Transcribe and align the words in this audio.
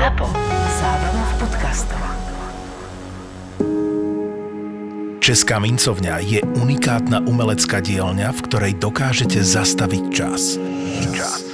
ZAPO. 0.00 0.32
Zábrná 0.80 1.24
v 1.28 1.34
podcastov. 1.44 2.00
Česká 5.20 5.60
mincovňa 5.60 6.24
je 6.24 6.40
unikátna 6.56 7.20
umelecká 7.28 7.84
dielňa, 7.84 8.32
v 8.32 8.40
ktorej 8.48 8.72
dokážete 8.80 9.44
zastaviť 9.44 10.04
čas. 10.08 10.56
Čas. 11.12 11.44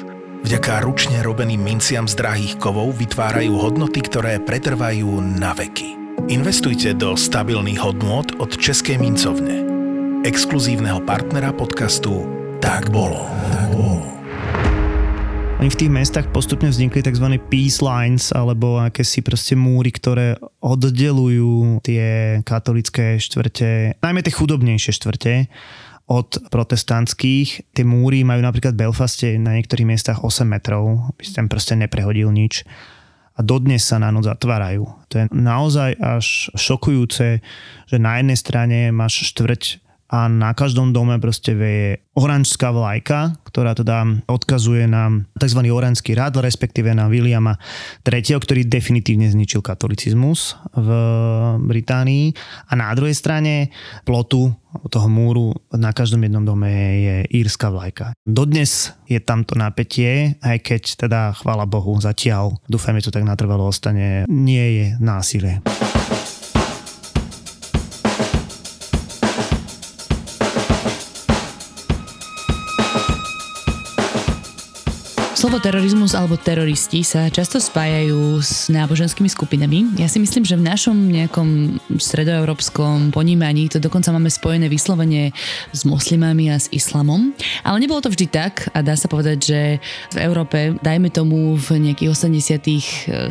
Vďaka 0.47 0.79
ručne 0.87 1.27
robeným 1.27 1.59
minciam 1.59 2.07
z 2.07 2.15
drahých 2.23 2.55
kovov 2.63 2.95
vytvárajú 2.95 3.51
hodnoty, 3.51 3.99
ktoré 4.07 4.39
pretrvajú 4.39 5.11
na 5.19 5.51
veky. 5.51 5.99
Investujte 6.31 6.95
do 6.95 7.19
stabilných 7.19 7.83
hodnôt 7.83 8.31
od 8.39 8.55
Českej 8.55 9.03
mincovne. 9.03 9.67
Exkluzívneho 10.23 11.03
partnera 11.03 11.51
podcastu 11.51 12.23
Tak 12.63 12.95
bolo. 12.95 13.27
Tak 13.27 13.75
bolo. 13.75 14.16
Oni 15.57 15.73
v 15.73 15.81
tých 15.81 15.89
mestách 15.89 16.29
postupne 16.37 16.69
vznikli 16.69 17.01
tzv. 17.01 17.41
peace 17.49 17.81
lines, 17.81 18.29
alebo 18.29 18.77
akési 18.77 19.25
proste 19.25 19.57
múry, 19.57 19.89
ktoré 19.89 20.37
oddelujú 20.61 21.81
tie 21.81 22.39
katolické 22.45 23.17
štvrte, 23.17 23.97
najmä 24.05 24.21
tie 24.21 24.37
chudobnejšie 24.37 24.93
štvrte, 24.93 25.49
od 26.07 26.53
protestantských. 26.53 27.73
Tie 27.75 27.85
múry 27.89 28.21
majú 28.23 28.45
napríklad 28.45 28.77
v 28.77 28.85
Belfaste 28.85 29.41
na 29.41 29.59
niektorých 29.59 29.89
miestach 29.89 30.23
8 30.23 30.45
metrov, 30.47 31.09
aby 31.17 31.23
si 31.25 31.33
tam 31.33 31.49
proste 31.49 31.75
neprehodil 31.75 32.31
nič. 32.31 32.63
A 33.37 33.41
dodnes 33.41 33.81
sa 33.81 33.97
na 33.97 34.13
noc 34.13 34.29
zatvárajú. 34.29 34.87
To 35.09 35.15
je 35.19 35.25
naozaj 35.33 35.97
až 35.97 36.53
šokujúce, 36.53 37.41
že 37.89 37.97
na 37.97 38.21
jednej 38.21 38.39
strane 38.39 38.79
máš 38.93 39.29
štvrť 39.33 39.86
a 40.07 40.31
na 40.31 40.55
každom 40.55 40.95
dome 40.95 41.19
proste 41.19 41.57
veje 41.59 42.07
oranžská 42.15 42.71
vlajka, 42.71 43.35
ktorá 43.51 43.75
teda 43.75 44.25
odkazuje 44.31 44.87
na 44.87 45.11
tzv. 45.37 45.61
oranský 45.67 46.15
rád, 46.15 46.41
respektíve 46.41 46.95
na 46.95 47.11
Williama 47.11 47.59
III., 48.07 48.39
ktorý 48.39 48.65
definitívne 48.71 49.27
zničil 49.29 49.61
katolicizmus 49.61 50.55
v 50.73 50.89
Británii. 51.61 52.33
A 52.71 52.73
na 52.79 52.95
druhej 52.95 53.19
strane 53.19 53.75
plotu 54.07 54.55
toho 54.93 55.09
múru 55.09 55.57
na 55.73 55.91
každom 55.91 56.23
jednom 56.23 56.45
dome 56.45 56.71
je 57.01 57.17
írska 57.33 57.73
vlajka. 57.73 58.13
Dodnes 58.23 58.93
je 59.09 59.19
tamto 59.19 59.57
napätie, 59.57 60.37
aj 60.45 60.59
keď 60.61 60.83
teda, 61.09 61.21
chvála 61.37 61.65
Bohu, 61.65 61.97
zatiaľ, 61.97 62.61
dúfajme, 62.69 63.01
to 63.01 63.15
tak 63.15 63.25
natrvalo 63.25 63.67
ostane, 63.67 64.29
nie 64.29 64.67
je 64.81 64.87
násilie. 65.01 65.65
Slovo 75.47 75.63
terorizmus 75.63 76.19
alebo 76.19 76.35
teroristi 76.35 77.07
sa 77.07 77.31
často 77.31 77.63
spájajú 77.63 78.43
s 78.43 78.67
náboženskými 78.67 79.31
skupinami. 79.31 79.95
Ja 79.95 80.11
si 80.11 80.19
myslím, 80.19 80.43
že 80.43 80.59
v 80.59 80.67
našom 80.67 81.07
nejakom 81.07 81.79
stredoeurópskom 82.03 83.15
ponímaní 83.15 83.71
to 83.71 83.79
dokonca 83.79 84.11
máme 84.11 84.27
spojené 84.27 84.67
vyslovene 84.67 85.31
s 85.71 85.87
moslimami 85.87 86.51
a 86.51 86.59
s 86.59 86.67
islamom. 86.75 87.31
Ale 87.63 87.79
nebolo 87.79 88.03
to 88.03 88.11
vždy 88.11 88.27
tak 88.27 88.75
a 88.75 88.83
dá 88.83 88.99
sa 88.99 89.07
povedať, 89.07 89.39
že 89.39 89.61
v 90.11 90.27
Európe, 90.27 90.83
dajme 90.83 91.15
tomu 91.15 91.55
v 91.55 91.79
nejakých 91.79 92.11
80 92.11 93.31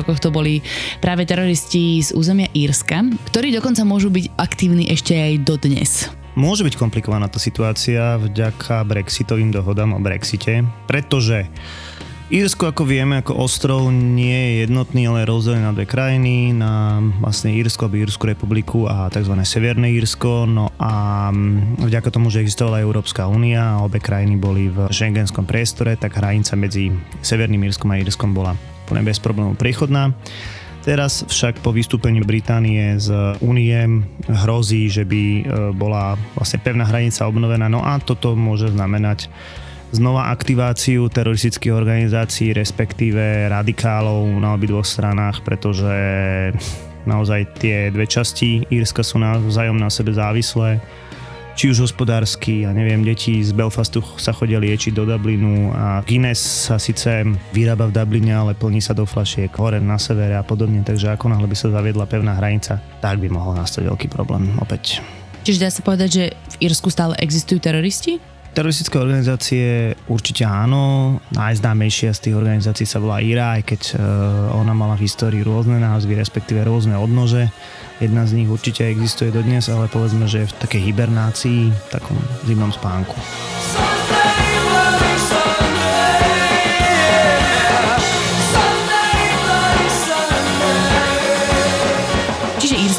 rokoch 0.00 0.24
to 0.24 0.32
boli 0.32 0.64
práve 1.04 1.28
teroristi 1.28 2.00
z 2.00 2.16
územia 2.16 2.48
Írska, 2.56 3.04
ktorí 3.28 3.52
dokonca 3.52 3.84
môžu 3.84 4.08
byť 4.08 4.32
aktívni 4.40 4.88
ešte 4.88 5.12
aj 5.12 5.44
dodnes. 5.44 6.08
Môže 6.34 6.66
byť 6.66 6.74
komplikovaná 6.74 7.30
tá 7.30 7.38
situácia 7.38 8.18
vďaka 8.18 8.82
brexitovým 8.82 9.54
dohodám 9.54 9.94
o 9.94 10.02
Brexite, 10.02 10.66
pretože 10.90 11.46
Írsko, 12.32 12.74
ako 12.74 12.88
vieme, 12.88 13.22
ako 13.22 13.36
ostrov 13.36 13.92
nie 13.94 14.34
je 14.34 14.52
jednotný, 14.66 15.06
ale 15.06 15.22
je 15.22 15.30
rozdelený 15.30 15.62
na 15.62 15.76
dve 15.76 15.86
krajiny, 15.86 16.50
na 16.50 16.98
vlastne 17.22 17.54
Írsko, 17.54 17.86
Írsku 17.86 18.24
republiku 18.26 18.90
a 18.90 19.06
tzv. 19.12 19.30
Severné 19.46 19.94
Írsko. 19.94 20.48
No 20.48 20.74
a 20.80 21.28
mm, 21.30 21.84
vďaka 21.84 22.10
tomu, 22.10 22.34
že 22.34 22.42
existovala 22.42 22.82
Európska 22.82 23.30
únia 23.30 23.78
a 23.78 23.84
obe 23.86 24.02
krajiny 24.02 24.34
boli 24.34 24.72
v 24.72 24.90
šengenskom 24.90 25.46
priestore, 25.46 25.94
tak 25.94 26.18
hranica 26.18 26.58
medzi 26.58 26.90
Severným 27.22 27.70
Írskom 27.70 27.92
a 27.92 28.00
Írskom 28.02 28.34
bola 28.34 28.58
plne 28.88 29.06
bez 29.06 29.20
problémov 29.20 29.54
priechodná. 29.54 30.10
Teraz 30.84 31.24
však 31.24 31.64
po 31.64 31.72
vystúpení 31.72 32.20
Británie 32.20 33.00
z 33.00 33.08
únie 33.40 34.04
hrozí, 34.28 34.92
že 34.92 35.08
by 35.08 35.22
e, 35.24 35.42
bola 35.72 36.20
vlastne 36.36 36.60
pevná 36.60 36.84
hranica 36.84 37.24
obnovená. 37.24 37.72
No 37.72 37.80
a 37.80 37.96
toto 37.96 38.36
môže 38.36 38.68
znamenať 38.68 39.32
znova 39.96 40.28
aktiváciu 40.28 41.08
teroristických 41.08 41.72
organizácií, 41.72 42.52
respektíve 42.52 43.48
radikálov 43.48 44.28
na 44.36 44.52
obidvoch 44.52 44.84
stranách, 44.84 45.40
pretože 45.40 45.96
naozaj 47.08 47.64
tie 47.64 47.88
dve 47.88 48.04
časti 48.04 48.68
Írska 48.68 49.00
sú 49.00 49.16
navzájom 49.24 49.80
na 49.80 49.88
sebe 49.88 50.12
závislé 50.12 50.84
či 51.54 51.70
už 51.70 51.86
hospodársky, 51.86 52.66
ja 52.66 52.74
neviem, 52.74 53.06
deti 53.06 53.38
z 53.38 53.54
Belfastu 53.54 54.02
sa 54.18 54.34
chodia 54.34 54.58
liečiť 54.58 54.90
do 54.90 55.06
Dublinu 55.06 55.70
a 55.70 56.02
Guinness 56.02 56.66
sa 56.66 56.82
síce 56.82 57.22
vyrába 57.54 57.86
v 57.88 57.94
Dubline, 57.94 58.34
ale 58.34 58.58
plní 58.58 58.82
sa 58.82 58.90
do 58.90 59.06
flašiek 59.06 59.54
hore 59.54 59.78
na 59.78 59.94
severe 59.94 60.34
a 60.34 60.42
podobne, 60.42 60.82
takže 60.82 61.14
ako 61.14 61.30
náhle 61.30 61.46
by 61.46 61.56
sa 61.56 61.70
zaviedla 61.70 62.10
pevná 62.10 62.34
hranica, 62.34 62.82
tak 62.98 63.22
by 63.22 63.30
mohol 63.30 63.54
nastať 63.54 63.86
veľký 63.86 64.10
problém 64.10 64.50
opäť. 64.58 64.98
Čiže 65.46 65.62
dá 65.62 65.70
sa 65.70 65.86
povedať, 65.86 66.08
že 66.10 66.24
v 66.58 66.66
Írsku 66.66 66.90
stále 66.90 67.14
existujú 67.22 67.62
teroristi? 67.62 68.18
Teroristické 68.54 69.02
organizácie 69.02 69.98
určite 70.06 70.46
áno. 70.46 71.18
Najznámejšia 71.34 72.14
z 72.14 72.22
tých 72.30 72.38
organizácií 72.38 72.86
sa 72.86 73.02
volá 73.02 73.18
IRA, 73.18 73.58
aj 73.58 73.62
keď 73.66 73.82
uh, 73.94 73.98
ona 74.54 74.70
mala 74.70 74.94
v 74.94 75.10
histórii 75.10 75.42
rôzne 75.42 75.82
názvy, 75.82 76.14
respektíve 76.14 76.62
rôzne 76.62 76.94
odnože. 76.94 77.50
Jedna 78.02 78.26
z 78.26 78.32
nich 78.42 78.50
určite 78.50 78.86
existuje 78.86 79.30
dodnes, 79.30 79.70
ale 79.70 79.86
povedzme, 79.86 80.26
že 80.26 80.44
je 80.44 80.50
v 80.50 80.54
takej 80.66 80.82
hibernácii, 80.90 81.60
v 81.70 81.86
takom 81.94 82.18
zimnom 82.42 82.74
spánku. 82.74 83.14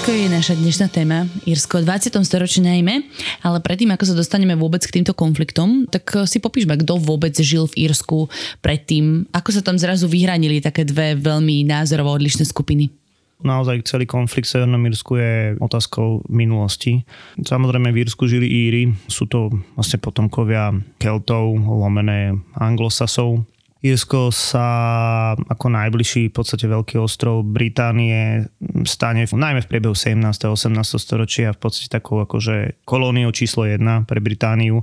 Írsko 0.05 0.21
je 0.21 0.37
naša 0.37 0.53
dnešná 0.53 0.87
téma. 0.93 1.25
Írsko 1.49 1.81
v 1.81 1.89
20. 1.89 2.13
storočí 2.29 2.61
najmä, 2.61 3.09
ale 3.41 3.57
predtým, 3.57 3.89
ako 3.89 4.05
sa 4.05 4.13
dostaneme 4.13 4.53
vôbec 4.53 4.85
k 4.85 5.01
týmto 5.01 5.17
konfliktom, 5.17 5.89
tak 5.89 6.05
eh, 6.13 6.29
si 6.29 6.37
popíšme, 6.37 6.77
kto 6.77 7.01
vôbec 7.01 7.33
žil 7.33 7.65
v 7.65 7.89
Írsku 7.89 8.29
predtým, 8.61 9.25
ako 9.33 9.49
sa 9.49 9.65
tam 9.65 9.81
zrazu 9.81 10.05
vyhranili 10.05 10.61
také 10.61 10.85
dve 10.85 11.17
veľmi 11.17 11.65
názorovo 11.65 12.13
odlišné 12.13 12.45
skupiny. 12.45 13.04
Naozaj 13.43 13.83
celý 13.83 14.07
konflikt 14.07 14.47
v 14.47 14.53
Severnom 14.55 14.87
Írsku 14.87 15.19
je 15.19 15.33
otázkou 15.59 16.23
minulosti. 16.31 17.03
Samozrejme 17.35 17.91
v 17.91 18.07
Írsku 18.07 18.31
žili 18.31 18.47
Íry, 18.47 18.83
sú 19.11 19.27
to 19.27 19.51
vlastne 19.75 19.99
potomkovia 19.99 20.71
Keltov, 20.95 21.59
lomené 21.59 22.31
Anglosasov, 22.55 23.43
Írsko 23.85 24.33
sa 24.33 24.65
ako 25.37 25.67
najbližší 25.69 26.33
v 26.33 26.33
podstate 26.33 26.65
veľký 26.65 26.97
ostrov 26.97 27.45
Británie 27.45 28.49
stane 28.81 29.29
najmä 29.29 29.61
v 29.61 29.69
priebehu 29.69 29.93
17. 29.93 30.25
a 30.25 30.49
18. 30.49 30.73
storočia 30.97 31.53
v 31.53 31.59
podstate 31.61 31.93
takou 31.93 32.17
akože 32.25 32.81
kolóniou 32.81 33.29
číslo 33.29 33.69
1 33.69 34.09
pre 34.09 34.17
Britániu 34.17 34.81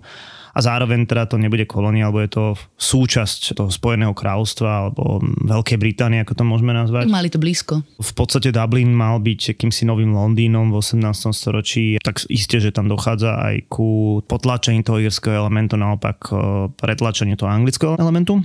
a 0.53 0.59
zároveň 0.61 1.09
teda 1.09 1.25
to 1.25 1.41
nebude 1.41 1.65
kolónia, 1.65 2.09
alebo 2.09 2.21
je 2.21 2.31
to 2.31 2.45
súčasť 2.77 3.57
toho 3.57 3.73
Spojeného 3.73 4.13
kráľovstva 4.13 4.89
alebo 4.89 5.25
Veľkej 5.49 5.81
Británie, 5.81 6.21
ako 6.21 6.37
to 6.37 6.45
môžeme 6.45 6.77
nazvať. 6.77 7.09
Mali 7.09 7.33
to 7.33 7.41
blízko. 7.41 7.81
V 7.97 8.13
podstate 8.13 8.53
Dublin 8.53 8.93
mal 8.93 9.17
byť 9.25 9.57
akýmsi 9.57 9.89
novým 9.89 10.13
Londýnom 10.13 10.69
v 10.69 10.77
18. 10.85 11.33
storočí, 11.33 11.97
tak 12.05 12.21
isté, 12.29 12.61
že 12.61 12.71
tam 12.71 12.93
dochádza 12.93 13.41
aj 13.41 13.73
ku 13.73 14.21
potlačení 14.29 14.85
toho 14.85 15.01
írskeho 15.01 15.33
elementu, 15.33 15.81
naopak 15.81 16.19
eh, 16.29 16.37
pretlačenie 16.77 17.35
toho 17.41 17.49
anglického 17.49 17.97
elementu. 17.97 18.45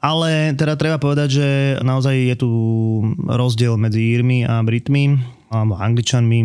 Ale 0.00 0.56
teda 0.56 0.80
treba 0.80 0.96
povedať, 0.96 1.28
že 1.28 1.48
naozaj 1.84 2.14
je 2.32 2.36
tu 2.40 2.50
rozdiel 3.20 3.76
medzi 3.76 4.00
Írmi 4.00 4.48
a 4.48 4.64
Britmi 4.64 5.20
alebo 5.52 5.76
Angličanmi 5.76 6.40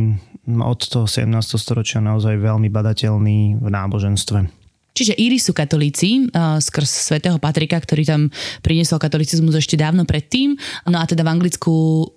od 0.60 0.80
toho 0.84 1.08
17. 1.08 1.32
storočia 1.56 2.04
naozaj 2.04 2.36
veľmi 2.36 2.68
badateľný 2.68 3.64
v 3.64 3.68
náboženstve. 3.72 4.65
Čiže 4.96 5.20
Íri 5.20 5.38
sú 5.38 5.52
katolíci 5.52 6.32
uh, 6.32 6.56
skrz 6.58 7.12
svätého 7.12 7.36
Patrika, 7.36 7.76
ktorý 7.76 8.08
tam 8.08 8.22
priniesol 8.64 8.96
katolicizmus 8.96 9.60
ešte 9.60 9.76
dávno 9.76 10.08
predtým. 10.08 10.56
No 10.88 10.98
a 10.98 11.06
teda 11.06 11.28
v 11.28 11.32
Anglicku 11.36 11.74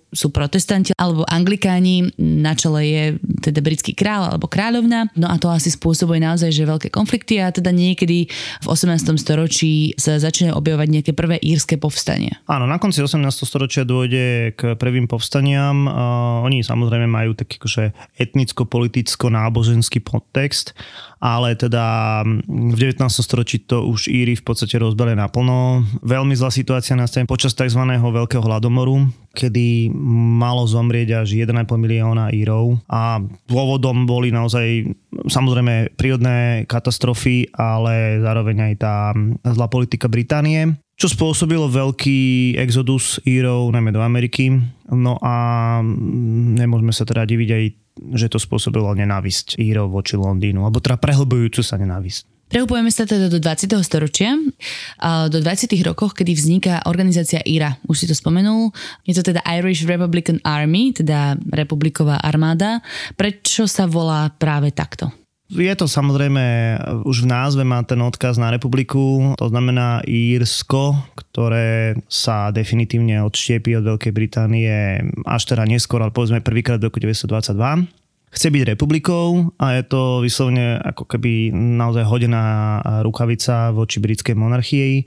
sú 0.08 0.32
protestanti 0.32 0.96
alebo 0.96 1.25
anglikáni, 1.28 2.16
na 2.16 2.56
čele 2.56 2.81
je 2.88 3.05
teda 3.44 3.60
britský 3.60 3.93
král 3.93 4.25
alebo 4.25 4.49
kráľovna, 4.49 5.12
no 5.14 5.28
a 5.28 5.37
to 5.37 5.52
asi 5.52 5.69
spôsobuje 5.69 6.20
naozaj, 6.20 6.49
že 6.49 6.64
veľké 6.64 6.88
konflikty 6.88 7.40
a 7.44 7.52
teda 7.52 7.69
niekedy 7.69 8.28
v 8.64 8.66
18. 8.66 9.20
storočí 9.20 9.93
sa 10.00 10.16
začínajú 10.16 10.56
objavovať 10.56 10.88
nejaké 10.88 11.12
prvé 11.12 11.37
írske 11.44 11.76
povstania. 11.76 12.40
Áno, 12.49 12.64
na 12.64 12.81
konci 12.81 13.05
18. 13.05 13.20
storočia 13.44 13.84
dôjde 13.84 14.56
k 14.56 14.75
prvým 14.81 15.05
povstaniam. 15.05 15.84
Uh, 15.84 16.46
oni 16.49 16.64
samozrejme 16.64 17.04
majú 17.04 17.37
taký 17.37 17.61
akože 17.61 17.93
etnicko-politicko-náboženský 18.16 20.00
podtext 20.00 20.72
ale 21.19 21.58
teda 21.58 22.22
v 22.46 22.75
19. 22.78 23.02
storočí 23.11 23.58
to 23.66 23.82
už 23.90 24.06
Íry 24.06 24.38
v 24.38 24.44
podstate 24.46 24.78
rozbili 24.78 25.19
naplno. 25.19 25.82
Veľmi 26.06 26.38
zlá 26.38 26.54
situácia 26.54 26.94
nastane 26.94 27.26
počas 27.26 27.58
tzv. 27.58 27.82
veľkého 27.90 28.43
hladomoru, 28.43 29.11
kedy 29.38 29.94
malo 30.43 30.67
zomrieť 30.67 31.23
až 31.23 31.38
1,5 31.38 31.55
milióna 31.79 32.35
Írov 32.35 32.82
a 32.90 33.23
dôvodom 33.46 34.02
boli 34.02 34.35
naozaj 34.35 34.90
samozrejme 35.31 35.94
prírodné 35.94 36.67
katastrofy, 36.67 37.55
ale 37.55 38.19
zároveň 38.19 38.73
aj 38.73 38.75
tá 38.82 39.14
zlá 39.55 39.70
politika 39.70 40.11
Británie 40.11 40.75
čo 40.99 41.06
spôsobilo 41.06 41.70
veľký 41.70 42.58
exodus 42.58 43.23
Írov, 43.23 43.70
najmä 43.70 43.94
do 43.94 44.02
Ameriky. 44.02 44.50
No 44.90 45.14
a 45.23 45.79
nemôžeme 46.58 46.90
sa 46.90 47.06
teda 47.06 47.23
diviť 47.23 47.50
aj 47.55 47.64
že 48.14 48.31
to 48.31 48.38
spôsobilo 48.38 48.94
nenávisť 48.94 49.58
Írov 49.58 49.90
voči 49.90 50.14
Londýnu, 50.14 50.62
alebo 50.62 50.79
teda 50.79 51.02
prehlbujúcu 51.02 51.67
sa 51.67 51.75
nenávisť. 51.75 52.38
Prehupujeme 52.48 52.88
sa 52.88 53.04
teda 53.04 53.28
do 53.28 53.36
20. 53.36 53.68
storočia, 53.84 54.32
do 55.28 55.38
20. 55.38 55.68
rokoch, 55.84 56.16
kedy 56.16 56.32
vzniká 56.32 56.74
organizácia 56.88 57.44
IRA. 57.44 57.76
Už 57.84 58.02
si 58.02 58.06
to 58.08 58.16
spomenul. 58.16 58.72
Je 59.04 59.12
to 59.12 59.20
teda 59.20 59.44
Irish 59.60 59.84
Republican 59.84 60.40
Army, 60.42 60.96
teda 60.96 61.36
republiková 61.52 62.16
armáda. 62.24 62.80
Prečo 63.20 63.68
sa 63.68 63.84
volá 63.84 64.32
práve 64.32 64.72
takto? 64.72 65.12
Je 65.48 65.72
to 65.72 65.88
samozrejme, 65.88 66.76
už 67.08 67.24
v 67.24 67.30
názve 67.32 67.64
má 67.64 67.80
ten 67.80 67.96
odkaz 68.04 68.36
na 68.36 68.52
republiku, 68.52 69.32
to 69.32 69.48
znamená 69.48 70.04
Írsko, 70.04 70.92
ktoré 71.16 71.96
sa 72.04 72.52
definitívne 72.52 73.24
odštiepí 73.24 73.72
od 73.80 73.96
Veľkej 73.96 74.12
Británie 74.12 75.00
až 75.24 75.42
teda 75.48 75.64
neskôr, 75.64 76.04
ale 76.04 76.12
povedzme 76.12 76.44
prvýkrát 76.44 76.76
v 76.76 76.92
roku 76.92 77.00
1922 77.00 77.88
chce 78.38 78.55
byť 78.55 78.70
republikou 78.70 79.50
a 79.58 79.75
je 79.75 79.82
to 79.90 80.23
vyslovene 80.23 80.79
ako 80.79 81.11
keby 81.11 81.50
naozaj 81.50 82.06
hodená 82.06 82.79
rukavica 83.02 83.75
voči 83.75 83.99
britskej 83.99 84.38
monarchii. 84.38 85.02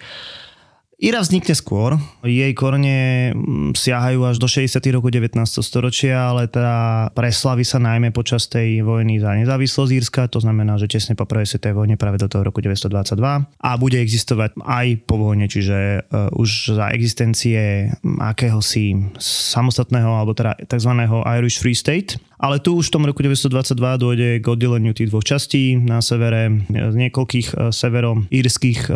Ira 1.02 1.18
vznikne 1.18 1.58
skôr, 1.58 1.98
jej 2.22 2.54
korene 2.54 3.34
mm, 3.34 3.74
siahajú 3.74 4.22
až 4.22 4.38
do 4.38 4.46
60. 4.46 4.78
roku 4.94 5.10
19. 5.10 5.34
storočia, 5.50 6.30
ale 6.30 6.46
teda 6.46 7.10
preslaví 7.18 7.66
sa 7.66 7.82
najmä 7.82 8.14
počas 8.14 8.46
tej 8.46 8.86
vojny 8.86 9.18
za 9.18 9.34
nezávislosť 9.34 9.92
Írska, 9.98 10.30
to 10.30 10.38
znamená, 10.38 10.78
že 10.78 10.86
tesne 10.86 11.18
po 11.18 11.26
prvej 11.26 11.50
svetovej 11.50 11.74
vojne 11.74 11.98
práve 11.98 12.22
do 12.22 12.30
toho 12.30 12.46
roku 12.46 12.62
1922 12.62 13.18
a 13.18 13.72
bude 13.82 13.98
existovať 13.98 14.62
aj 14.62 14.88
po 15.10 15.18
vojne, 15.18 15.50
čiže 15.50 16.06
uh, 16.06 16.30
už 16.38 16.78
za 16.78 16.94
existencie 16.94 17.90
akéhosi 18.22 18.94
samostatného 19.18 20.06
alebo 20.06 20.38
teda 20.38 20.54
tzv. 20.70 21.02
Irish 21.26 21.58
Free 21.58 21.74
State, 21.74 22.22
ale 22.42 22.58
tu 22.58 22.74
už 22.74 22.90
v 22.90 22.94
tom 22.98 23.06
roku 23.06 23.22
1922 23.22 24.02
dôjde 24.02 24.30
k 24.42 24.46
oddeleniu 24.50 24.98
tých 24.98 25.14
dvoch 25.14 25.22
častí. 25.22 25.78
Na 25.78 26.02
severe 26.02 26.50
z 26.74 26.96
niekoľkých 26.98 27.48
e, 27.54 27.70
severo-írskych 27.70 28.90
e, 28.90 28.92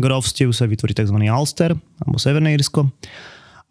grovstiev 0.00 0.56
sa 0.56 0.64
vytvorí 0.64 0.96
tzv. 0.96 1.20
Ulster, 1.46 1.78
alebo 2.02 2.18
Severné 2.18 2.58
Írsko 2.58 2.90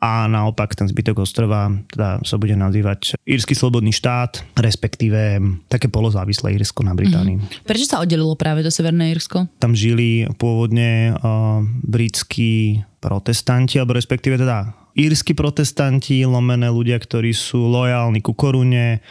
a 0.05 0.27
naopak 0.27 0.75
ten 0.75 0.85
zbytok 0.85 1.23
ostrova 1.23 1.71
teda 1.89 2.19
sa 2.21 2.35
bude 2.37 2.53
nazývať 2.53 3.15
Írsky 3.23 3.55
slobodný 3.55 3.95
štát, 3.95 4.43
respektíve 4.59 5.39
také 5.71 5.87
polozávislé 5.87 6.53
Írsko 6.59 6.83
na 6.83 6.93
Británii. 6.93 7.41
Mm-hmm. 7.41 7.65
Prečo 7.65 7.89
sa 7.89 8.03
oddelilo 8.03 8.35
práve 8.37 8.61
do 8.61 8.69
Severné 8.69 9.15
Írsko? 9.15 9.49
Tam 9.57 9.73
žili 9.73 10.27
pôvodne 10.37 11.15
uh, 11.15 11.63
britskí 11.81 12.83
protestanti, 13.01 13.79
alebo 13.81 13.95
respektíve 13.95 14.37
teda 14.37 14.75
írsky 14.93 15.33
protestanti, 15.33 16.21
lomené 16.27 16.69
ľudia, 16.69 16.99
ktorí 17.01 17.33
sú 17.33 17.65
lojálni 17.65 18.21
ku 18.21 18.37
korune, 18.37 19.01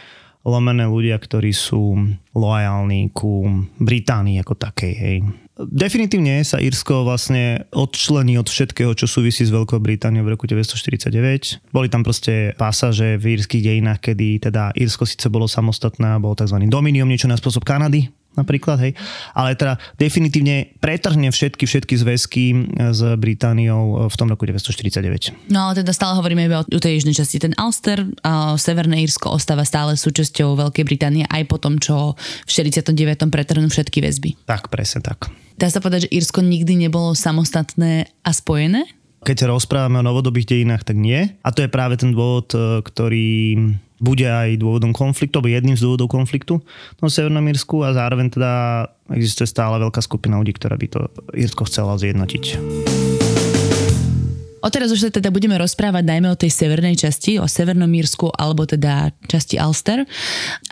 lomené 0.45 0.85
ľudia, 0.85 1.17
ktorí 1.17 1.51
sú 1.51 1.97
lojálni 2.37 3.09
ku 3.11 3.65
Británii 3.81 4.39
ako 4.39 4.53
takej. 4.53 4.93
Hej. 4.93 5.17
Definitívne 5.55 6.43
sa 6.43 6.59
Írsko 6.59 7.07
vlastne 7.07 7.63
odčlení 7.71 8.35
od 8.35 8.51
všetkého, 8.51 8.91
čo 8.91 9.07
súvisí 9.07 9.47
s 9.47 9.55
Veľkou 9.55 9.79
Britániou 9.79 10.27
v 10.27 10.35
roku 10.35 10.51
1949. 10.51 11.71
Boli 11.71 11.87
tam 11.87 12.03
proste 12.03 12.51
pasaže 12.59 13.15
v 13.15 13.39
írskych 13.39 13.63
dejinách, 13.63 14.03
kedy 14.03 14.51
teda 14.51 14.75
Írsko 14.75 15.07
síce 15.07 15.31
bolo 15.31 15.47
samostatné, 15.47 16.19
bolo 16.19 16.35
tzv. 16.35 16.59
dominium, 16.67 17.07
niečo 17.07 17.31
na 17.31 17.39
spôsob 17.39 17.63
Kanady, 17.63 18.11
napríklad, 18.35 18.77
hej. 18.83 18.93
Ale 19.33 19.55
teda 19.55 19.79
definitívne 19.99 20.75
pretrhne 20.79 21.31
všetky, 21.31 21.63
všetky 21.67 21.95
zväzky 21.99 22.43
s 22.93 23.01
Britániou 23.15 24.07
v 24.11 24.15
tom 24.15 24.27
roku 24.31 24.47
1949. 24.47 25.51
No 25.51 25.71
ale 25.71 25.83
teda 25.83 25.91
stále 25.95 26.15
hovoríme 26.19 26.47
iba 26.47 26.63
o, 26.63 26.79
tej 26.79 27.01
južnej 27.01 27.15
časti. 27.15 27.41
Ten 27.41 27.55
Ulster, 27.57 28.07
a 28.21 28.55
Severné 28.59 29.03
Írsko 29.03 29.31
ostáva 29.33 29.67
stále 29.67 29.95
súčasťou 29.95 30.55
Veľkej 30.55 30.85
Británie 30.85 31.25
aj 31.27 31.43
po 31.49 31.57
tom, 31.57 31.79
čo 31.81 32.15
v 32.19 32.49
49. 32.51 32.91
pretrhnú 33.31 33.67
všetky 33.67 33.99
väzby. 34.03 34.35
Tak, 34.47 34.69
presne 34.69 35.01
tak. 35.01 35.31
Dá 35.55 35.71
sa 35.71 35.79
povedať, 35.79 36.07
že 36.07 36.13
Írsko 36.19 36.43
nikdy 36.43 36.75
nebolo 36.75 37.15
samostatné 37.15 38.11
a 38.27 38.31
spojené? 38.35 38.83
Keď 39.25 39.49
rozprávame 39.49 40.03
o 40.03 40.05
novodobých 40.05 40.53
dejinách, 40.53 40.85
tak 40.85 41.01
nie. 41.01 41.33
A 41.41 41.49
to 41.49 41.65
je 41.65 41.71
práve 41.71 41.97
ten 41.97 42.13
dôvod, 42.13 42.51
e, 42.53 42.83
ktorý 42.85 43.57
bude 43.99 44.27
aj 44.27 44.59
dôvodom 44.59 44.91
konfliktu, 44.91 45.39
alebo 45.39 45.51
jedným 45.51 45.75
z 45.79 45.83
dôvodov 45.87 46.11
konfliktu 46.11 46.59
v 46.99 47.07
Severnom 47.07 47.45
Írsku 47.47 47.83
a 47.83 47.95
zároveň 47.95 48.33
teda 48.33 48.51
existuje 49.13 49.47
stále 49.47 49.79
veľká 49.79 50.01
skupina 50.03 50.39
ľudí, 50.41 50.55
ktorá 50.55 50.75
by 50.75 50.87
to 50.89 50.99
Írsko 51.31 51.67
chcela 51.67 51.95
zjednotiť. 51.99 52.43
Odteraz 54.65 54.89
už 54.89 55.05
sa 55.05 55.13
teda 55.13 55.29
budeme 55.29 55.61
rozprávať 55.61 56.01
najmä 56.01 56.25
o 56.33 56.39
tej 56.41 56.49
severnej 56.49 56.97
časti, 56.97 57.37
o 57.37 57.45
Severnom 57.45 57.85
Mírsku 57.85 58.33
alebo 58.33 58.65
teda 58.65 59.13
časti 59.29 59.61
Ulster. 59.61 60.01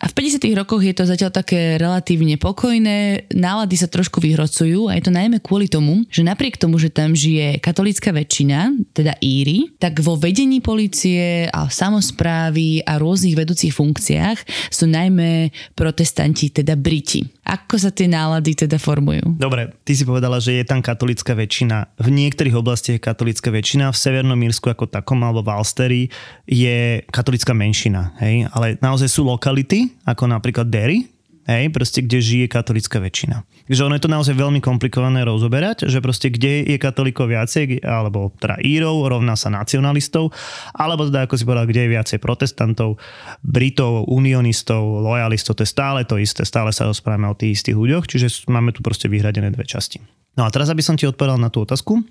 A 0.02 0.06
v 0.10 0.14
50. 0.18 0.50
rokoch 0.58 0.82
je 0.82 0.98
to 0.98 1.06
zatiaľ 1.06 1.30
také 1.30 1.78
relatívne 1.78 2.42
pokojné, 2.42 3.30
nálady 3.38 3.78
sa 3.78 3.86
trošku 3.86 4.18
vyhrocujú 4.18 4.90
a 4.90 4.98
je 4.98 5.06
to 5.06 5.14
najmä 5.14 5.38
kvôli 5.46 5.70
tomu, 5.70 6.10
že 6.10 6.26
napriek 6.26 6.58
tomu, 6.58 6.82
že 6.82 6.90
tam 6.90 7.14
žije 7.14 7.62
katolická 7.62 8.10
väčšina, 8.10 8.74
teda 8.98 9.14
Íry, 9.22 9.78
tak 9.78 10.02
vo 10.02 10.18
vedení 10.18 10.58
policie 10.58 11.46
a 11.54 11.70
samozprávy 11.70 12.82
a 12.90 12.98
rôznych 12.98 13.38
vedúcich 13.38 13.78
funkciách 13.78 14.74
sú 14.74 14.90
najmä 14.90 15.54
protestanti, 15.78 16.50
teda 16.50 16.74
Briti. 16.74 17.22
Ako 17.44 17.76
sa 17.76 17.92
tie 17.92 18.08
nálady 18.08 18.56
teda 18.56 18.80
formujú? 18.80 19.36
Dobre, 19.36 19.76
ty 19.84 20.00
si 20.00 20.08
povedala, 20.08 20.40
že 20.40 20.56
je 20.56 20.64
tam 20.64 20.80
katolická 20.80 21.36
väčšina. 21.36 21.92
V 22.00 22.08
niektorých 22.08 22.56
oblastiach 22.56 22.98
je 22.98 23.04
katolická 23.04 23.52
väčšina, 23.52 23.83
v 23.90 23.98
Severnom 23.98 24.38
Mírsku 24.38 24.70
ako 24.70 24.88
takom 24.88 25.20
alebo 25.26 25.42
v 25.42 25.50
Alsteri 25.52 26.02
je 26.46 27.02
katolická 27.10 27.52
menšina. 27.52 28.14
Hej? 28.22 28.48
Ale 28.54 28.80
naozaj 28.80 29.10
sú 29.10 29.28
lokality, 29.28 29.92
ako 30.08 30.30
napríklad 30.30 30.70
Derry, 30.70 31.10
hej, 31.48 31.72
proste 31.76 32.04
kde 32.04 32.20
žije 32.24 32.46
katolická 32.48 33.04
väčšina. 33.04 33.44
Takže 33.68 33.84
ono 33.88 33.96
je 33.96 34.04
to 34.04 34.12
naozaj 34.12 34.36
veľmi 34.36 34.60
komplikované 34.60 35.24
rozoberať, 35.24 35.88
že 35.88 36.04
proste 36.04 36.32
kde 36.32 36.68
je 36.68 36.78
katolíkov 36.80 37.32
viacej, 37.32 37.84
alebo 37.84 38.32
teda 38.40 38.60
Írov 38.64 39.08
rovná 39.08 39.36
sa 39.40 39.52
nacionalistov, 39.52 40.32
alebo 40.76 41.08
teda 41.08 41.28
ako 41.28 41.36
si 41.40 41.48
povedal, 41.48 41.68
kde 41.68 41.88
je 41.88 41.94
viacej 41.96 42.20
protestantov, 42.20 43.00
Britov, 43.44 44.08
unionistov, 44.08 44.84
lojalistov, 45.04 45.60
to 45.60 45.64
je 45.64 45.72
stále 45.72 46.04
to 46.04 46.20
isté, 46.20 46.44
stále 46.44 46.72
sa 46.76 46.88
rozprávame 46.88 47.28
o 47.32 47.36
tých 47.36 47.60
istých 47.60 47.80
ľuďoch, 47.80 48.08
čiže 48.08 48.48
máme 48.52 48.76
tu 48.76 48.84
proste 48.84 49.08
vyhradené 49.08 49.52
dve 49.52 49.64
časti. 49.68 50.04
No 50.34 50.44
a 50.44 50.50
teraz, 50.52 50.68
aby 50.72 50.82
som 50.82 50.98
ti 50.98 51.06
odpovedal 51.06 51.38
na 51.38 51.54
tú 51.54 51.64
otázku, 51.64 52.04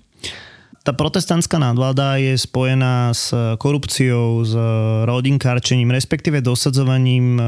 tá 0.83 0.91
protestantská 0.91 1.63
nadvláda 1.63 2.19
je 2.19 2.35
spojená 2.35 3.15
s 3.15 3.31
korupciou, 3.55 4.43
s 4.43 4.51
rodinkárčením, 5.07 5.95
respektíve 5.95 6.43
dosadzovaním 6.43 7.39
eh, 7.39 7.45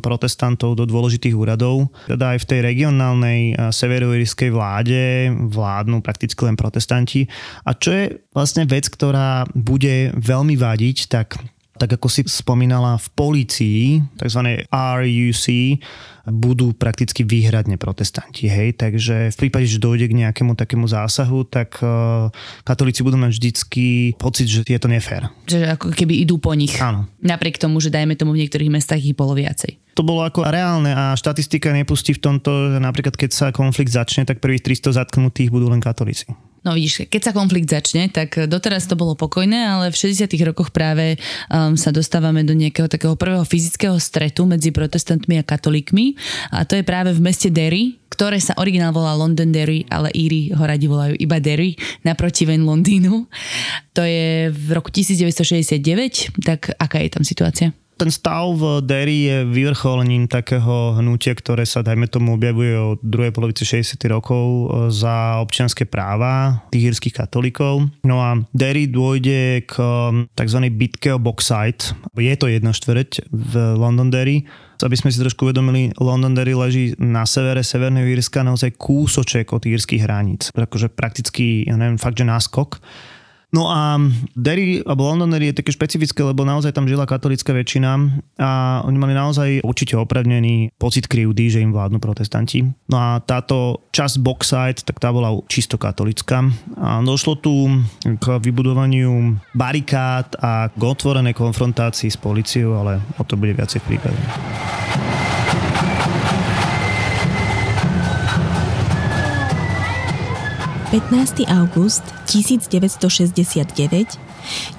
protestantov 0.00 0.80
do 0.80 0.88
dôležitých 0.88 1.36
úradov. 1.36 1.92
Teda 2.08 2.32
aj 2.32 2.42
v 2.42 2.48
tej 2.48 2.60
regionálnej 2.64 3.40
eh, 3.52 3.54
severoírskej 3.68 4.48
vláde 4.48 5.28
vládnu 5.36 6.00
prakticky 6.00 6.40
len 6.48 6.56
protestanti. 6.56 7.28
A 7.68 7.76
čo 7.76 7.92
je 7.92 8.04
vlastne 8.32 8.64
vec, 8.64 8.88
ktorá 8.88 9.44
bude 9.52 10.16
veľmi 10.16 10.56
vadiť, 10.56 10.96
tak 11.12 11.36
tak 11.78 11.94
ako 11.94 12.10
si 12.10 12.26
spomínala, 12.26 12.98
v 12.98 13.08
polícii, 13.14 14.02
tzv. 14.18 14.66
RUC, 14.68 15.46
budú 16.28 16.76
prakticky 16.76 17.24
výhradne 17.24 17.80
protestanti. 17.80 18.50
Hej? 18.50 18.76
Takže 18.76 19.32
v 19.32 19.36
prípade, 19.36 19.64
že 19.64 19.80
dojde 19.80 20.10
k 20.10 20.18
nejakému 20.26 20.52
takému 20.58 20.84
zásahu, 20.84 21.48
tak 21.48 21.80
uh, 21.80 22.28
katolíci 22.66 23.00
budú 23.00 23.16
mať 23.16 23.32
vždycky 23.32 24.12
pocit, 24.20 24.50
že 24.50 24.66
je 24.66 24.80
to 24.80 24.90
nefér. 24.90 25.32
Že 25.48 25.78
ako 25.78 25.94
keby 25.94 26.20
idú 26.20 26.36
po 26.36 26.52
nich. 26.52 26.76
Áno. 26.82 27.08
Napriek 27.22 27.56
tomu, 27.56 27.80
že 27.80 27.88
dajme 27.88 28.18
tomu 28.18 28.36
v 28.36 28.44
niektorých 28.44 28.72
mestách 28.72 29.00
ich 29.00 29.16
bolo 29.16 29.32
viacej. 29.32 29.80
To 29.96 30.06
bolo 30.06 30.22
ako 30.22 30.46
reálne 30.46 30.94
a 30.94 31.18
štatistika 31.18 31.74
nepustí 31.74 32.14
v 32.14 32.22
tomto, 32.22 32.76
že 32.76 32.78
napríklad 32.78 33.18
keď 33.18 33.30
sa 33.34 33.46
konflikt 33.50 33.90
začne, 33.90 34.22
tak 34.22 34.38
prvých 34.38 34.62
300 34.62 34.94
zatknutých 34.94 35.50
budú 35.50 35.66
len 35.66 35.82
katolíci. 35.82 36.30
No 36.66 36.74
vidíš, 36.74 37.06
keď 37.06 37.30
sa 37.30 37.36
konflikt 37.36 37.70
začne, 37.70 38.10
tak 38.10 38.34
doteraz 38.50 38.90
to 38.90 38.98
bolo 38.98 39.14
pokojné, 39.14 39.56
ale 39.56 39.94
v 39.94 39.96
60 39.96 40.26
rokoch 40.42 40.74
práve 40.74 41.14
um, 41.48 41.78
sa 41.78 41.94
dostávame 41.94 42.42
do 42.42 42.52
nejakého 42.56 42.90
takého 42.90 43.14
prvého 43.14 43.46
fyzického 43.46 43.94
stretu 44.02 44.42
medzi 44.44 44.74
protestantmi 44.74 45.38
a 45.38 45.46
katolíkmi 45.46 46.18
a 46.50 46.66
to 46.66 46.74
je 46.74 46.84
práve 46.84 47.14
v 47.14 47.20
meste 47.22 47.48
Derry, 47.48 47.98
ktoré 48.10 48.42
sa 48.42 48.58
originál 48.58 48.90
volá 48.90 49.14
Londonderry, 49.14 49.86
ale 49.88 50.10
Íry 50.10 50.50
ho 50.50 50.64
radi 50.64 50.86
volajú 50.90 51.14
iba 51.16 51.38
Derry, 51.38 51.78
naproti 52.02 52.48
ven 52.48 52.66
Londýnu. 52.66 53.30
To 53.94 54.02
je 54.02 54.50
v 54.50 54.68
roku 54.74 54.90
1969, 54.90 56.42
tak 56.42 56.74
aká 56.78 56.98
je 56.98 57.10
tam 57.12 57.22
situácia? 57.22 57.70
Ten 57.98 58.14
stav 58.14 58.54
v 58.54 58.78
Derry 58.86 59.18
je 59.26 59.36
vyvrcholením 59.42 60.30
takého 60.30 60.94
hnutia, 60.94 61.34
ktoré 61.34 61.66
sa, 61.66 61.82
dajme 61.82 62.06
tomu, 62.06 62.38
objavuje 62.38 62.78
od 62.78 63.02
druhej 63.02 63.34
polovice 63.34 63.66
60. 63.66 63.98
rokov 64.06 64.38
e, 64.38 64.64
za 64.94 65.42
občianské 65.42 65.82
práva 65.82 66.62
tých 66.70 66.94
írskych 66.94 67.18
katolíkov. 67.18 67.90
No 68.06 68.22
a 68.22 68.38
Derry 68.54 68.86
dôjde 68.86 69.66
k 69.66 69.74
e, 69.82 70.30
tzv. 70.38 70.58
bitke 70.70 71.10
o 71.10 71.18
Boxite. 71.18 71.98
Je 72.14 72.34
to 72.38 72.46
jedna 72.46 72.70
štvrť 72.70 73.26
v 73.26 73.52
Londonderry. 73.74 74.46
Aby 74.78 74.94
sme 74.94 75.10
si 75.10 75.18
trošku 75.18 75.50
uvedomili, 75.50 75.90
Londonderry 75.98 76.54
leží 76.54 76.94
na 77.02 77.26
severe 77.26 77.66
Severného 77.66 78.06
Írska, 78.14 78.46
naozaj 78.46 78.78
kúsoček 78.78 79.50
od 79.50 79.66
írskych 79.66 80.06
hraníc. 80.06 80.54
Akože 80.54 80.86
prakticky, 80.86 81.66
ja 81.66 81.74
neviem, 81.74 81.98
fakt, 81.98 82.14
že 82.14 82.22
náskok. 82.22 82.78
No 83.48 83.72
a 83.72 83.96
Derry, 84.36 84.84
alebo 84.84 85.08
Londonderry 85.08 85.50
je 85.50 85.64
také 85.64 85.72
špecifické, 85.72 86.20
lebo 86.20 86.44
naozaj 86.44 86.76
tam 86.76 86.84
žila 86.84 87.08
katolická 87.08 87.56
väčšina 87.56 87.90
a 88.36 88.50
oni 88.84 88.98
mali 89.00 89.16
naozaj 89.16 89.64
určite 89.64 89.96
opravnený 89.96 90.76
pocit 90.76 91.08
krivdy, 91.08 91.48
že 91.48 91.64
im 91.64 91.72
vládnu 91.72 91.96
protestanti. 91.96 92.68
No 92.92 92.96
a 93.00 93.24
táto 93.24 93.88
časť 93.96 94.20
Boxside, 94.20 94.84
tak 94.84 95.00
tá 95.00 95.08
bola 95.08 95.32
čisto 95.48 95.80
katolická. 95.80 96.44
A 96.76 97.00
došlo 97.00 97.40
tu 97.40 97.72
k 98.04 98.24
vybudovaniu 98.36 99.40
barikád 99.56 100.36
a 100.44 100.68
k 100.68 100.82
otvorenej 100.84 101.32
konfrontácii 101.32 102.12
s 102.12 102.20
policiou, 102.20 102.76
ale 102.76 103.00
o 103.16 103.24
to 103.24 103.40
bude 103.40 103.56
viacej 103.56 103.80
v 103.80 103.96
prípade. 103.96 104.20
15. 110.88 111.44
august 111.52 112.00
1969, 112.32 114.16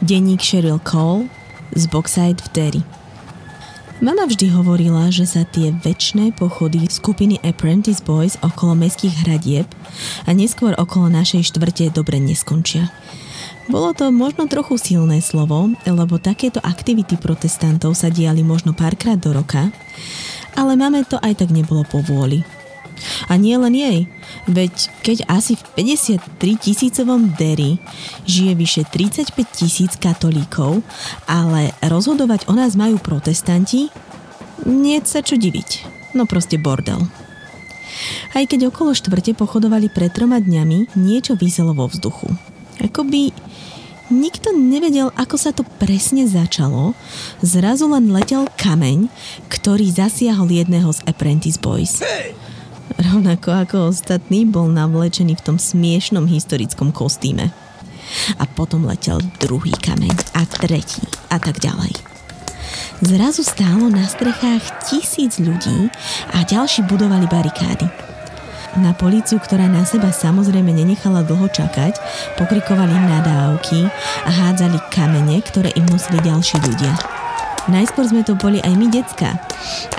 denník 0.01 0.41
Cheryl 0.41 0.81
Cole 0.81 1.29
z 1.77 1.85
Boxside 1.85 2.41
v 2.41 2.47
Derry. 2.49 2.81
Mama 4.01 4.25
vždy 4.25 4.49
hovorila, 4.49 5.13
že 5.13 5.29
sa 5.29 5.45
tie 5.45 5.69
väčšie 5.69 6.33
pochody 6.33 6.89
skupiny 6.89 7.37
Apprentice 7.45 8.01
Boys 8.01 8.41
okolo 8.41 8.73
mestských 8.73 9.21
hradieb 9.21 9.69
a 10.25 10.33
neskôr 10.33 10.73
okolo 10.81 11.13
našej 11.13 11.45
štvrte 11.45 11.93
dobre 11.93 12.17
neskončia. 12.17 12.89
Bolo 13.69 13.93
to 13.93 14.09
možno 14.09 14.49
trochu 14.49 14.81
silné 14.81 15.21
slovo, 15.21 15.69
lebo 15.85 16.17
takéto 16.17 16.57
aktivity 16.57 17.21
protestantov 17.21 17.93
sa 17.93 18.09
diali 18.09 18.41
možno 18.41 18.73
párkrát 18.73 19.21
do 19.21 19.29
roka, 19.29 19.69
ale 20.57 20.73
máme 20.73 21.05
to 21.05 21.21
aj 21.21 21.45
tak 21.45 21.53
nebolo 21.53 21.85
po 21.85 22.01
vôli. 22.01 22.41
A 23.27 23.37
nie 23.39 23.55
len 23.55 23.73
jej, 23.75 23.99
veď 24.49 24.73
keď 25.05 25.17
asi 25.31 25.55
v 25.55 25.63
53 25.97 26.65
tisícovom 26.65 27.33
Derry 27.35 27.79
žije 28.25 28.53
vyše 28.55 28.83
35 28.87 29.35
tisíc 29.51 29.95
katolíkov, 29.97 30.81
ale 31.25 31.73
rozhodovať 31.85 32.47
o 32.51 32.53
nás 32.55 32.75
majú 32.79 32.97
protestanti, 32.99 33.89
nie 34.67 34.99
sa 35.03 35.23
čo 35.23 35.39
diviť. 35.39 35.99
No 36.17 36.25
proste 36.25 36.57
bordel. 36.57 37.05
Aj 38.33 38.45
keď 38.45 38.69
okolo 38.69 38.95
štvrte 38.95 39.35
pochodovali 39.35 39.91
pred 39.91 40.13
troma 40.13 40.39
dňami, 40.39 40.95
niečo 40.95 41.35
vyselo 41.35 41.75
vo 41.75 41.89
vzduchu. 41.89 42.29
Akoby 42.79 43.35
nikto 44.09 44.55
nevedel, 44.55 45.13
ako 45.13 45.35
sa 45.37 45.51
to 45.53 45.61
presne 45.77 46.25
začalo. 46.25 46.97
Zrazu 47.43 47.89
len 47.91 48.09
letel 48.09 48.49
kameň, 48.57 49.09
ktorý 49.51 49.89
zasiahol 49.89 50.49
jedného 50.49 50.89
z 50.89 50.99
Apprentice 51.05 51.61
Boys. 51.61 52.01
Hey! 52.01 52.48
Rovnako 52.97 53.49
ako 53.53 53.77
ostatný 53.93 54.49
bol 54.49 54.71
navlečený 54.71 55.37
v 55.37 55.45
tom 55.45 55.57
smiešnom 55.61 56.25
historickom 56.25 56.89
kostýme. 56.89 57.53
A 58.41 58.43
potom 58.49 58.89
letel 58.89 59.21
druhý 59.37 59.69
kameň 59.69 60.15
a 60.33 60.41
tretí 60.49 61.05
a 61.29 61.37
tak 61.37 61.61
ďalej. 61.61 61.93
Zrazu 62.99 63.45
stálo 63.45 63.87
na 63.87 64.03
strechách 64.03 64.89
tisíc 64.89 65.37
ľudí 65.39 65.87
a 66.33 66.43
ďalší 66.43 66.83
budovali 66.89 67.29
barikády. 67.29 67.87
Na 68.77 68.93
políciu, 68.93 69.41
ktorá 69.41 69.65
na 69.65 69.81
seba 69.81 70.13
samozrejme 70.13 70.69
nenechala 70.69 71.25
dlho 71.25 71.49
čakať, 71.49 71.97
pokrikovali 72.37 72.93
nadávky 72.93 73.89
a 74.25 74.29
hádzali 74.29 74.77
kamene, 74.93 75.41
ktoré 75.41 75.73
im 75.73 75.89
nosili 75.89 76.21
ďalší 76.21 76.61
ľudia. 76.61 77.18
Najskôr 77.67 78.07
sme 78.07 78.23
to 78.23 78.39
boli 78.39 78.63
aj 78.63 78.73
my 78.79 78.87
decka, 78.87 79.35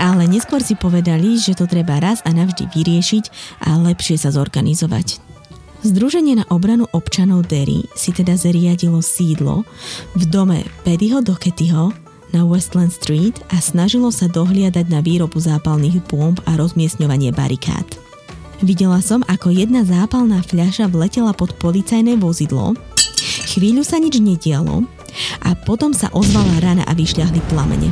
ale 0.01 0.25
neskôr 0.25 0.65
si 0.65 0.73
povedali, 0.73 1.37
že 1.37 1.53
to 1.53 1.69
treba 1.69 2.01
raz 2.01 2.25
a 2.25 2.33
navždy 2.33 2.73
vyriešiť 2.73 3.25
a 3.69 3.77
lepšie 3.77 4.17
sa 4.17 4.33
zorganizovať. 4.33 5.21
Združenie 5.81 6.41
na 6.41 6.45
obranu 6.53 6.89
občanov 6.93 7.49
Derry 7.49 7.89
si 7.97 8.13
teda 8.13 8.37
zariadilo 8.37 9.01
sídlo 9.01 9.65
v 10.13 10.23
dome 10.29 10.61
Paddyho 10.85 11.25
Doketyho 11.25 11.93
na 12.37 12.45
Westland 12.45 12.93
Street 12.93 13.41
a 13.49 13.61
snažilo 13.65 14.13
sa 14.13 14.29
dohliadať 14.29 14.87
na 14.93 15.01
výrobu 15.01 15.41
zápalných 15.41 16.05
bomb 16.05 16.37
a 16.45 16.57
rozmiestňovanie 16.57 17.33
barikád. 17.33 17.85
Videla 18.61 19.01
som, 19.01 19.25
ako 19.25 19.57
jedna 19.57 19.89
zápalná 19.89 20.45
fľaša 20.45 20.93
vletela 20.93 21.33
pod 21.33 21.57
policajné 21.57 22.21
vozidlo, 22.21 22.77
chvíľu 23.57 23.81
sa 23.81 23.97
nič 23.97 24.21
nedialo, 24.21 24.85
a 25.45 25.55
potom 25.55 25.95
sa 25.95 26.11
ozvala 26.11 26.59
rana 26.63 26.85
a 26.87 26.93
vyšľahli 26.95 27.41
plamene. 27.51 27.91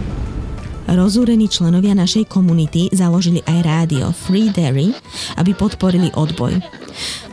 Rozúrení 0.89 1.53
členovia 1.53 1.93
našej 1.93 2.33
komunity 2.33 2.89
založili 2.97 3.45
aj 3.45 3.59
rádio 3.61 4.09
Free 4.09 4.49
Derry, 4.49 4.97
aby 5.37 5.53
podporili 5.53 6.09
odboj. 6.17 6.65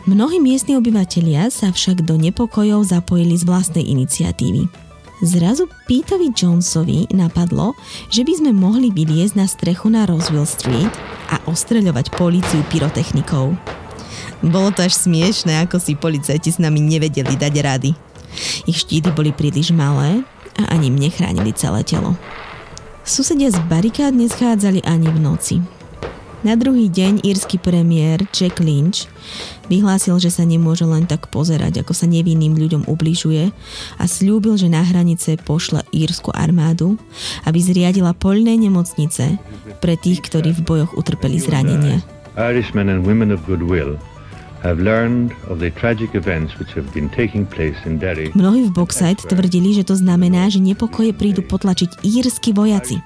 Mnohí 0.04 0.44
miestni 0.44 0.76
obyvatelia 0.76 1.48
sa 1.48 1.72
však 1.72 2.04
do 2.04 2.20
nepokojov 2.20 2.84
zapojili 2.84 3.32
z 3.32 3.48
vlastnej 3.48 3.88
iniciatívy. 3.88 4.68
Zrazu 5.24 5.64
Peterovi 5.88 6.28
Jonesovi 6.36 7.08
napadlo, 7.16 7.72
že 8.12 8.20
by 8.20 8.44
sme 8.44 8.52
mohli 8.52 8.92
vyliezť 8.92 9.34
na 9.40 9.48
strechu 9.48 9.88
na 9.88 10.04
Roswell 10.04 10.44
Street 10.44 10.92
a 11.32 11.40
ostreľovať 11.48 12.12
políciu 12.12 12.60
pyrotechnikou. 12.68 13.56
Bolo 14.44 14.68
to 14.68 14.84
až 14.84 15.00
smiešné, 15.00 15.64
ako 15.64 15.80
si 15.80 15.96
policajti 15.96 16.52
s 16.52 16.60
nami 16.60 16.84
nevedeli 16.84 17.32
dať 17.32 17.54
rady. 17.64 17.90
Ich 18.66 18.84
štíty 18.84 19.12
boli 19.14 19.30
príliš 19.30 19.70
malé 19.72 20.22
a 20.56 20.72
ani 20.72 20.88
mne 20.88 21.12
chránili 21.12 21.52
celé 21.52 21.84
telo. 21.84 22.16
Susedia 23.06 23.52
z 23.54 23.62
barikád 23.70 24.16
neschádzali 24.16 24.82
ani 24.82 25.06
v 25.06 25.18
noci. 25.22 25.56
Na 26.44 26.54
druhý 26.54 26.86
deň 26.86 27.26
írsky 27.26 27.58
premiér 27.58 28.22
Jack 28.30 28.62
Lynch 28.62 29.10
vyhlásil, 29.66 30.14
že 30.22 30.30
sa 30.30 30.46
nemôže 30.46 30.86
len 30.86 31.02
tak 31.02 31.26
pozerať, 31.26 31.82
ako 31.82 31.90
sa 31.90 32.06
nevinným 32.06 32.54
ľuďom 32.54 32.86
ubližuje 32.86 33.50
a 33.98 34.04
slúbil, 34.06 34.54
že 34.54 34.70
na 34.70 34.84
hranice 34.84 35.40
pošle 35.42 35.82
írsku 35.90 36.30
armádu, 36.30 37.00
aby 37.48 37.58
zriadila 37.58 38.14
poľné 38.14 38.62
nemocnice 38.62 39.42
pre 39.82 39.98
tých, 39.98 40.22
ktorí 40.22 40.54
v 40.54 40.62
bojoch 40.62 40.94
utrpeli 40.94 41.42
zranenia. 41.42 41.98
Irishmen 42.38 42.94
and 42.94 43.02
women 43.02 43.34
of 43.34 43.42
goodwill 43.48 43.98
Mnohí 48.34 48.66
v 48.66 48.74
Boxite 48.74 49.22
tvrdili, 49.22 49.76
že 49.78 49.86
to 49.86 49.94
znamená, 49.94 50.50
že 50.50 50.58
nepokoje 50.58 51.14
prídu 51.14 51.46
potlačiť 51.46 52.02
írsky 52.02 52.50
vojaci. 52.50 52.98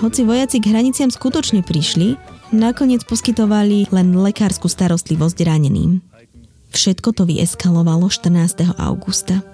Hoci 0.00 0.24
vojaci 0.24 0.56
k 0.62 0.72
hraniciam 0.72 1.12
skutočne 1.12 1.60
prišli, 1.60 2.16
nakoniec 2.56 3.04
poskytovali 3.04 3.92
len 3.92 4.08
lekárskú 4.16 4.72
starostlivosť 4.72 5.36
raneným. 5.44 6.00
Všetko 6.70 7.12
to 7.12 7.28
vyeskalovalo 7.28 8.08
14. 8.08 8.72
augusta. 8.80 9.44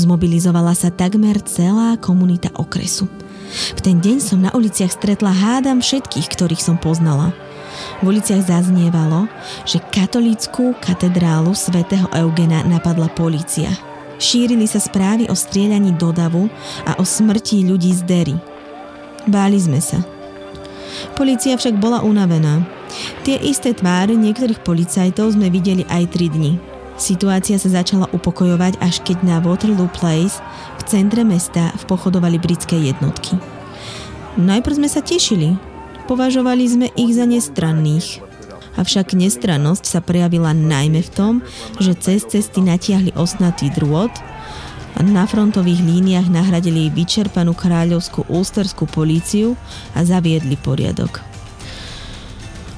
Zmobilizovala 0.00 0.72
sa 0.72 0.88
takmer 0.88 1.36
celá 1.44 2.00
komunita 2.00 2.48
okresu. 2.56 3.10
V 3.76 3.80
ten 3.82 3.98
deň 3.98 4.16
som 4.22 4.38
na 4.40 4.54
uliciach 4.54 4.94
stretla 4.94 5.34
hádam 5.34 5.84
všetkých, 5.84 6.32
ktorých 6.32 6.62
som 6.64 6.80
poznala– 6.80 7.34
v 8.00 8.16
uliciach 8.16 8.46
zaznievalo, 8.46 9.28
že 9.68 9.82
katolíckú 9.92 10.74
katedrálu 10.80 11.52
svätého 11.52 12.08
Eugena 12.16 12.64
napadla 12.64 13.08
polícia. 13.12 13.70
Šírili 14.20 14.68
sa 14.68 14.76
správy 14.76 15.28
o 15.32 15.34
strieľaní 15.34 15.96
do 15.96 16.12
davu 16.12 16.52
a 16.84 16.96
o 17.00 17.04
smrti 17.08 17.64
ľudí 17.64 17.96
z 17.96 18.02
Derry. 18.04 18.36
Báli 19.24 19.56
sme 19.56 19.80
sa. 19.80 20.04
Polícia 21.16 21.56
však 21.56 21.80
bola 21.80 22.04
unavená. 22.04 22.60
Tie 23.24 23.40
isté 23.40 23.72
tváre 23.72 24.12
niektorých 24.12 24.60
policajtov 24.60 25.38
sme 25.38 25.48
videli 25.48 25.88
aj 25.88 26.12
3 26.12 26.36
dni. 26.36 26.52
Situácia 27.00 27.56
sa 27.56 27.80
začala 27.80 28.12
upokojovať, 28.12 28.76
až 28.84 29.00
keď 29.00 29.24
na 29.24 29.36
Waterloo 29.40 29.88
Place 29.88 30.36
v 30.76 30.82
centre 30.84 31.24
mesta 31.24 31.72
vpochodovali 31.88 32.36
britské 32.36 32.76
jednotky. 32.76 33.40
Najprv 34.36 34.84
sme 34.84 34.88
sa 34.92 35.00
tešili, 35.00 35.56
Považovali 36.10 36.66
sme 36.66 36.86
ich 36.98 37.14
za 37.14 37.22
nestranných. 37.22 38.18
Avšak 38.74 39.14
nestrannosť 39.14 39.84
sa 39.86 40.02
prejavila 40.02 40.50
najmä 40.50 41.06
v 41.06 41.10
tom, 41.14 41.34
že 41.78 41.94
cez 41.94 42.26
cesty 42.26 42.66
natiahli 42.66 43.14
osnatý 43.14 43.70
drôt 43.70 44.10
a 44.98 45.06
na 45.06 45.22
frontových 45.22 45.78
líniách 45.78 46.26
nahradili 46.26 46.90
vyčerpanú 46.90 47.54
kráľovskú 47.54 48.26
ústerskú 48.26 48.90
políciu 48.90 49.54
a 49.94 50.02
zaviedli 50.02 50.58
poriadok. 50.58 51.22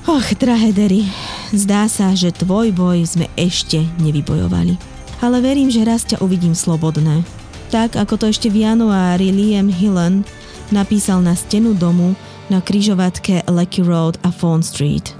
Och, 0.04 0.28
drahé 0.36 0.76
Derry, 0.76 1.08
zdá 1.56 1.88
sa, 1.88 2.12
že 2.12 2.36
tvoj 2.36 2.68
boj 2.76 3.00
sme 3.08 3.32
ešte 3.40 3.80
nevybojovali. 4.04 4.76
Ale 5.24 5.40
verím, 5.40 5.72
že 5.72 5.88
raz 5.88 6.04
ťa 6.04 6.20
uvidím 6.20 6.52
slobodné. 6.52 7.24
Tak, 7.72 7.96
ako 7.96 8.20
to 8.20 8.24
ešte 8.28 8.52
v 8.52 8.68
januári 8.68 9.32
Liam 9.32 9.72
Hillen 9.72 10.28
napísal 10.72 11.20
na 11.20 11.36
stenu 11.36 11.76
domu 11.76 12.16
na 12.48 12.64
kryžovatke 12.64 13.44
Lecky 13.46 13.84
Road 13.84 14.16
a 14.24 14.32
Fawn 14.32 14.64
Street. 14.64 15.12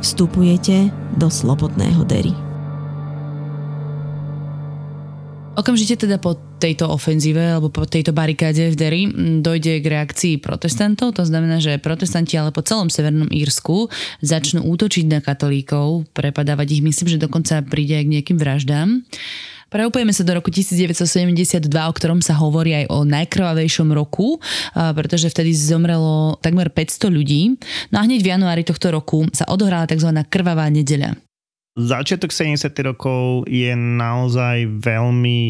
Vstupujete 0.00 0.90
do 1.14 1.28
slobodného 1.30 2.02
Derry. 2.08 2.34
Okamžite 5.52 6.08
teda 6.08 6.16
po 6.16 6.40
tejto 6.56 6.88
ofenzíve 6.88 7.44
alebo 7.44 7.68
po 7.68 7.84
tejto 7.84 8.16
barikáde 8.16 8.72
v 8.72 8.78
Derry 8.78 9.02
dojde 9.44 9.84
k 9.84 9.86
reakcii 9.86 10.34
protestantov, 10.40 11.12
to 11.12 11.28
znamená, 11.28 11.60
že 11.60 11.76
protestanti 11.76 12.40
ale 12.40 12.56
po 12.56 12.64
celom 12.64 12.88
Severnom 12.88 13.28
Írsku 13.28 13.92
začnú 14.24 14.64
útočiť 14.64 15.04
na 15.12 15.20
katolíkov, 15.20 16.08
prepadávať 16.16 16.80
ich, 16.80 16.82
myslím, 16.82 17.08
že 17.12 17.20
dokonca 17.20 17.60
príde 17.68 18.00
aj 18.00 18.04
k 18.08 18.12
nejakým 18.16 18.38
vraždám. 18.40 18.88
Preupujeme 19.72 20.12
sa 20.12 20.20
do 20.20 20.36
roku 20.36 20.52
1972, 20.52 21.64
o 21.64 21.92
ktorom 21.96 22.20
sa 22.20 22.36
hovorí 22.36 22.76
aj 22.76 22.92
o 22.92 23.08
najkrvavejšom 23.08 23.88
roku, 23.96 24.36
pretože 24.76 25.32
vtedy 25.32 25.56
zomrelo 25.56 26.36
takmer 26.44 26.68
500 26.68 27.08
ľudí. 27.08 27.56
No 27.88 28.04
a 28.04 28.04
hneď 28.04 28.20
v 28.20 28.36
januári 28.36 28.68
tohto 28.68 28.92
roku 28.92 29.24
sa 29.32 29.48
odohrala 29.48 29.88
tzv. 29.88 30.12
krvavá 30.28 30.68
nedeľa. 30.68 31.16
Začiatok 31.72 32.36
70. 32.36 32.68
rokov 32.84 33.48
je 33.48 33.72
naozaj 33.72 34.68
veľmi 34.68 35.40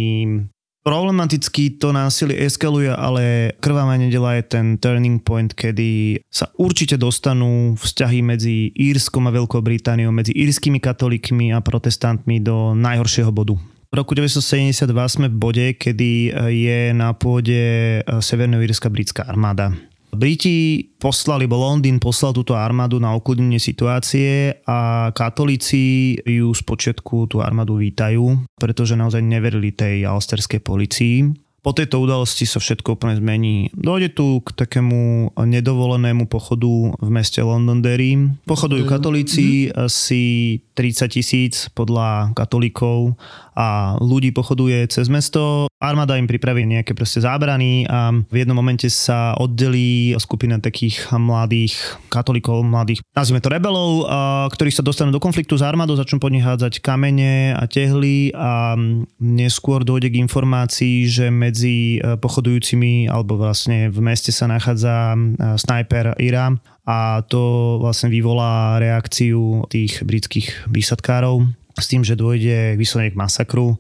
problematický, 0.87 1.83
to 1.83 1.91
násilie 1.91 2.47
eskaluje, 2.47 2.95
ale 2.95 3.55
krvavá 3.59 3.99
nedela 3.99 4.39
je 4.39 4.47
ten 4.47 4.79
turning 4.79 5.19
point, 5.19 5.51
kedy 5.51 6.23
sa 6.31 6.47
určite 6.63 6.95
dostanú 6.95 7.75
vzťahy 7.75 8.23
medzi 8.23 8.71
Írskom 8.71 9.27
a 9.27 9.35
Veľkou 9.35 9.59
Britániou, 9.63 10.15
medzi 10.15 10.31
írskymi 10.31 10.79
katolíkmi 10.79 11.51
a 11.51 11.59
protestantmi 11.59 12.39
do 12.39 12.79
najhoršieho 12.79 13.35
bodu. 13.35 13.59
V 13.93 14.01
roku 14.01 14.17
1972 14.17 14.89
sme 14.89 15.29
v 15.29 15.37
bode, 15.37 15.67
kedy 15.77 16.33
je 16.49 16.97
na 16.97 17.13
pôde 17.13 18.01
Severného 18.25 18.65
Írska 18.65 18.89
britská 18.89 19.29
armáda. 19.29 19.69
Briti 20.17 20.89
poslali, 20.97 21.45
bo 21.45 21.61
Londýn 21.61 22.01
poslal 22.01 22.33
túto 22.33 22.57
armádu 22.57 22.97
na 22.97 23.13
ukludnenie 23.13 23.61
situácie 23.61 24.65
a 24.65 25.13
katolíci 25.13 26.17
ju 26.25 26.49
spočiatku 26.57 27.37
tú 27.37 27.45
armádu 27.45 27.77
vítajú, 27.77 28.41
pretože 28.57 28.97
naozaj 28.97 29.21
neverili 29.21 29.77
tej 29.77 30.09
alsterskej 30.09 30.65
policii. 30.65 31.17
Po 31.63 31.71
tejto 31.71 32.03
udalosti 32.03 32.43
sa 32.43 32.59
všetko 32.59 32.99
úplne 32.99 33.23
zmení. 33.23 33.71
Dojde 33.71 34.11
tu 34.19 34.43
k 34.43 34.51
takému 34.51 35.31
nedovolenému 35.39 36.27
pochodu 36.27 36.91
v 36.99 37.09
meste 37.15 37.39
Londonderry. 37.39 38.35
Pochodujú 38.51 38.83
katolíci, 38.83 39.71
asi 39.71 40.59
30 40.75 41.07
tisíc 41.15 41.71
podľa 41.71 42.35
katolíkov 42.35 43.15
a 43.53 43.97
ľudí 44.01 44.33
pochoduje 44.33 44.89
cez 44.89 45.13
mesto. 45.13 45.69
Armáda 45.83 46.17
im 46.17 46.31
pripraví 46.31 46.65
nejaké 46.65 46.95
proste 46.95 47.21
zábrany 47.21 47.85
a 47.91 48.15
v 48.15 48.37
jednom 48.37 48.57
momente 48.57 48.87
sa 48.89 49.35
oddelí 49.37 50.15
skupina 50.17 50.57
takých 50.63 51.11
mladých 51.11 51.75
katolíkov, 52.09 52.63
mladých, 52.63 53.03
nazvime 53.13 53.43
to 53.43 53.51
rebelov, 53.51 54.07
ktorí 54.55 54.71
sa 54.71 54.87
dostanú 54.87 55.11
do 55.11 55.21
konfliktu 55.21 55.59
s 55.59 55.67
armádou, 55.67 55.99
začnú 55.99 56.23
po 56.23 56.31
nich 56.31 56.45
hádzať 56.47 56.81
kamene 56.81 57.53
a 57.59 57.67
tehly 57.67 58.31
a 58.33 58.79
neskôr 59.19 59.83
dojde 59.83 60.15
k 60.15 60.21
informácii, 60.23 61.11
že 61.11 61.27
medzi 61.29 61.99
e, 61.99 62.15
pochodujúcimi 62.17 63.11
alebo 63.11 63.35
vlastne 63.35 63.91
v 63.91 63.99
meste 64.01 64.31
sa 64.31 64.47
nachádza 64.47 65.15
e, 65.15 65.19
snajper 65.59 66.15
Ira 66.23 66.55
a 66.83 67.23
to 67.27 67.79
vlastne 67.79 68.11
vyvolá 68.11 68.83
reakciu 68.83 69.67
tých 69.71 70.03
britských 70.03 70.67
výsadkárov 70.67 71.62
s 71.77 71.87
tým, 71.89 72.05
že 72.05 72.19
dôjde 72.19 72.77
vyslovene 72.77 73.13
k 73.13 73.21
masakru, 73.21 73.77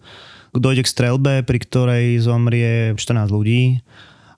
dojde 0.52 0.84
k 0.84 0.92
strelbe, 0.92 1.40
pri 1.44 1.58
ktorej 1.64 2.20
zomrie 2.20 2.92
14 2.96 3.28
ľudí 3.32 3.80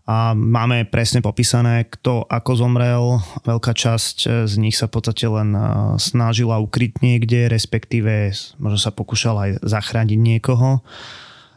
a 0.04 0.36
máme 0.36 0.84
presne 0.84 1.24
popísané, 1.24 1.88
kto 1.88 2.28
ako 2.28 2.52
zomrel. 2.60 3.24
Veľká 3.48 3.72
časť 3.72 4.44
z 4.44 4.54
nich 4.60 4.76
sa 4.76 4.84
v 4.84 5.00
podstate 5.00 5.24
len 5.24 5.56
snažila 5.96 6.60
ukryť 6.60 7.00
niekde, 7.00 7.48
respektíve 7.48 8.36
možno 8.60 8.76
sa 8.76 8.92
pokúšala 8.92 9.48
aj 9.48 9.52
zachrániť 9.64 10.20
niekoho. 10.20 10.84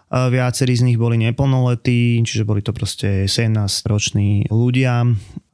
Viacerí 0.08 0.80
z 0.80 0.88
nich 0.88 0.96
boli 0.96 1.20
neplnoletí, 1.20 2.24
čiže 2.24 2.48
boli 2.48 2.64
to 2.64 2.72
proste 2.72 3.28
17-roční 3.28 4.48
ľudia 4.48 5.04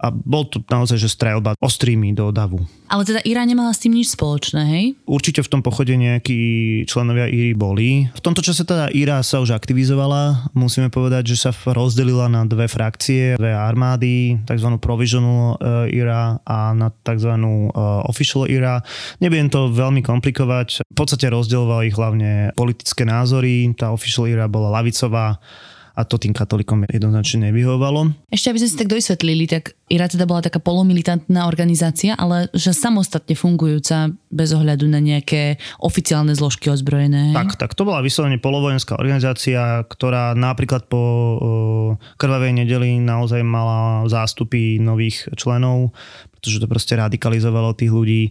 a 0.03 0.11
bol 0.11 0.43
to 0.43 0.59
naozaj, 0.67 0.99
že 0.99 1.07
strelba 1.07 1.55
ostrými 1.63 2.11
do 2.11 2.27
davu. 2.35 2.59
Ale 2.91 3.07
teda 3.07 3.23
Ira 3.23 3.47
nemala 3.47 3.71
s 3.71 3.79
tým 3.79 3.95
nič 3.95 4.11
spoločné, 4.13 4.61
hej? 4.67 4.85
Určite 5.07 5.39
v 5.41 5.49
tom 5.49 5.61
pochode 5.63 5.95
nejakí 5.95 6.83
členovia 6.83 7.31
Íry 7.31 7.55
boli. 7.55 8.11
V 8.11 8.21
tomto 8.21 8.43
čase 8.43 8.67
teda 8.67 8.91
Ira 8.91 9.23
sa 9.23 9.39
už 9.39 9.55
aktivizovala. 9.55 10.51
Musíme 10.51 10.91
povedať, 10.91 11.33
že 11.33 11.47
sa 11.47 11.51
rozdelila 11.55 12.27
na 12.27 12.43
dve 12.43 12.67
frakcie, 12.67 13.39
dve 13.39 13.55
armády, 13.55 14.43
tzv. 14.43 14.69
Provisional 14.77 15.57
Ira 15.87 16.43
a 16.43 16.75
na 16.75 16.91
tzv. 16.91 17.33
Official 18.05 18.45
Ira. 18.51 18.83
Nebudem 19.23 19.47
to 19.47 19.71
veľmi 19.71 20.03
komplikovať. 20.03 20.83
V 20.83 20.95
podstate 20.99 21.31
rozdieloval 21.31 21.87
ich 21.87 21.95
hlavne 21.95 22.51
politické 22.53 23.07
názory. 23.07 23.71
Tá 23.73 23.89
Official 23.95 24.27
Ira 24.27 24.45
bola 24.51 24.69
lavicová, 24.69 25.39
a 25.93 26.01
to 26.09 26.17
tým 26.17 26.33
katolikom 26.33 26.89
jednoznačne 26.89 27.53
nevyhovalo. 27.53 28.17
Ešte 28.33 28.49
aby 28.49 28.59
sme 28.65 28.69
si 28.69 28.79
tak 28.81 28.89
dovysvetlili, 28.89 29.45
tak 29.45 29.77
IRA 29.93 30.09
teda 30.09 30.25
bola 30.25 30.41
taká 30.41 30.57
polomilitantná 30.57 31.45
organizácia, 31.45 32.17
ale 32.17 32.49
že 32.57 32.73
samostatne 32.73 33.37
fungujúca 33.37 34.09
bez 34.33 34.49
ohľadu 34.57 34.89
na 34.89 34.97
nejaké 34.97 35.61
oficiálne 35.77 36.33
zložky 36.33 36.73
ozbrojené. 36.73 37.37
Tak, 37.37 37.61
tak 37.61 37.71
to 37.77 37.85
bola 37.85 38.01
vyslovene 38.01 38.41
polovojenská 38.41 38.97
organizácia, 38.97 39.85
ktorá 39.85 40.33
napríklad 40.33 40.89
po 40.89 41.01
uh, 41.01 41.37
krvavej 42.17 42.57
nedeli 42.57 42.97
naozaj 42.97 43.45
mala 43.45 44.09
zástupy 44.09 44.81
nových 44.81 45.29
členov, 45.37 45.93
pretože 46.33 46.57
to 46.57 46.65
proste 46.65 46.97
radikalizovalo 46.97 47.77
tých 47.77 47.93
ľudí 47.93 48.23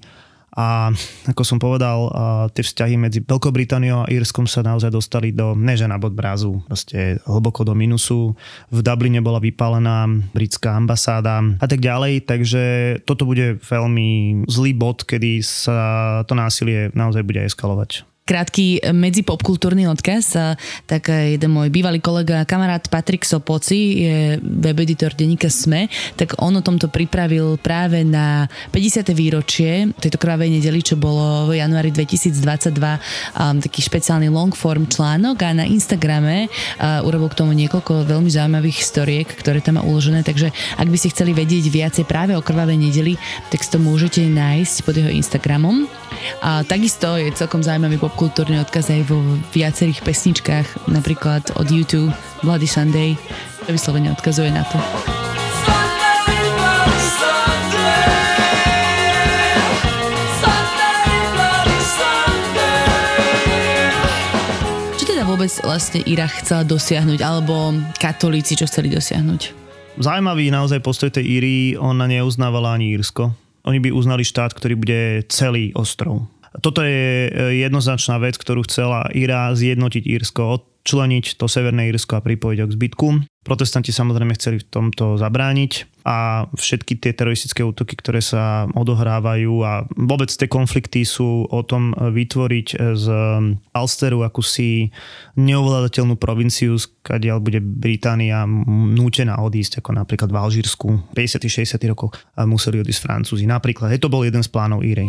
a 0.52 0.92
ako 1.24 1.42
som 1.48 1.56
povedal, 1.56 2.12
tie 2.52 2.60
vzťahy 2.60 3.00
medzi 3.00 3.24
Veľkou 3.24 3.48
Britániou 3.48 4.04
a 4.04 4.10
Írskom 4.12 4.44
sa 4.44 4.60
naozaj 4.60 4.92
dostali 4.92 5.32
do, 5.32 5.56
neže 5.56 5.88
na 5.88 5.96
bod 5.96 6.12
brázu, 6.12 6.60
proste 6.68 7.16
hlboko 7.24 7.64
do 7.64 7.72
minusu. 7.72 8.36
V 8.68 8.78
Dubline 8.84 9.24
bola 9.24 9.40
vypálená 9.40 10.04
britská 10.36 10.76
ambasáda 10.76 11.40
a 11.56 11.66
tak 11.66 11.80
ďalej, 11.80 12.28
takže 12.28 12.62
toto 13.08 13.24
bude 13.24 13.56
veľmi 13.64 14.44
zlý 14.44 14.76
bod, 14.76 15.08
kedy 15.08 15.40
sa 15.40 16.20
to 16.28 16.36
násilie 16.36 16.92
naozaj 16.92 17.24
bude 17.24 17.40
eskalovať 17.48 18.11
krátky 18.22 18.94
medzipopkultúrny 18.94 19.90
odkaz, 19.90 20.38
tak 20.86 21.10
jeden 21.10 21.50
môj 21.50 21.74
bývalý 21.74 21.98
kolega, 21.98 22.46
kamarát 22.46 22.86
Patrik 22.86 23.26
Sopoci, 23.26 24.06
je 24.06 24.16
web 24.38 24.78
editor 24.78 25.10
denníka 25.10 25.50
SME, 25.50 25.90
tak 26.14 26.38
on 26.38 26.54
o 26.54 26.62
tomto 26.62 26.86
pripravil 26.86 27.58
práve 27.58 28.06
na 28.06 28.46
50. 28.70 29.10
výročie 29.10 29.90
tejto 29.98 30.22
krvavej 30.22 30.54
nedeli, 30.54 30.80
čo 30.80 30.94
bolo 30.94 31.50
v 31.50 31.58
januári 31.58 31.90
2022 31.90 32.78
um, 32.78 33.58
taký 33.58 33.80
špeciálny 33.82 34.30
long 34.30 34.54
form 34.54 34.86
článok 34.86 35.42
a 35.42 35.50
na 35.50 35.66
Instagrame 35.66 36.46
uh, 36.46 37.02
urobil 37.02 37.26
k 37.34 37.38
tomu 37.42 37.52
niekoľko 37.58 38.06
veľmi 38.06 38.30
zaujímavých 38.30 38.78
storiek, 38.86 39.26
ktoré 39.26 39.58
tam 39.58 39.80
má 39.80 39.82
uložené, 39.82 40.22
takže 40.22 40.54
ak 40.78 40.86
by 40.86 40.96
ste 40.96 41.10
chceli 41.10 41.34
vedieť 41.34 41.66
viacej 41.66 42.04
práve 42.06 42.38
o 42.38 42.44
krvavej 42.44 42.78
nedeli, 42.78 43.18
tak 43.50 43.66
si 43.66 43.70
to 43.74 43.82
môžete 43.82 44.22
nájsť 44.30 44.76
pod 44.86 44.94
jeho 44.94 45.10
Instagramom. 45.10 45.90
A 46.42 46.62
takisto 46.62 47.18
je 47.18 47.34
celkom 47.34 47.64
zaujímavý 47.64 47.98
popkultúrny 48.12 48.60
odkaz 48.60 48.92
aj 48.92 49.08
vo 49.08 49.24
viacerých 49.56 50.04
pesničkách, 50.04 50.84
napríklad 50.84 51.56
od 51.56 51.64
YouTube 51.72 52.12
Bloody 52.44 52.68
Sunday, 52.68 53.16
to 53.64 53.72
vyslovene 53.72 54.12
odkazuje 54.12 54.52
na 54.52 54.68
to. 54.68 54.76
Čo 65.00 65.04
teda 65.08 65.24
vôbec 65.24 65.48
vlastne 65.64 66.04
Ira 66.04 66.28
chcela 66.28 66.68
dosiahnuť, 66.68 67.24
alebo 67.24 67.72
katolíci, 67.96 68.60
čo 68.60 68.68
chceli 68.68 68.92
dosiahnuť? 68.92 69.56
Zaujímavý 70.04 70.52
naozaj 70.52 70.84
postoj 70.84 71.08
tej 71.08 71.24
Íry, 71.40 71.56
ona 71.80 72.04
neuznávala 72.04 72.76
ani 72.76 72.92
Írsko. 72.92 73.32
Oni 73.64 73.80
by 73.80 73.88
uznali 73.88 74.20
štát, 74.20 74.52
ktorý 74.52 74.76
bude 74.76 75.00
celý 75.32 75.72
ostrov. 75.72 76.28
Toto 76.60 76.84
je 76.84 77.28
e, 77.28 77.30
jednoznačná 77.64 78.20
vec, 78.20 78.36
ktorú 78.36 78.66
chcela 78.68 79.08
Ira 79.16 79.54
zjednotiť 79.56 80.04
Írsko, 80.04 80.60
odčleniť 80.82 81.40
to 81.40 81.46
Severné 81.48 81.88
Írsko 81.88 82.18
a 82.18 82.24
pripojiť 82.24 82.58
ho 82.60 82.66
k 82.68 82.76
zbytku. 82.76 83.06
Protestanti 83.46 83.94
samozrejme 83.94 84.36
chceli 84.36 84.60
v 84.60 84.68
tomto 84.68 85.16
zabrániť 85.16 85.91
a 86.02 86.50
všetky 86.54 86.98
tie 86.98 87.14
teroristické 87.14 87.62
útoky, 87.62 87.94
ktoré 87.94 88.18
sa 88.18 88.66
odohrávajú 88.74 89.52
a 89.62 89.86
vôbec 89.94 90.28
tie 90.28 90.50
konflikty 90.50 91.06
sú 91.06 91.46
o 91.46 91.60
tom 91.62 91.94
vytvoriť 91.94 92.66
z 92.98 93.06
Alsteru 93.72 94.26
akúsi 94.26 94.90
neovládateľnú 95.38 96.18
provinciu, 96.18 96.74
kadiaľ 97.06 97.38
bude 97.38 97.62
Británia 97.62 98.44
nútená 98.46 99.38
odísť, 99.40 99.78
ako 99.80 99.90
napríklad 99.96 100.30
v 100.30 100.38
Alžírsku 100.38 100.88
50-60 101.14 101.78
rokov 101.88 102.14
museli 102.44 102.82
odísť 102.82 103.00
Francúzi. 103.02 103.46
Napríklad, 103.46 103.94
je 103.94 104.02
to 104.02 104.12
bol 104.12 104.26
jeden 104.26 104.42
z 104.42 104.50
plánov 104.50 104.82
Írej. 104.82 105.08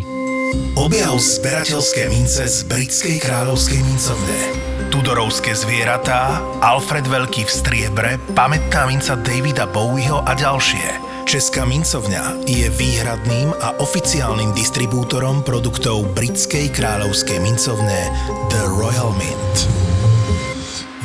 Objav 0.78 1.18
zberateľské 1.18 2.06
mince 2.14 2.46
z 2.46 2.58
britskej 2.70 3.18
kráľovskej 3.18 3.80
mincovne. 3.82 4.63
Tudorovské 4.94 5.58
zvieratá, 5.58 6.38
Alfred 6.62 7.10
Veľký 7.10 7.42
v 7.42 7.50
striebre, 7.50 8.14
pamätná 8.30 8.86
minca 8.86 9.18
Davida 9.18 9.66
Bowieho 9.66 10.22
a 10.22 10.38
ďalšie. 10.38 11.02
Česká 11.26 11.66
mincovňa 11.66 12.46
je 12.46 12.70
výhradným 12.70 13.50
a 13.58 13.74
oficiálnym 13.82 14.54
distribútorom 14.54 15.42
produktov 15.42 16.14
britskej 16.14 16.70
kráľovskej 16.70 17.42
mincovne 17.42 18.06
The 18.54 18.70
Royal 18.70 19.10
Mint. 19.18 19.66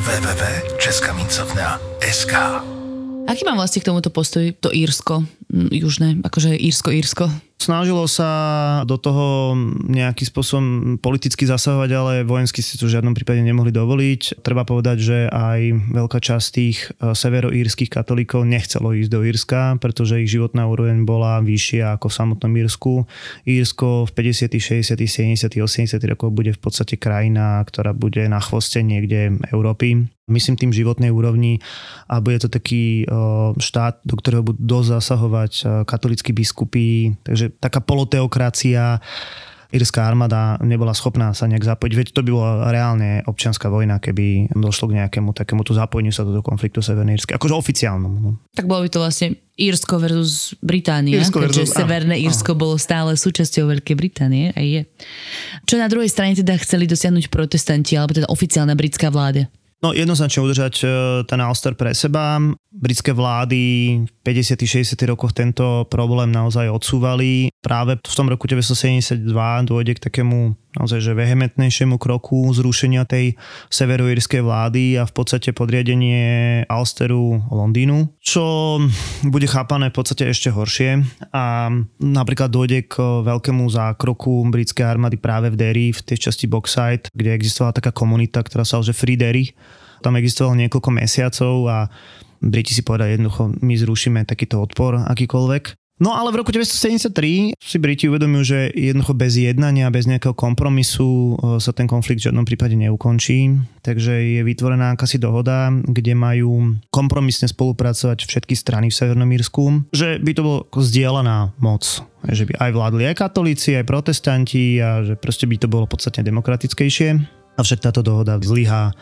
www.českamincovňa.sk 0.06 2.34
Aký 3.26 3.42
mám 3.42 3.58
vlastne 3.58 3.82
k 3.82 3.90
tomuto 3.90 4.14
postoj 4.14 4.54
to 4.62 4.70
Írsko? 4.70 5.26
Južné, 5.50 6.14
akože 6.22 6.54
Írsko-Írsko. 6.54 7.49
Snažilo 7.60 8.08
sa 8.08 8.32
do 8.88 8.96
toho 8.96 9.52
nejakým 9.84 10.24
spôsobom 10.24 10.96
politicky 10.96 11.44
zasahovať, 11.44 11.90
ale 11.92 12.12
vojensky 12.24 12.64
si 12.64 12.80
to 12.80 12.88
v 12.88 12.96
žiadnom 12.96 13.12
prípade 13.12 13.44
nemohli 13.44 13.68
dovoliť. 13.68 14.40
Treba 14.40 14.64
povedať, 14.64 14.96
že 15.04 15.18
aj 15.28 15.92
veľká 15.92 16.24
časť 16.24 16.46
tých 16.56 16.88
e, 16.96 17.12
severoírskych 17.12 17.92
katolíkov 17.92 18.48
nechcelo 18.48 18.96
ísť 18.96 19.12
do 19.12 19.20
Írska, 19.28 19.76
pretože 19.76 20.24
ich 20.24 20.32
životná 20.32 20.64
úroveň 20.72 21.04
bola 21.04 21.44
vyššia 21.44 22.00
ako 22.00 22.08
v 22.08 22.16
samotnom 22.16 22.52
Írsku. 22.56 22.92
Írsko 23.44 24.08
v 24.08 24.10
50., 24.16 24.56
60., 24.56 24.96
70., 24.96 25.60
80. 25.60 26.00
rokoch 26.16 26.32
bude 26.32 26.56
v 26.56 26.60
podstate 26.64 26.96
krajina, 26.96 27.60
ktorá 27.68 27.92
bude 27.92 28.24
na 28.24 28.40
chvoste 28.40 28.80
niekde 28.80 29.36
Európy 29.52 30.08
myslím 30.30 30.54
tým 30.56 30.72
životnej 30.72 31.10
úrovni 31.10 31.58
a 32.06 32.22
bude 32.22 32.38
to 32.38 32.48
taký 32.48 33.04
e, 33.04 33.06
štát, 33.58 34.06
do 34.06 34.14
ktorého 34.14 34.46
budú 34.46 34.62
dosť 34.62 34.88
zasahovať 35.02 35.52
e, 35.52 35.62
katolíckí 35.84 36.30
biskupy, 36.30 37.18
takže 37.26 37.49
taká 37.58 37.82
poloteokracia, 37.82 39.02
írska 39.70 40.02
armáda 40.02 40.58
nebola 40.66 40.90
schopná 40.90 41.30
sa 41.30 41.46
nejak 41.46 41.62
zapojiť. 41.62 41.92
Veď 41.94 42.08
to 42.10 42.26
by 42.26 42.30
bola 42.34 42.52
reálne 42.74 43.22
občianská 43.22 43.70
vojna, 43.70 44.02
keby 44.02 44.50
došlo 44.50 44.90
k 44.90 44.98
nejakému 45.02 45.30
takému 45.30 45.62
tu 45.62 45.78
zapojeniu 45.78 46.10
sa 46.10 46.26
do 46.26 46.34
toho 46.34 46.44
konfliktu 46.44 46.82
Severnej 46.82 47.22
Írska. 47.22 47.38
Akože 47.38 47.54
oficiálnom. 47.54 48.12
No. 48.18 48.30
Tak 48.50 48.66
bolo 48.66 48.82
by 48.82 48.90
to 48.90 48.98
vlastne 48.98 49.38
Írsko 49.54 50.02
versus 50.02 50.58
Británia, 50.58 51.22
Írsko 51.22 51.46
keďže 51.46 51.70
versus- 51.70 51.76
Severné 51.78 52.18
áno, 52.18 52.24
Írsko 52.26 52.58
bolo 52.58 52.74
stále 52.82 53.14
súčasťou 53.14 53.70
Veľkej 53.70 53.94
Británie 53.94 54.50
aj 54.58 54.66
je. 54.66 54.82
Čo 55.70 55.78
na 55.78 55.86
druhej 55.86 56.10
strane 56.10 56.34
teda 56.34 56.58
chceli 56.58 56.90
dosiahnuť 56.90 57.30
protestanti, 57.30 57.94
alebo 57.94 58.10
teda 58.16 58.26
oficiálna 58.26 58.74
britská 58.74 59.12
vláda? 59.12 59.46
No 59.80 59.96
jednoznačne 59.96 60.44
udržať 60.44 60.74
e, 60.84 60.86
ten 61.24 61.40
Ulster 61.40 61.72
pre 61.72 61.96
seba. 61.96 62.36
Britské 62.68 63.16
vlády 63.16 63.62
v 64.04 64.12
50. 64.20 64.84
60. 64.84 64.92
rokoch 65.08 65.32
tento 65.32 65.88
problém 65.88 66.28
naozaj 66.28 66.68
odsúvali. 66.68 67.48
Práve 67.64 67.96
v 67.96 68.14
tom 68.14 68.28
roku 68.28 68.44
1972 68.44 69.24
dôjde 69.64 69.96
k 69.96 70.04
takému 70.04 70.52
naozaj 70.78 71.02
že 71.02 71.18
vehementnejšiemu 71.18 71.98
kroku 71.98 72.50
zrušenia 72.54 73.08
tej 73.08 73.34
severoírskej 73.72 74.42
vlády 74.44 74.98
a 75.00 75.06
v 75.08 75.12
podstate 75.12 75.50
podriadenie 75.50 76.62
Ulsteru 76.70 77.42
Londýnu, 77.50 78.14
čo 78.22 78.78
bude 79.26 79.50
chápané 79.50 79.90
v 79.90 79.96
podstate 79.96 80.30
ešte 80.30 80.54
horšie 80.54 81.02
a 81.34 81.70
napríklad 81.98 82.50
dôjde 82.52 82.86
k 82.86 83.02
veľkému 83.02 83.66
zákroku 83.66 84.46
britskej 84.50 84.86
armády 84.86 85.18
práve 85.18 85.50
v 85.50 85.58
Derry, 85.58 85.86
v 85.90 86.00
tej 86.04 86.30
časti 86.30 86.46
Boxside, 86.46 87.10
kde 87.10 87.34
existovala 87.34 87.74
taká 87.74 87.90
komunita, 87.90 88.42
ktorá 88.42 88.62
sa 88.62 88.78
že 88.80 88.96
Free 88.96 89.18
Derry. 89.18 89.52
Tam 90.00 90.16
existovalo 90.16 90.56
niekoľko 90.56 90.90
mesiacov 90.96 91.54
a 91.68 91.78
Briti 92.40 92.72
si 92.72 92.80
povedali 92.80 93.20
jednoducho, 93.20 93.52
my 93.60 93.74
zrušíme 93.76 94.24
takýto 94.24 94.64
odpor 94.64 94.96
akýkoľvek. 94.96 95.64
No 96.00 96.16
ale 96.16 96.32
v 96.32 96.40
roku 96.40 96.48
1973 96.48 97.60
si 97.60 97.76
Briti 97.76 98.08
uvedomujú, 98.08 98.42
že 98.42 98.58
jednoducho 98.72 99.12
bez 99.12 99.36
jednania, 99.36 99.92
bez 99.92 100.08
nejakého 100.08 100.32
kompromisu 100.32 101.06
e, 101.06 101.32
sa 101.60 101.76
ten 101.76 101.84
konflikt 101.84 102.24
v 102.24 102.32
žiadnom 102.32 102.48
prípade 102.48 102.72
neukončí. 102.72 103.60
Takže 103.84 104.40
je 104.40 104.40
vytvorená 104.40 104.96
akási 104.96 105.20
dohoda, 105.20 105.68
kde 105.68 106.16
majú 106.16 106.80
kompromisne 106.88 107.52
spolupracovať 107.52 108.24
všetky 108.24 108.56
strany 108.56 108.88
v 108.88 108.96
Severnom 108.96 109.28
Írsku, 109.28 109.92
že 109.92 110.16
by 110.16 110.32
to 110.32 110.40
bolo 110.40 110.58
zdieľaná 110.72 111.52
moc. 111.60 111.84
Že 112.24 112.48
by 112.48 112.52
aj 112.56 112.70
vládli 112.72 113.02
aj 113.12 113.20
katolíci, 113.20 113.76
aj 113.76 113.84
protestanti 113.84 114.80
a 114.80 115.04
že 115.04 115.20
proste 115.20 115.44
by 115.44 115.60
to 115.60 115.68
bolo 115.68 115.84
podstatne 115.84 116.24
demokratickejšie. 116.24 117.20
Avšak 117.60 117.84
táto 117.84 118.00
dohoda 118.00 118.40
zlyhá 118.40 118.96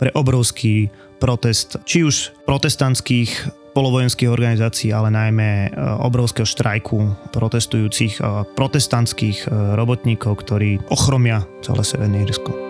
pre 0.00 0.08
obrovský 0.16 0.88
protest, 1.20 1.76
či 1.84 2.06
už 2.06 2.32
protestantských 2.46 3.57
polovojenských 3.72 4.30
organizácií, 4.32 4.90
ale 4.90 5.12
najmä 5.12 5.48
e, 5.48 5.68
obrovského 6.02 6.48
štrajku 6.48 7.30
protestujúcich 7.30 8.18
e, 8.18 8.44
protestantských 8.56 9.46
e, 9.46 9.76
robotníkov, 9.76 10.44
ktorí 10.44 10.82
ochromia 10.90 11.46
celé 11.62 11.82
Severné 11.86 12.24
Irsko. 12.26 12.68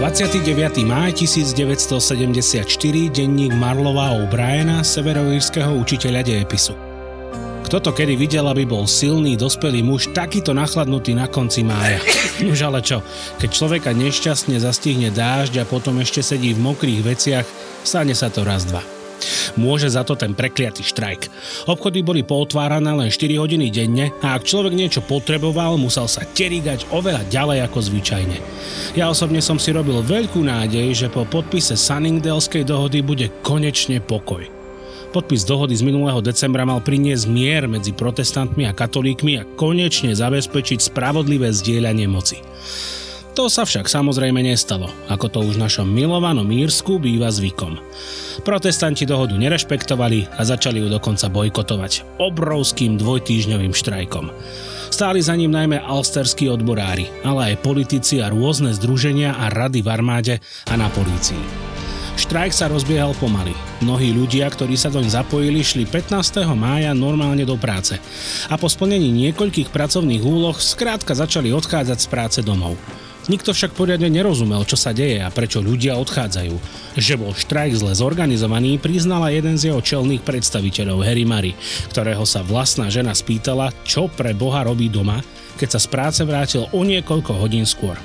29. 0.00 0.82
máj 0.88 1.12
1974, 1.12 2.66
denník 3.14 3.52
Marlova 3.54 4.16
O'Briena, 4.16 4.80
severoírskeho 4.80 5.76
učiteľa 5.76 6.24
dejepisu. 6.24 6.89
Kto 7.70 7.78
to 7.78 7.94
kedy 7.94 8.18
videl, 8.18 8.50
aby 8.50 8.66
bol 8.66 8.82
silný, 8.82 9.38
dospelý 9.38 9.86
muž, 9.86 10.10
takýto 10.10 10.50
nachladnutý 10.50 11.14
na 11.14 11.30
konci 11.30 11.62
mája? 11.62 12.02
Už 12.50 12.66
ale 12.66 12.82
čo, 12.82 12.98
keď 13.38 13.46
človeka 13.46 13.94
nešťastne 13.94 14.58
zastihne 14.58 15.14
dážď 15.14 15.62
a 15.62 15.70
potom 15.70 16.02
ešte 16.02 16.18
sedí 16.18 16.50
v 16.50 16.66
mokrých 16.66 17.06
veciach, 17.06 17.46
stane 17.86 18.10
sa 18.10 18.26
to 18.26 18.42
raz, 18.42 18.66
dva. 18.66 18.82
Môže 19.54 19.86
za 19.86 20.02
to 20.02 20.18
ten 20.18 20.34
prekliatý 20.34 20.82
štrajk. 20.82 21.30
Obchody 21.70 22.02
boli 22.02 22.26
pootvárané 22.26 22.90
len 22.90 23.06
4 23.06 23.38
hodiny 23.38 23.70
denne 23.70 24.10
a 24.18 24.34
ak 24.34 24.50
človek 24.50 24.74
niečo 24.74 25.06
potreboval, 25.06 25.78
musel 25.78 26.10
sa 26.10 26.26
terigať 26.26 26.90
oveľa 26.90 27.22
ďalej 27.30 27.70
ako 27.70 27.78
zvyčajne. 27.86 28.38
Ja 28.98 29.14
osobne 29.14 29.38
som 29.38 29.62
si 29.62 29.70
robil 29.70 30.02
veľkú 30.02 30.42
nádej, 30.42 31.06
že 31.06 31.06
po 31.06 31.22
podpise 31.22 31.78
Sunningdaleskej 31.78 32.66
dohody 32.66 32.98
bude 32.98 33.30
konečne 33.46 34.02
pokoj. 34.02 34.58
Podpis 35.10 35.42
dohody 35.42 35.74
z 35.74 35.82
minulého 35.82 36.22
decembra 36.22 36.62
mal 36.62 36.78
priniesť 36.78 37.26
mier 37.26 37.66
medzi 37.66 37.90
protestantmi 37.90 38.70
a 38.70 38.76
katolíkmi 38.76 39.42
a 39.42 39.46
konečne 39.58 40.14
zabezpečiť 40.14 40.86
spravodlivé 40.86 41.50
zdieľanie 41.50 42.06
moci. 42.06 42.38
To 43.34 43.50
sa 43.50 43.66
však 43.66 43.90
samozrejme 43.90 44.38
nestalo, 44.38 44.86
ako 45.10 45.26
to 45.26 45.38
už 45.42 45.58
v 45.58 45.64
našom 45.66 45.90
milovanom 45.90 46.46
Írsku 46.46 47.02
býva 47.02 47.26
zvykom. 47.30 47.82
Protestanti 48.46 49.02
dohodu 49.02 49.34
nerešpektovali 49.34 50.30
a 50.38 50.46
začali 50.46 50.78
ju 50.78 50.86
dokonca 50.86 51.26
bojkotovať 51.26 52.22
obrovským 52.22 52.94
dvojtýždňovým 52.94 53.74
štrajkom. 53.74 54.30
Stáli 54.94 55.22
za 55.22 55.34
ním 55.34 55.50
najmä 55.50 55.82
alsterskí 55.82 56.46
odborári, 56.50 57.10
ale 57.26 57.54
aj 57.54 57.62
politici 57.66 58.22
a 58.22 58.30
rôzne 58.30 58.70
združenia 58.74 59.34
a 59.34 59.50
rady 59.50 59.82
v 59.82 59.88
armáde 59.90 60.34
a 60.70 60.74
na 60.78 60.86
polícii. 60.90 61.69
Štrajk 62.30 62.54
sa 62.54 62.70
rozbiehal 62.70 63.10
pomaly. 63.18 63.50
Mnohí 63.82 64.14
ľudia, 64.14 64.46
ktorí 64.46 64.78
sa 64.78 64.86
doň 64.86 65.10
zapojili, 65.10 65.66
šli 65.66 65.82
15. 65.82 66.46
mája 66.54 66.94
normálne 66.94 67.42
do 67.42 67.58
práce 67.58 67.98
a 68.46 68.54
po 68.54 68.70
splnení 68.70 69.10
niekoľkých 69.10 69.74
pracovných 69.74 70.22
úloh 70.22 70.54
skrátka 70.54 71.10
začali 71.10 71.50
odchádzať 71.50 71.98
z 71.98 72.06
práce 72.06 72.38
domov. 72.46 72.78
Nikto 73.26 73.50
však 73.50 73.74
poriadne 73.74 74.06
nerozumel, 74.06 74.62
čo 74.62 74.78
sa 74.78 74.94
deje 74.94 75.18
a 75.18 75.26
prečo 75.34 75.58
ľudia 75.58 75.98
odchádzajú. 75.98 76.54
Že 76.94 77.14
bol 77.18 77.34
štrajk 77.34 77.82
zle 77.82 77.98
zorganizovaný, 77.98 78.78
priznala 78.78 79.34
jeden 79.34 79.58
z 79.58 79.74
jeho 79.74 79.82
čelných 79.82 80.22
predstaviteľov, 80.22 81.02
Harry 81.02 81.26
Murray, 81.26 81.58
ktorého 81.90 82.22
sa 82.22 82.46
vlastná 82.46 82.94
žena 82.94 83.10
spýtala, 83.10 83.74
čo 83.82 84.06
pre 84.06 84.38
Boha 84.38 84.62
robí 84.62 84.86
doma, 84.86 85.18
keď 85.58 85.74
sa 85.74 85.80
z 85.82 85.88
práce 85.90 86.22
vrátil 86.22 86.70
o 86.70 86.86
niekoľko 86.86 87.42
hodín 87.42 87.66
skôr. 87.66 87.98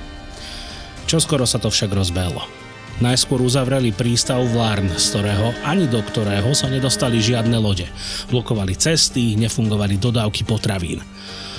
Čoskoro 1.06 1.46
sa 1.46 1.62
to 1.62 1.70
však 1.70 1.94
rozbehlo. 1.94 2.65
Najskôr 2.96 3.44
uzavreli 3.44 3.92
prístav 3.92 4.40
v 4.40 4.56
Larn, 4.56 4.88
z 4.88 5.06
ktorého 5.12 5.52
ani 5.68 5.84
do 5.92 6.00
ktorého 6.00 6.56
sa 6.56 6.72
nedostali 6.72 7.20
žiadne 7.20 7.60
lode. 7.60 7.92
Blokovali 8.32 8.72
cesty, 8.80 9.36
nefungovali 9.36 10.00
dodávky 10.00 10.48
potravín. 10.48 11.04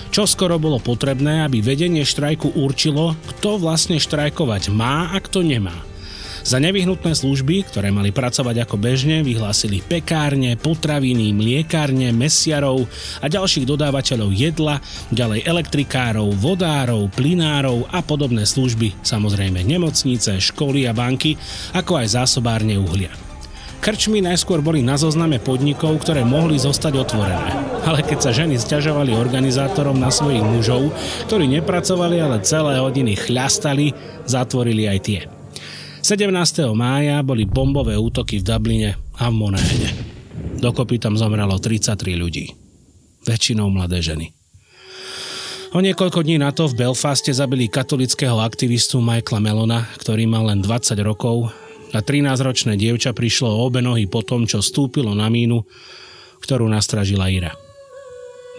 Čo 0.09 0.25
skoro 0.25 0.57
bolo 0.57 0.81
potrebné, 0.81 1.45
aby 1.45 1.61
vedenie 1.61 2.09
štrajku 2.09 2.57
určilo, 2.57 3.21
kto 3.37 3.61
vlastne 3.61 4.01
štrajkovať 4.01 4.73
má 4.73 5.13
a 5.13 5.21
kto 5.21 5.45
nemá. 5.45 5.77
Za 6.47 6.63
nevyhnutné 6.63 7.11
služby, 7.11 7.67
ktoré 7.67 7.91
mali 7.91 8.15
pracovať 8.15 8.63
ako 8.63 8.79
bežne, 8.79 9.27
vyhlásili 9.27 9.83
pekárne, 9.83 10.55
potraviny, 10.55 11.35
mliekárne, 11.35 12.15
mesiarov 12.15 12.87
a 13.19 13.27
ďalších 13.27 13.67
dodávateľov 13.67 14.31
jedla, 14.31 14.79
ďalej 15.11 15.43
elektrikárov, 15.43 16.31
vodárov, 16.39 17.11
plinárov 17.11 17.91
a 17.91 17.99
podobné 17.99 18.47
služby, 18.47 18.95
samozrejme 19.03 19.67
nemocnice, 19.67 20.39
školy 20.39 20.87
a 20.87 20.95
banky, 20.95 21.35
ako 21.75 21.99
aj 21.99 22.15
zásobárne 22.15 22.79
uhlia. 22.79 23.11
Krčmy 23.83 24.23
najskôr 24.23 24.63
boli 24.63 24.87
na 24.87 24.95
zozname 24.95 25.43
podnikov, 25.43 25.99
ktoré 25.99 26.23
mohli 26.23 26.63
zostať 26.63 26.95
otvorené. 26.95 27.51
Ale 27.83 28.07
keď 28.07 28.19
sa 28.23 28.31
ženy 28.31 28.55
sťažovali 28.55 29.19
organizátorom 29.19 29.99
na 29.99 30.15
svojich 30.15 30.47
mužov, 30.47 30.95
ktorí 31.27 31.51
nepracovali, 31.59 32.23
ale 32.23 32.47
celé 32.47 32.79
hodiny 32.79 33.19
chľastali, 33.19 33.91
zatvorili 34.31 34.87
aj 34.87 35.01
tie. 35.03 35.36
17. 36.07 36.31
mája 36.71 37.19
boli 37.27 37.43
bombové 37.43 37.99
útoky 37.99 38.39
v 38.39 38.47
Dubline 38.47 38.95
a 39.19 39.27
v 39.27 39.43
Monáhene. 39.43 39.91
Dokopy 40.63 41.03
tam 41.03 41.19
zomrelo 41.19 41.59
33 41.59 41.99
ľudí. 42.15 42.55
Väčšinou 43.27 43.67
mladé 43.75 43.99
ženy. 44.07 44.31
O 45.75 45.83
niekoľko 45.83 46.23
dní 46.23 46.39
na 46.39 46.55
to 46.55 46.71
v 46.71 46.79
Belfaste 46.79 47.35
zabili 47.35 47.67
katolického 47.67 48.39
aktivistu 48.39 49.03
Michaela 49.03 49.43
Melona, 49.43 49.83
ktorý 49.99 50.31
mal 50.31 50.47
len 50.47 50.63
20 50.63 50.95
rokov 51.03 51.51
a 51.91 51.99
13-ročné 51.99 52.79
dievča 52.79 53.11
prišlo 53.11 53.51
o 53.51 53.67
obe 53.67 53.83
nohy 53.83 54.07
po 54.07 54.23
tom, 54.23 54.47
čo 54.47 54.63
stúpilo 54.63 55.11
na 55.11 55.27
mínu, 55.27 55.59
ktorú 56.39 56.71
nastražila 56.71 57.35
Ira. 57.35 57.51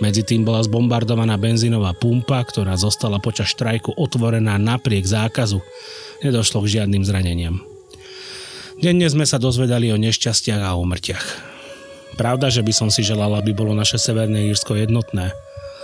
Medzi 0.04 0.28
tým 0.28 0.44
bola 0.44 0.60
zbombardovaná 0.62 1.40
benzínová 1.40 1.96
pumpa, 1.96 2.44
ktorá 2.44 2.76
zostala 2.76 3.24
počas 3.24 3.56
štrajku 3.56 3.96
otvorená 3.96 4.60
napriek 4.60 5.08
zákazu. 5.08 5.64
Nedošlo 6.26 6.66
k 6.66 6.80
žiadnym 6.80 7.04
zraneniam. 7.06 7.62
Denne 8.78 9.10
sme 9.10 9.26
sa 9.26 9.42
dozvedali 9.42 9.90
o 9.90 9.98
nešťastiach 9.98 10.62
a 10.62 10.78
umrtiach. 10.78 11.26
Pravda, 12.18 12.50
že 12.50 12.62
by 12.62 12.74
som 12.74 12.90
si 12.90 13.02
želal, 13.06 13.34
aby 13.38 13.54
bolo 13.54 13.74
naše 13.74 13.98
Severné 13.98 14.50
Írsko 14.50 14.78
jednotné. 14.78 15.34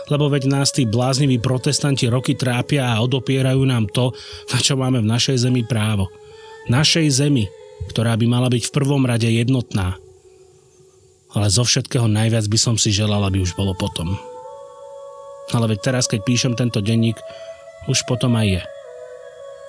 Lebo 0.09 0.29
veď 0.29 0.49
nás 0.49 0.73
tí 0.73 0.85
blázniví 0.85 1.41
protestanti 1.41 2.09
roky 2.09 2.37
trápia 2.37 2.93
a 2.93 3.01
odopierajú 3.01 3.61
nám 3.65 3.89
to, 3.89 4.13
na 4.51 4.59
čo 4.59 4.77
máme 4.77 5.01
v 5.01 5.09
našej 5.09 5.49
zemi 5.49 5.65
právo– 5.65 6.09
našej 6.67 7.07
zemi, 7.11 7.51
ktorá 7.91 8.15
by 8.15 8.25
mala 8.27 8.47
byť 8.47 8.71
v 8.71 8.75
prvom 8.75 9.03
rade 9.03 9.27
jednotná. 9.27 9.99
Ale 11.33 11.49
zo 11.49 11.65
všetkého 11.65 12.05
najviac 12.05 12.45
by 12.45 12.59
som 12.61 12.75
si 12.77 12.93
želal, 12.93 13.25
aby 13.25 13.41
už 13.41 13.57
bolo 13.57 13.73
potom. 13.73 14.15
Ale 15.51 15.67
veď 15.67 15.91
teraz, 15.91 16.05
keď 16.05 16.23
píšem 16.23 16.53
tento 16.53 16.79
denník, 16.79 17.17
už 17.89 18.05
potom 18.07 18.37
aj 18.37 18.47
je. 18.47 18.63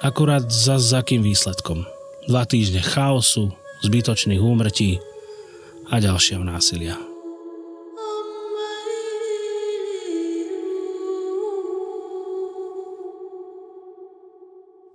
Akurát 0.03 0.51
za 0.51 0.81
akým 0.99 1.23
výsledkom. 1.23 1.87
Dva 2.27 2.43
týždne 2.49 2.83
chaosu, 2.83 3.55
zbytočných 3.85 4.41
úmrtí 4.41 4.99
a 5.93 6.01
ďalšieho 6.01 6.43
násilia. 6.43 6.97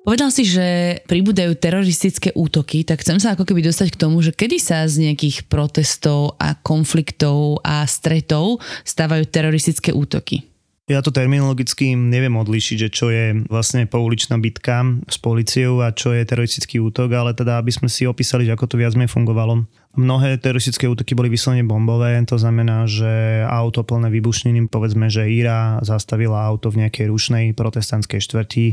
Povedal 0.09 0.33
si, 0.33 0.41
že 0.41 0.97
pribúdajú 1.05 1.53
teroristické 1.61 2.33
útoky, 2.33 2.81
tak 2.81 3.05
chcem 3.05 3.21
sa 3.21 3.37
ako 3.37 3.45
keby 3.45 3.61
dostať 3.61 3.93
k 3.93 3.99
tomu, 4.01 4.25
že 4.25 4.33
kedy 4.33 4.57
sa 4.57 4.89
z 4.89 5.05
nejakých 5.05 5.45
protestov 5.45 6.33
a 6.41 6.57
konfliktov 6.57 7.61
a 7.61 7.85
stretov 7.85 8.57
stávajú 8.81 9.29
teroristické 9.29 9.93
útoky? 9.93 10.48
Ja 10.89 11.05
to 11.05 11.13
terminologicky 11.13 11.93
neviem 11.93 12.33
odlišiť, 12.33 12.77
že 12.81 12.89
čo 12.89 13.13
je 13.13 13.45
vlastne 13.45 13.85
pouličná 13.85 14.41
bitka 14.41 14.81
s 15.05 15.21
policiou 15.21 15.85
a 15.85 15.93
čo 15.93 16.17
je 16.17 16.25
teroristický 16.25 16.81
útok, 16.81 17.13
ale 17.13 17.37
teda 17.37 17.61
aby 17.61 17.69
sme 17.69 17.85
si 17.85 18.09
opísali, 18.09 18.49
že 18.49 18.57
ako 18.57 18.73
to 18.73 18.81
viac 18.81 18.97
fungovalo. 18.97 19.69
Mnohé 19.93 20.41
teroristické 20.41 20.89
útoky 20.89 21.13
boli 21.13 21.29
vyslovene 21.29 21.61
bombové, 21.61 22.17
to 22.25 22.41
znamená, 22.41 22.89
že 22.89 23.45
auto 23.45 23.85
plné 23.85 24.09
výbušnením, 24.09 24.65
povedzme, 24.65 25.13
že 25.13 25.29
Ira 25.29 25.77
zastavila 25.85 26.41
auto 26.41 26.73
v 26.73 26.81
nejakej 26.81 27.05
rušnej 27.05 27.45
protestantskej 27.53 28.25
štvrti 28.25 28.65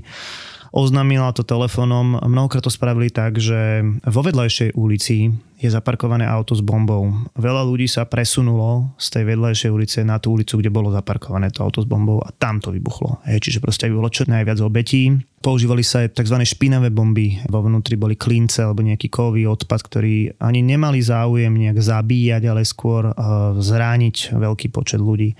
oznámila 0.77 1.33
to 1.33 1.41
telefónom. 1.41 2.21
Mnohokrát 2.21 2.61
to 2.61 2.69
spravili 2.69 3.09
tak, 3.09 3.41
že 3.41 3.81
vo 4.05 4.21
vedľajšej 4.21 4.77
ulici 4.77 5.33
je 5.57 5.73
zaparkované 5.73 6.29
auto 6.29 6.53
s 6.53 6.61
bombou. 6.61 7.09
Veľa 7.33 7.65
ľudí 7.65 7.89
sa 7.89 8.05
presunulo 8.05 8.93
z 9.01 9.07
tej 9.09 9.25
vedľajšej 9.33 9.71
ulice 9.73 9.99
na 10.05 10.21
tú 10.21 10.37
ulicu, 10.37 10.61
kde 10.61 10.69
bolo 10.69 10.93
zaparkované 10.93 11.49
to 11.49 11.65
auto 11.65 11.81
s 11.81 11.89
bombou 11.89 12.21
a 12.21 12.29
tam 12.37 12.61
to 12.61 12.69
vybuchlo. 12.69 13.25
Hej, 13.25 13.49
čiže 13.49 13.65
proste 13.65 13.89
aby 13.89 13.97
bolo 13.97 14.13
čo 14.13 14.29
najviac 14.29 14.61
obetí. 14.61 15.17
Používali 15.41 15.81
sa 15.81 16.05
aj 16.05 16.21
tzv. 16.21 16.37
špinavé 16.45 16.93
bomby. 16.93 17.41
Vo 17.49 17.65
vnútri 17.65 17.97
boli 17.97 18.21
klince 18.21 18.69
alebo 18.69 18.85
nejaký 18.85 19.09
kový 19.09 19.49
odpad, 19.49 19.81
ktorý 19.81 20.37
ani 20.45 20.61
nemali 20.61 21.01
záujem 21.01 21.57
nejak 21.57 21.81
zabíjať, 21.81 22.43
ale 22.53 22.69
skôr 22.69 23.17
uh, 23.17 23.57
zrániť 23.57 24.37
veľký 24.37 24.69
počet 24.69 25.01
ľudí. 25.01 25.33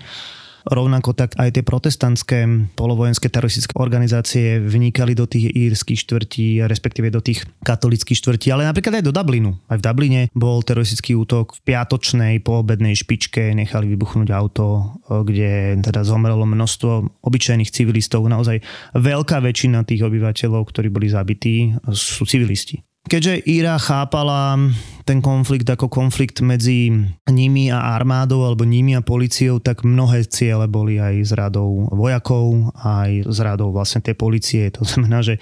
Rovnako 0.67 1.15
tak 1.15 1.39
aj 1.39 1.55
tie 1.55 1.63
protestantské 1.63 2.43
polovojenské 2.75 3.31
teroristické 3.31 3.71
organizácie 3.79 4.59
vnikali 4.59 5.15
do 5.15 5.23
tých 5.23 5.55
írskych 5.55 6.03
štvrtí, 6.03 6.59
respektíve 6.67 7.07
do 7.07 7.23
tých 7.23 7.47
katolických 7.63 8.19
štvrtí, 8.19 8.51
ale 8.51 8.67
napríklad 8.67 8.99
aj 8.99 9.05
do 9.07 9.15
Dublinu. 9.15 9.55
Aj 9.71 9.79
v 9.79 9.85
Dubline 9.87 10.21
bol 10.35 10.59
teroristický 10.59 11.15
útok 11.15 11.55
v 11.55 11.71
piatočnej 11.71 12.43
poobednej 12.43 12.99
špičke, 12.99 13.55
nechali 13.55 13.87
vybuchnúť 13.95 14.29
auto, 14.35 14.99
kde 15.07 15.79
teda 15.79 16.03
zomrelo 16.03 16.43
množstvo 16.43 17.23
obyčajných 17.23 17.71
civilistov. 17.71 18.27
Naozaj 18.27 18.59
veľká 18.91 19.39
väčšina 19.39 19.87
tých 19.87 20.03
obyvateľov, 20.03 20.67
ktorí 20.67 20.91
boli 20.91 21.07
zabití, 21.07 21.79
sú 21.95 22.27
civilisti. 22.27 22.83
Keďže 23.07 23.47
Íra 23.47 23.79
chápala 23.79 24.59
ten 25.07 25.23
konflikt 25.23 25.63
ako 25.63 25.87
konflikt 25.87 26.43
medzi 26.43 26.91
nimi 27.31 27.71
a 27.71 27.95
armádou 27.95 28.43
alebo 28.43 28.67
nimi 28.67 28.91
a 28.91 28.99
policiou, 28.99 29.63
tak 29.63 29.87
mnohé 29.87 30.27
ciele 30.27 30.67
boli 30.67 30.99
aj 30.99 31.15
z 31.23 31.31
radou 31.39 31.87
vojakov, 31.95 32.75
aj 32.75 33.31
z 33.31 33.39
radou 33.39 33.71
vlastne 33.71 34.03
tej 34.03 34.19
policie. 34.19 34.67
To 34.75 34.83
znamená, 34.83 35.23
že 35.23 35.39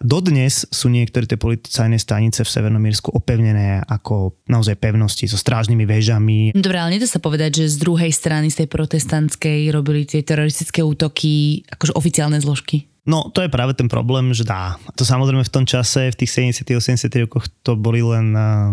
dodnes 0.00 0.64
sú 0.72 0.88
niektoré 0.88 1.28
tie 1.28 1.36
policajné 1.36 2.00
stanice 2.00 2.40
v 2.40 2.48
Severnom 2.48 2.80
Írsku 2.80 3.12
opevnené 3.12 3.84
ako 3.84 4.40
naozaj 4.48 4.80
pevnosti 4.80 5.28
so 5.28 5.36
strážnymi 5.36 5.84
väžami. 5.84 6.56
Dobre, 6.56 6.80
ale 6.80 6.96
nedá 6.96 7.04
sa 7.04 7.20
povedať, 7.20 7.68
že 7.68 7.76
z 7.76 7.84
druhej 7.84 8.12
strany, 8.16 8.48
z 8.48 8.64
tej 8.64 8.68
protestantskej, 8.72 9.68
robili 9.68 10.08
tie 10.08 10.24
teroristické 10.24 10.80
útoky 10.80 11.68
akože 11.68 11.92
oficiálne 11.92 12.40
zložky? 12.40 12.91
No, 13.02 13.34
to 13.34 13.42
je 13.42 13.50
práve 13.50 13.74
ten 13.74 13.90
problém, 13.90 14.30
že 14.30 14.46
dá. 14.46 14.78
To 14.94 15.02
samozrejme 15.02 15.42
v 15.42 15.54
tom 15.54 15.66
čase, 15.66 16.14
v 16.14 16.18
tých 16.22 16.54
70 16.54 16.70
80 16.70 17.10
rokoch 17.26 17.50
to 17.66 17.74
boli 17.74 17.98
len 17.98 18.30
uh, 18.30 18.70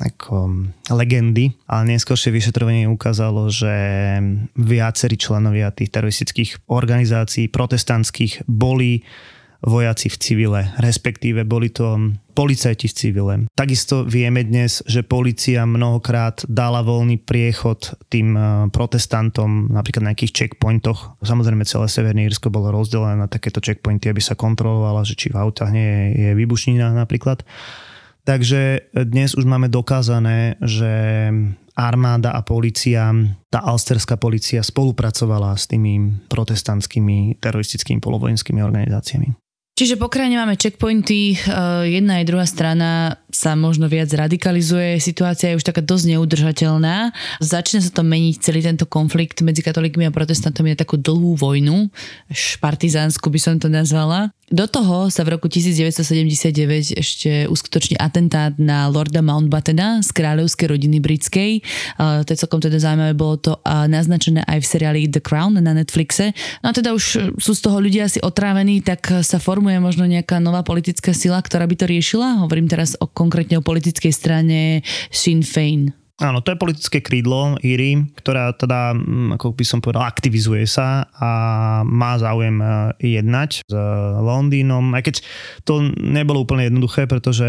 ako 0.00 0.68
legendy, 0.92 1.52
ale 1.68 1.96
neskôršie 1.96 2.32
vyšetrovanie 2.32 2.88
ukázalo, 2.88 3.48
že 3.52 3.72
viacerí 4.56 5.16
členovia 5.20 5.72
tých 5.72 5.92
teroristických 5.92 6.68
organizácií 6.68 7.52
protestantských 7.52 8.48
boli 8.48 9.04
vojaci 9.66 10.06
v 10.06 10.16
civile, 10.16 10.60
respektíve 10.78 11.42
boli 11.42 11.74
to 11.74 12.14
policajti 12.38 12.86
v 12.86 12.94
civile. 12.94 13.34
Takisto 13.58 14.06
vieme 14.06 14.46
dnes, 14.46 14.86
že 14.86 15.02
policia 15.02 15.66
mnohokrát 15.66 16.46
dala 16.46 16.86
voľný 16.86 17.18
priechod 17.18 17.98
tým 18.06 18.38
eh, 18.38 18.42
protestantom 18.70 19.66
napríklad 19.74 20.06
na 20.06 20.10
nejakých 20.14 20.46
checkpointoch. 20.46 21.18
Samozrejme 21.18 21.66
celé 21.66 21.90
Severné 21.90 22.30
Írsko 22.30 22.52
bolo 22.52 22.70
rozdelené 22.70 23.18
na 23.18 23.26
takéto 23.26 23.58
checkpointy, 23.58 24.06
aby 24.06 24.22
sa 24.22 24.38
kontrolovala, 24.38 25.02
že 25.02 25.18
či 25.18 25.34
v 25.34 25.40
autách 25.42 25.74
nie 25.74 26.14
je, 26.14 26.30
vybušnina 26.38 26.94
napríklad. 26.94 27.42
Takže 28.26 28.90
dnes 29.06 29.38
už 29.38 29.46
máme 29.46 29.70
dokázané, 29.70 30.58
že 30.58 30.90
armáda 31.78 32.34
a 32.34 32.42
policia, 32.42 33.14
tá 33.46 33.60
alsterská 33.62 34.18
policia 34.18 34.66
spolupracovala 34.66 35.54
s 35.54 35.70
tými 35.70 36.26
protestantskými 36.26 37.38
teroristickými 37.38 38.02
polovojenskými 38.02 38.58
organizáciami. 38.64 39.45
Čiže 39.76 40.00
po 40.00 40.08
krajine 40.08 40.40
máme 40.40 40.56
checkpointy, 40.56 41.36
eh, 41.36 42.00
jedna 42.00 42.16
aj 42.16 42.24
druhá 42.24 42.48
strana 42.48 43.20
sa 43.36 43.52
možno 43.52 43.84
viac 43.84 44.08
radikalizuje, 44.08 44.96
situácia 44.96 45.52
je 45.52 45.60
už 45.60 45.68
taká 45.68 45.84
dosť 45.84 46.16
neudržateľná. 46.16 47.12
Začne 47.44 47.84
sa 47.84 47.92
to 47.92 48.00
meniť 48.00 48.40
celý 48.40 48.64
tento 48.64 48.88
konflikt 48.88 49.44
medzi 49.44 49.60
katolíkmi 49.60 50.08
a 50.08 50.14
protestantami 50.14 50.72
na 50.72 50.80
takú 50.80 50.96
dlhú 50.96 51.36
vojnu, 51.36 51.92
špartizánsku 52.32 53.28
by 53.28 53.36
som 53.36 53.60
to 53.60 53.68
nazvala. 53.68 54.32
Do 54.46 54.70
toho 54.70 55.10
sa 55.10 55.26
v 55.26 55.34
roku 55.34 55.50
1979 55.50 56.94
ešte 56.94 57.50
uskutoční 57.50 57.98
atentát 57.98 58.54
na 58.62 58.86
Lorda 58.86 59.18
Mountbattena 59.18 60.06
z 60.06 60.14
kráľovskej 60.14 60.70
rodiny 60.70 61.02
britskej. 61.02 61.66
Uh, 61.98 62.22
to 62.22 62.30
je 62.30 62.38
celkom 62.46 62.62
teda 62.62 62.78
zaujímavé, 62.78 63.18
bolo 63.18 63.42
to 63.42 63.58
naznačené 63.66 64.46
aj 64.46 64.62
v 64.62 64.66
seriáli 64.70 65.00
The 65.10 65.18
Crown 65.18 65.58
na 65.58 65.74
Netflixe. 65.74 66.30
No 66.62 66.70
a 66.70 66.72
teda 66.72 66.94
už 66.94 67.34
sú 67.42 67.52
z 67.58 67.60
toho 67.60 67.82
ľudia 67.82 68.06
asi 68.06 68.22
otrávení, 68.22 68.86
tak 68.86 69.26
sa 69.26 69.42
formuje 69.42 69.82
možno 69.82 70.06
nejaká 70.06 70.38
nová 70.38 70.62
politická 70.62 71.10
sila, 71.10 71.42
ktorá 71.42 71.66
by 71.66 71.74
to 71.74 71.90
riešila. 71.90 72.46
Hovorím 72.46 72.70
teraz 72.70 72.94
o 73.02 73.10
konkrétne 73.26 73.58
o 73.58 73.66
politickej 73.66 74.14
strane 74.14 74.86
Sinn 75.10 75.42
Féin. 75.42 75.90
Áno, 76.16 76.40
to 76.40 76.48
je 76.48 76.56
politické 76.56 77.04
krídlo 77.04 77.60
Íry, 77.60 78.08
ktorá 78.16 78.56
teda, 78.56 78.96
mm, 78.96 79.36
ako 79.36 79.52
by 79.52 79.64
som 79.68 79.84
povedal, 79.84 80.08
aktivizuje 80.08 80.64
sa 80.64 81.12
a 81.12 81.30
má 81.84 82.16
záujem 82.16 82.56
e, 82.56 82.66
jednať 83.20 83.68
s 83.68 83.74
Londýnom, 84.24 84.96
aj 84.96 85.12
keď 85.12 85.14
to 85.68 85.92
nebolo 85.92 86.48
úplne 86.48 86.72
jednoduché, 86.72 87.04
pretože 87.04 87.44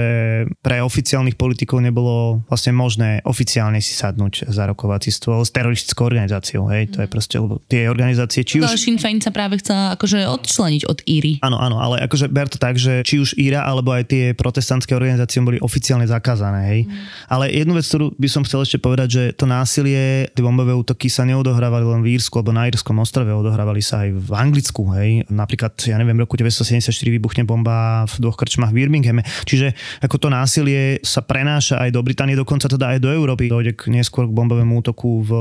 pre 0.59 0.83
oficiálnych 0.83 1.39
politikov 1.39 1.79
nebolo 1.79 2.43
vlastne 2.51 2.75
možné 2.75 3.23
oficiálne 3.23 3.79
si 3.79 3.95
sadnúť 3.95 4.51
za 4.51 4.67
rokovací 4.67 5.15
stôl 5.15 5.47
s 5.47 5.51
teroristickou 5.55 6.03
organizáciou, 6.03 6.67
hej, 6.67 6.91
to 6.91 6.99
je 6.99 7.07
proste, 7.07 7.39
lebo 7.39 7.63
tie 7.71 7.87
organizácie, 7.87 8.43
či 8.43 8.59
už... 8.59 8.75
Sinn 8.75 8.99
Féin 8.99 9.23
sa 9.23 9.31
práve 9.31 9.63
chcela 9.63 9.95
akože 9.95 10.27
odčleniť 10.27 10.83
od 10.91 11.07
Íry. 11.07 11.39
Áno, 11.39 11.55
áno, 11.55 11.79
ale 11.79 12.03
akože 12.03 12.27
ber 12.27 12.51
to 12.51 12.59
tak, 12.59 12.75
že 12.75 12.99
či 13.07 13.23
už 13.23 13.39
Íra 13.39 13.63
alebo 13.63 13.95
aj 13.95 14.11
tie 14.11 14.35
protestantské 14.35 14.91
organizácie 14.91 15.39
boli 15.39 15.55
oficiálne 15.63 16.03
zakázané, 16.03 16.61
hej. 16.67 16.81
Mm. 16.83 16.93
Ale 17.31 17.43
jednu 17.47 17.73
vec, 17.79 17.87
ktorú 17.87 18.11
by 18.19 18.27
som 18.27 18.43
chcel 18.43 18.56
ešte 18.63 18.81
povedať, 18.81 19.07
že 19.09 19.23
to 19.35 19.45
násilie, 19.49 20.29
tie 20.31 20.43
bombové 20.45 20.73
útoky 20.73 21.09
sa 21.09 21.25
neodohrávali 21.27 21.85
len 21.85 22.01
v 22.05 22.17
Írsku 22.17 22.39
alebo 22.39 22.53
na 22.53 22.69
Írskom 22.69 22.97
ostrove, 23.01 23.29
odohrávali 23.29 23.81
sa 23.81 24.05
aj 24.07 24.09
v 24.15 24.31
Anglicku, 24.33 24.81
hej. 24.95 25.25
Napríklad, 25.27 25.75
ja 25.83 25.97
neviem, 25.97 26.17
v 26.17 26.23
roku 26.25 26.37
1974 26.39 26.93
vybuchne 27.17 27.43
bomba 27.43 28.07
v 28.09 28.15
dvoch 28.23 28.37
krčmách 28.37 28.71
v 28.71 28.85
Birminghame. 28.85 29.21
Čiže 29.45 29.73
ako 30.03 30.15
to 30.17 30.27
násilie 30.31 31.01
sa 31.01 31.25
prenáša 31.25 31.81
aj 31.81 31.89
do 31.93 32.01
Británie, 32.05 32.37
dokonca 32.37 32.69
teda 32.69 32.95
aj 32.95 32.99
do 33.03 33.09
Európy. 33.09 33.49
Dojde 33.49 33.73
k 33.73 33.89
neskôr 33.91 34.29
k 34.29 34.33
bombovému 34.33 34.79
útoku 34.79 35.25
v 35.25 35.31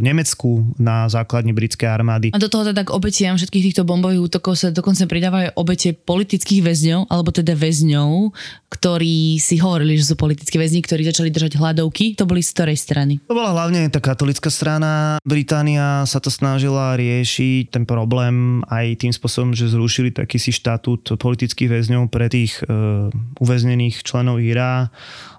Nemecku 0.00 0.72
na 0.78 1.10
základni 1.10 1.56
britskej 1.56 1.88
armády. 1.88 2.28
A 2.32 2.40
do 2.40 2.50
toho 2.50 2.66
teda 2.66 2.86
k 2.86 2.94
obetiam 2.94 3.34
všetkých 3.34 3.64
týchto 3.72 3.82
bombových 3.82 4.32
útokov 4.32 4.58
sa 4.58 4.70
dokonca 4.70 5.08
pridávajú 5.08 5.58
obete 5.58 5.92
politických 5.96 6.62
väzňov, 6.62 7.00
alebo 7.10 7.30
teda 7.32 7.56
väzňov, 7.56 8.34
ktorí 8.70 9.40
si 9.40 9.56
hovorili, 9.58 9.98
že 9.98 10.12
sú 10.12 10.14
politickí 10.18 10.56
väzni, 10.60 10.84
ktorí 10.84 11.06
začali 11.08 11.30
držať 11.32 11.58
hladovky. 11.58 12.14
To 12.20 12.28
boli 12.28 12.42
ktorej 12.56 12.80
strany? 12.80 13.20
To 13.28 13.36
bola 13.36 13.52
hlavne 13.52 13.84
tá 13.92 14.00
katolická 14.00 14.48
strana. 14.48 15.20
Británia 15.20 16.08
sa 16.08 16.16
to 16.24 16.32
snažila 16.32 16.96
riešiť 16.96 17.68
ten 17.68 17.84
problém 17.84 18.64
aj 18.72 19.04
tým 19.04 19.12
spôsobom, 19.12 19.52
že 19.52 19.68
zrušili 19.68 20.16
taký 20.16 20.40
si 20.40 20.56
štatút 20.56 21.20
politických 21.20 21.68
väzňov 21.68 22.08
pre 22.08 22.32
tých 22.32 22.64
uh, 22.64 23.12
uväznených 23.36 24.00
členov 24.00 24.40
IRA. 24.40 24.88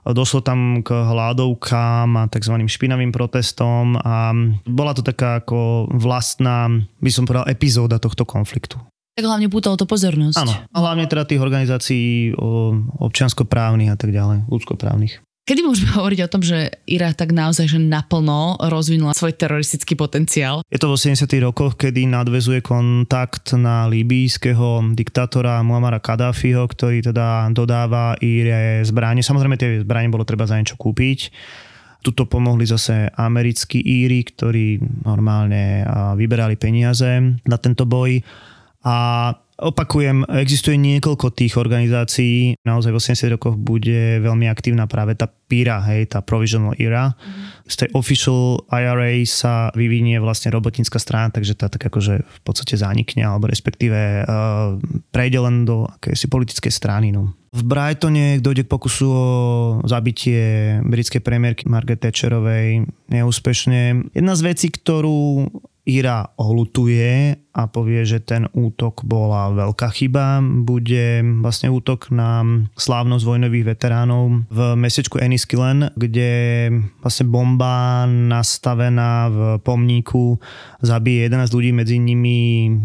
Došlo 0.05 0.45
tam 0.45 0.85
k 0.85 0.93
hľadovkám 0.93 2.21
a 2.21 2.23
tzv. 2.29 2.53
špinavým 2.69 3.09
protestom 3.09 3.97
a 3.97 4.31
bola 4.63 4.93
to 4.93 5.01
taká 5.01 5.41
ako 5.41 5.89
vlastná, 5.89 6.69
by 7.01 7.11
som 7.11 7.25
povedal, 7.25 7.49
epizóda 7.49 7.97
tohto 7.97 8.23
konfliktu. 8.23 8.77
Tak 9.17 9.25
hlavne 9.25 9.49
pútalo 9.49 9.73
to 9.73 9.89
pozornosť. 9.89 10.37
Áno, 10.37 10.53
a 10.53 10.77
hlavne 10.77 11.09
teda 11.09 11.25
tých 11.25 11.41
organizácií 11.41 12.37
občianskoprávnych 13.01 13.89
a 13.89 13.97
tak 13.97 14.13
ďalej, 14.13 14.45
ľudskoprávnych. 14.45 15.26
Kedy 15.47 15.63
môžeme 15.63 15.95
hovoriť 15.97 16.19
o 16.27 16.31
tom, 16.31 16.43
že 16.43 16.75
Ira 16.83 17.15
tak 17.15 17.31
naozaj 17.31 17.71
že 17.71 17.79
naplno 17.79 18.59
rozvinula 18.59 19.15
svoj 19.15 19.31
teroristický 19.39 19.95
potenciál? 19.95 20.59
Je 20.67 20.75
to 20.75 20.91
v 20.91 20.99
80. 20.99 21.23
rokoch, 21.39 21.79
kedy 21.79 22.03
nadvezuje 22.03 22.59
kontakt 22.59 23.55
na 23.55 23.87
libýskeho 23.87 24.91
diktátora 24.91 25.63
Muamara 25.63 26.03
Kadáfiho, 26.03 26.67
ktorý 26.67 26.99
teda 26.99 27.47
dodáva 27.55 28.19
Íre 28.19 28.83
zbranie. 28.83 29.23
Samozrejme 29.23 29.55
tie 29.55 29.87
zbranie 29.87 30.11
bolo 30.11 30.27
treba 30.27 30.43
za 30.43 30.59
niečo 30.59 30.75
kúpiť. 30.75 31.31
Tuto 32.03 32.27
pomohli 32.27 32.67
zase 32.67 33.07
americkí 33.15 33.79
Íry, 33.79 34.27
ktorí 34.27 34.83
normálne 35.07 35.87
vyberali 36.19 36.59
peniaze 36.59 37.39
na 37.47 37.57
tento 37.57 37.87
boj. 37.87 38.19
A 38.83 38.95
Opakujem, 39.57 40.21
existuje 40.37 40.77
niekoľko 40.77 41.33
tých 41.33 41.57
organizácií, 41.57 42.61
naozaj 42.61 42.93
v 42.93 43.01
80 43.01 43.33
rokoch 43.33 43.57
bude 43.57 44.21
veľmi 44.21 44.45
aktívna 44.45 44.85
práve 44.85 45.17
tá 45.17 45.25
PIRA, 45.25 45.81
hej, 45.89 46.13
tá 46.13 46.21
Provisional 46.21 46.77
ERA. 46.77 47.17
Mm-hmm. 47.17 47.65
Z 47.65 47.75
tej 47.81 47.89
Official 47.97 48.61
IRA 48.69 49.17
sa 49.25 49.73
vyvinie 49.73 50.21
vlastne 50.21 50.53
robotnícka 50.53 51.01
strana, 51.01 51.33
takže 51.33 51.57
tá 51.57 51.73
tak 51.73 51.89
akože 51.89 52.21
v 52.21 52.39
podstate 52.45 52.77
zanikne, 52.77 53.25
alebo 53.25 53.49
respektíve 53.49 54.29
uh, 54.29 54.77
prejde 55.09 55.41
len 55.41 55.65
do 55.65 55.89
akési 55.89 56.29
politickej 56.29 56.69
strany. 56.69 57.09
No. 57.09 57.33
V 57.49 57.65
Brightone 57.65 58.37
dojde 58.37 58.61
k 58.61 58.69
pokusu 58.69 59.07
o 59.09 59.25
zabitie 59.89 60.77
britskej 60.85 61.25
premiérky 61.25 61.65
Margaret 61.65 62.05
Thatcherovej 62.05 62.85
neúspešne. 63.09 64.13
Jedna 64.13 64.37
z 64.37 64.41
vecí, 64.45 64.69
ktorú 64.69 65.49
Ira 65.87 66.35
olutuje 66.35 67.39
a 67.55 67.63
povie, 67.71 68.03
že 68.03 68.19
ten 68.19 68.51
útok 68.51 69.07
bola 69.07 69.55
veľká 69.55 69.87
chyba. 69.95 70.43
Bude 70.43 71.23
vlastne 71.39 71.71
útok 71.71 72.11
na 72.11 72.43
slávnosť 72.75 73.23
vojnových 73.23 73.71
veteránov 73.71 74.51
v 74.51 74.59
mestečku 74.75 75.15
Enniskillen, 75.15 75.95
kde 75.95 76.29
vlastne 76.99 77.31
bomba 77.31 78.03
nastavená 78.05 79.31
v 79.31 79.39
pomníku 79.63 80.43
zabije 80.83 81.31
11 81.31 81.55
ľudí, 81.55 81.71
medzi 81.71 81.95
nimi 82.03 82.75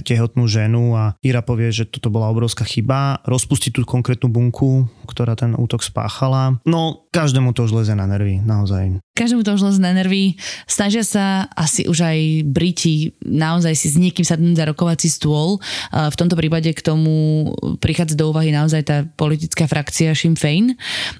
tehotnú 0.00 0.48
ženu 0.48 0.96
a 0.96 1.12
Ira 1.20 1.44
povie, 1.44 1.68
že 1.68 1.84
toto 1.84 2.08
bola 2.08 2.32
obrovská 2.32 2.64
chyba, 2.64 3.20
rozpustí 3.28 3.68
tú 3.68 3.84
konkrétnu 3.84 4.32
bunku, 4.32 4.88
ktorá 5.04 5.36
ten 5.36 5.52
útok 5.54 5.84
spáchala. 5.84 6.58
No, 6.64 7.02
každému 7.12 7.52
to 7.52 7.68
už 7.68 7.84
leze 7.84 7.92
na 7.92 8.08
nervy, 8.08 8.40
naozaj. 8.40 9.02
Každému 9.12 9.44
to 9.44 9.52
už 9.52 9.68
leze 9.68 9.80
na 9.84 9.92
nervy. 9.92 10.40
Snažia 10.64 11.04
sa 11.04 11.44
asi 11.52 11.84
už 11.84 12.00
aj 12.00 12.18
Briti 12.48 13.12
naozaj 13.20 13.76
si 13.76 13.92
s 13.92 14.00
niekým 14.00 14.24
sadnúť 14.24 14.56
za 14.56 14.64
rokovací 14.72 15.12
stôl. 15.12 15.60
V 15.92 16.16
tomto 16.16 16.32
prípade 16.32 16.72
k 16.72 16.80
tomu 16.80 17.44
prichádza 17.84 18.16
do 18.16 18.32
úvahy 18.32 18.48
naozaj 18.48 18.82
tá 18.88 19.04
politická 19.04 19.68
frakcia 19.68 20.16
Sinn 20.16 20.40
Féin. 20.40 20.72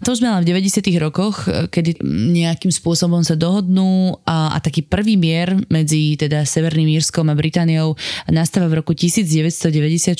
To 0.09 0.16
sme 0.16 0.33
ale 0.33 0.49
v 0.49 0.57
90 0.57 0.88
rokoch, 0.97 1.45
kedy 1.68 2.01
nejakým 2.33 2.73
spôsobom 2.73 3.21
sa 3.21 3.37
dohodnú 3.37 4.16
a, 4.25 4.57
a 4.57 4.59
taký 4.64 4.81
prvý 4.81 5.21
mier 5.21 5.53
medzi 5.68 6.16
teda 6.16 6.49
Severným 6.49 6.88
Írskom 6.97 7.29
a 7.29 7.37
Britániou 7.37 8.01
nastáva 8.33 8.73
v 8.73 8.81
roku 8.81 8.97
1994. 8.97 10.16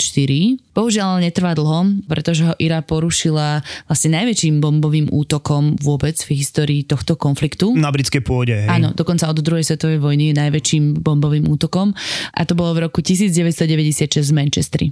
Bohužiaľ 0.77 1.25
netrvá 1.25 1.57
dlho, 1.57 2.05
pretože 2.05 2.45
ho 2.45 2.53
Ira 2.61 2.85
porušila 2.85 3.62
vlastne 3.87 4.19
najväčším 4.19 4.61
bombovým 4.61 5.07
útokom 5.11 5.81
vôbec 5.81 6.19
v 6.23 6.39
histórii 6.39 6.81
tohto 6.85 7.17
konfliktu. 7.17 7.73
Na 7.75 7.91
britskej 7.91 8.23
pôde. 8.23 8.67
Hej. 8.67 8.71
Áno, 8.71 8.93
dokonca 8.93 9.29
od 9.29 9.39
druhej 9.41 9.65
svetovej 9.67 9.99
vojny 9.99 10.37
najväčším 10.37 11.01
bombovým 11.01 11.49
útokom 11.49 11.95
a 12.33 12.41
to 12.45 12.53
bolo 12.53 12.77
v 12.77 12.89
roku 12.89 13.01
1996 13.01 14.31
v 14.31 14.35
Manchestri. 14.35 14.87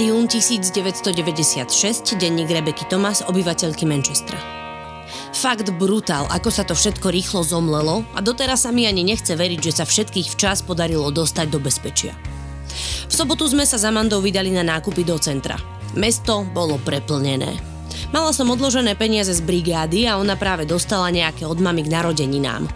jún 0.00 0.26
1996, 0.28 2.16
denník 2.16 2.50
Rebeky 2.50 2.84
Thomas, 2.88 3.22
obyvateľky 3.26 3.84
Manchestra. 3.86 4.69
Fakt 5.30 5.70
brutál, 5.78 6.26
ako 6.26 6.50
sa 6.50 6.66
to 6.66 6.74
všetko 6.74 7.06
rýchlo 7.06 7.46
zomlelo 7.46 8.02
a 8.12 8.20
doteraz 8.20 8.66
sa 8.66 8.74
mi 8.74 8.84
ani 8.90 9.06
nechce 9.06 9.38
veriť, 9.38 9.60
že 9.62 9.72
sa 9.78 9.84
všetkých 9.86 10.34
včas 10.34 10.66
podarilo 10.66 11.08
dostať 11.14 11.46
do 11.48 11.62
bezpečia. 11.62 12.12
V 13.06 13.12
sobotu 13.14 13.46
sme 13.46 13.62
sa 13.62 13.78
za 13.78 13.94
Mandou 13.94 14.18
vydali 14.18 14.50
na 14.50 14.66
nákupy 14.66 15.06
do 15.06 15.18
centra. 15.22 15.54
Mesto 15.94 16.42
bolo 16.50 16.78
preplnené. 16.82 17.58
Mala 18.10 18.34
som 18.34 18.50
odložené 18.50 18.98
peniaze 18.98 19.30
z 19.30 19.42
brigády 19.42 20.10
a 20.10 20.18
ona 20.18 20.34
práve 20.34 20.66
dostala 20.66 21.14
nejaké 21.14 21.46
od 21.46 21.62
mami 21.62 21.86
k 21.86 21.92
narodeninám. 21.94 22.66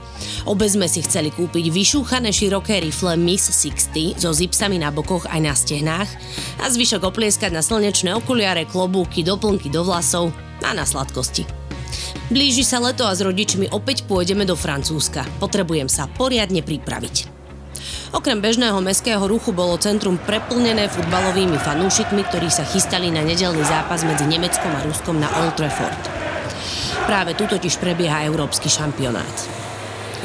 Obe 0.46 0.70
sme 0.70 0.86
si 0.86 1.02
chceli 1.02 1.34
kúpiť 1.34 1.74
vyšúchané 1.74 2.30
široké 2.30 2.78
rifle 2.78 3.18
Miss 3.18 3.50
60 3.50 4.22
so 4.22 4.30
zipsami 4.30 4.78
na 4.78 4.94
bokoch 4.94 5.26
aj 5.26 5.40
na 5.42 5.54
stehnách 5.58 6.10
a 6.62 6.70
zvyšok 6.70 7.02
oplieskať 7.02 7.50
na 7.50 7.66
slnečné 7.66 8.14
okuliare, 8.14 8.62
klobúky, 8.62 9.26
doplnky 9.26 9.74
do 9.74 9.82
vlasov 9.82 10.30
a 10.62 10.70
na 10.70 10.86
sladkosti. 10.86 11.63
Blíži 12.32 12.64
sa 12.64 12.80
leto 12.80 13.04
a 13.04 13.12
s 13.12 13.20
rodičmi 13.20 13.68
opäť 13.68 14.08
pôjdeme 14.08 14.48
do 14.48 14.56
Francúzska. 14.56 15.28
Potrebujem 15.44 15.92
sa 15.92 16.08
poriadne 16.08 16.64
pripraviť. 16.64 17.28
Okrem 18.16 18.40
bežného 18.40 18.80
mestského 18.80 19.20
ruchu 19.28 19.52
bolo 19.52 19.76
centrum 19.76 20.16
preplnené 20.16 20.88
futbalovými 20.88 21.60
fanúšikmi, 21.60 22.24
ktorí 22.24 22.48
sa 22.48 22.64
chystali 22.64 23.12
na 23.12 23.20
nedelný 23.20 23.60
zápas 23.68 24.08
medzi 24.08 24.24
Nemeckom 24.24 24.72
a 24.72 24.80
Ruskom 24.88 25.20
na 25.20 25.28
Old 25.44 25.52
Trafford. 25.60 26.00
Práve 27.04 27.36
tu 27.36 27.44
totiž 27.44 27.76
prebieha 27.76 28.24
európsky 28.24 28.72
šampionát. 28.72 29.36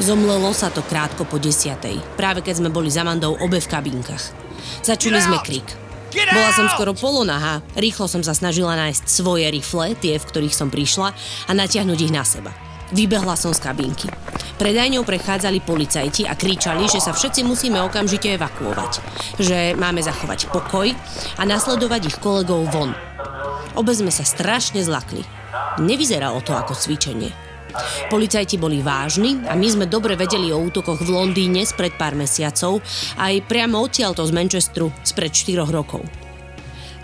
Zomlelo 0.00 0.56
sa 0.56 0.72
to 0.72 0.80
krátko 0.80 1.28
po 1.28 1.36
desiatej, 1.36 2.00
práve 2.16 2.40
keď 2.40 2.64
sme 2.64 2.72
boli 2.72 2.88
za 2.88 3.04
Mandou 3.04 3.36
obe 3.36 3.60
v 3.60 3.68
kabinkách. 3.68 4.24
Začuli 4.80 5.20
sme 5.20 5.36
krik. 5.44 5.89
Bola 6.10 6.50
som 6.50 6.66
skoro 6.66 6.90
polonahá, 6.90 7.62
rýchlo 7.78 8.10
som 8.10 8.22
sa 8.26 8.34
snažila 8.34 8.74
nájsť 8.74 9.04
svoje 9.06 9.46
rifle, 9.46 9.94
tie, 9.94 10.18
v 10.18 10.26
ktorých 10.26 10.54
som 10.54 10.66
prišla, 10.66 11.14
a 11.46 11.52
natiahnuť 11.54 11.98
ich 12.02 12.12
na 12.14 12.26
seba. 12.26 12.50
Vybehla 12.90 13.38
som 13.38 13.54
z 13.54 13.62
kabinky. 13.62 14.10
Predajňou 14.58 15.06
prechádzali 15.06 15.62
policajti 15.62 16.26
a 16.26 16.34
kričali, 16.34 16.90
že 16.90 16.98
sa 16.98 17.14
všetci 17.14 17.46
musíme 17.46 17.78
okamžite 17.86 18.34
evakuovať, 18.34 18.92
že 19.38 19.78
máme 19.78 20.02
zachovať 20.02 20.50
pokoj 20.50 20.90
a 21.38 21.42
nasledovať 21.46 22.10
ich 22.10 22.16
kolegov 22.18 22.66
von. 22.74 22.90
Obe 23.78 23.94
sme 23.94 24.10
sa 24.10 24.26
strašne 24.26 24.82
zlakli. 24.82 25.22
Nevyzeralo 25.78 26.42
to 26.42 26.58
ako 26.58 26.74
cvičenie. 26.74 27.49
Policajti 28.10 28.58
boli 28.58 28.82
vážni 28.82 29.40
a 29.46 29.54
my 29.54 29.68
sme 29.70 29.86
dobre 29.86 30.14
vedeli 30.18 30.50
o 30.50 30.58
útokoch 30.60 31.02
v 31.02 31.10
Londýne 31.10 31.62
spred 31.62 31.94
pár 31.94 32.18
mesiacov 32.18 32.82
aj 33.16 33.46
priamo 33.46 33.80
odtiaľto 33.80 34.26
z 34.26 34.34
Manchesteru 34.34 34.88
spred 35.02 35.30
4 35.30 35.66
rokov. 35.68 36.02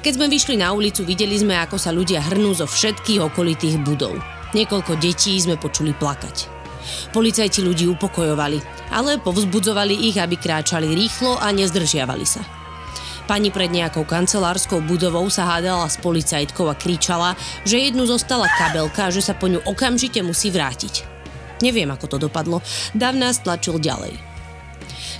Keď 0.06 0.12
sme 0.14 0.30
vyšli 0.30 0.54
na 0.62 0.70
ulicu, 0.70 1.02
videli 1.02 1.34
sme, 1.34 1.58
ako 1.58 1.76
sa 1.82 1.90
ľudia 1.90 2.22
hrnú 2.22 2.54
zo 2.54 2.70
všetkých 2.70 3.26
okolitých 3.26 3.82
budov. 3.82 4.14
Niekoľko 4.54 5.02
detí 5.02 5.34
sme 5.42 5.58
počuli 5.58 5.90
plakať. 5.90 6.46
Policajti 7.10 7.66
ľudí 7.66 7.90
upokojovali, 7.90 8.88
ale 8.94 9.18
povzbudzovali 9.18 10.06
ich, 10.06 10.16
aby 10.22 10.38
kráčali 10.38 10.94
rýchlo 10.94 11.34
a 11.42 11.50
nezdržiavali 11.50 12.22
sa. 12.22 12.55
Pani 13.26 13.50
pred 13.50 13.74
nejakou 13.74 14.06
kancelárskou 14.06 14.86
budovou 14.86 15.26
sa 15.26 15.50
hádala 15.50 15.90
s 15.90 15.98
policajtkou 15.98 16.70
a 16.70 16.78
kričala, 16.78 17.34
že 17.66 17.82
jednu 17.82 18.06
zostala 18.06 18.46
kabelka 18.54 19.10
a 19.10 19.14
že 19.14 19.18
sa 19.18 19.34
po 19.34 19.50
ňu 19.50 19.66
okamžite 19.66 20.22
musí 20.22 20.54
vrátiť. 20.54 21.02
Neviem, 21.58 21.90
ako 21.90 22.06
to 22.06 22.16
dopadlo. 22.30 22.62
Dav 22.94 23.18
nás 23.18 23.42
tlačil 23.42 23.82
ďalej. 23.82 24.14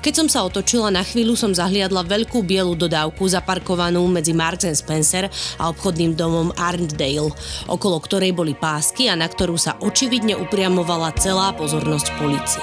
Keď 0.07 0.15
som 0.15 0.29
sa 0.31 0.47
otočila, 0.47 0.95
na 0.95 1.03
chvíľu 1.03 1.35
som 1.35 1.51
zahliadla 1.51 2.07
veľkú 2.07 2.47
bielu 2.47 2.79
dodávku 2.79 3.27
zaparkovanú 3.27 4.07
medzi 4.07 4.31
Marks 4.31 4.79
Spencer 4.79 5.27
a 5.59 5.67
obchodným 5.67 6.15
domom 6.15 6.55
Arndale, 6.55 7.35
okolo 7.67 7.99
ktorej 7.99 8.31
boli 8.31 8.55
pásky 8.55 9.11
a 9.11 9.19
na 9.19 9.27
ktorú 9.27 9.59
sa 9.59 9.75
očividne 9.83 10.39
upriamovala 10.39 11.11
celá 11.19 11.51
pozornosť 11.59 12.07
policie. 12.23 12.63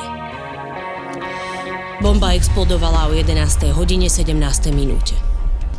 Bomba 1.99 2.31
explodovala 2.31 3.11
o 3.11 3.15
11. 3.15 3.75
hodine 3.75 4.07
17. 4.07 4.39
minúte. 4.71 5.32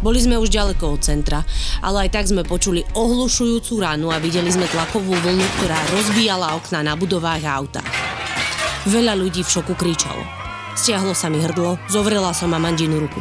Boli 0.05 0.21
sme 0.21 0.37
už 0.37 0.53
ďaleko 0.53 0.85
od 0.85 1.01
centra, 1.01 1.41
ale 1.81 2.05
aj 2.05 2.21
tak 2.21 2.29
sme 2.29 2.45
počuli 2.45 2.85
ohlušujúcu 2.93 3.81
ranu 3.81 4.13
a 4.13 4.21
videli 4.21 4.53
sme 4.53 4.69
tlakovú 4.69 5.17
vlnu, 5.17 5.47
ktorá 5.57 5.81
rozbíjala 5.97 6.61
okná 6.61 6.85
na 6.85 6.93
budovách 6.93 7.41
a. 7.41 7.81
Veľa 8.85 9.17
ľudí 9.17 9.41
v 9.41 9.49
šoku 9.49 9.73
kričalo. 9.73 10.21
Stiahlo 10.77 11.17
sa 11.17 11.33
mi 11.33 11.41
hrdlo, 11.41 11.81
zovrela 11.89 12.37
som 12.37 12.53
Amandinu 12.53 13.01
ruku. 13.01 13.17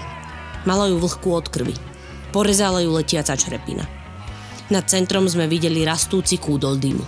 Mala 0.68 0.92
ju 0.92 1.00
vlhkú 1.00 1.32
od 1.32 1.48
krvi. 1.48 1.72
Porezala 2.36 2.84
ju 2.84 2.92
letiaca 2.92 3.40
črepina. 3.40 3.88
Nad 4.68 4.84
centrom 4.92 5.24
sme 5.32 5.48
videli 5.48 5.88
rastúci 5.88 6.36
kúdol 6.36 6.84
dymu. 6.84 7.06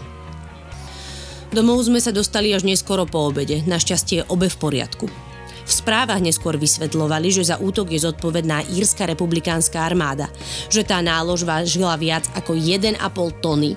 Domov 1.52 1.84
sme 1.84 2.00
sa 2.00 2.16
dostali 2.16 2.56
až 2.56 2.64
neskoro 2.64 3.04
po 3.04 3.28
obede, 3.28 3.60
našťastie 3.68 4.32
obe 4.32 4.48
v 4.48 4.56
poriadku. 4.56 5.25
V 5.66 5.72
správach 5.74 6.22
neskôr 6.22 6.62
vysvetľovali, 6.62 7.34
že 7.34 7.50
za 7.50 7.58
útok 7.58 7.90
je 7.90 8.06
zodpovedná 8.06 8.70
Írska 8.70 9.10
republikánska 9.10 9.82
armáda, 9.82 10.30
že 10.70 10.86
tá 10.86 11.02
nálož 11.02 11.42
vážila 11.42 11.98
viac 11.98 12.30
ako 12.38 12.54
1,5 12.54 13.02
tony 13.42 13.74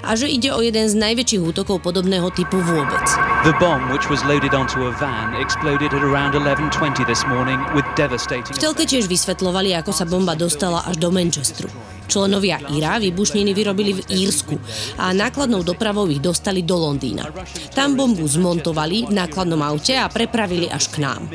a 0.00 0.16
že 0.16 0.30
ide 0.32 0.48
o 0.54 0.64
jeden 0.64 0.88
z 0.88 0.96
najväčších 0.96 1.42
útokov 1.42 1.84
podobného 1.84 2.32
typu 2.32 2.56
vôbec. 2.64 3.04
The 3.44 3.52
bomb, 3.60 3.92
which 3.92 4.08
was 4.08 4.24
loaded 4.24 4.56
onto 4.56 4.88
a 4.88 4.92
van, 4.96 5.36
exploded 5.36 5.92
at 5.92 6.02
around 6.02 6.32
11.20 6.32 7.04
this 7.04 7.22
morning 7.28 7.60
with 7.76 7.84
devastating... 7.98 8.56
V 8.56 8.62
telke 8.62 8.88
tiež 8.88 9.04
vysvetľovali, 9.10 9.76
ako 9.76 9.92
sa 9.92 10.08
bomba 10.08 10.32
dostala 10.38 10.86
až 10.88 10.96
do 10.96 11.12
Manchesteru. 11.12 11.95
Členovia 12.06 12.62
IRA 12.70 12.98
výbušniny 13.02 13.50
vyrobili 13.54 13.92
v 13.98 14.06
Írsku 14.10 14.54
a 14.98 15.12
nákladnou 15.12 15.62
dopravou 15.62 16.06
ich 16.06 16.22
dostali 16.22 16.62
do 16.62 16.78
Londýna. 16.78 17.26
Tam 17.74 17.98
bombu 17.98 18.24
zmontovali 18.26 19.10
v 19.10 19.12
nákladnom 19.12 19.62
aute 19.62 19.98
a 19.98 20.08
prepravili 20.08 20.70
až 20.70 20.88
k 20.94 21.02
nám. 21.02 21.28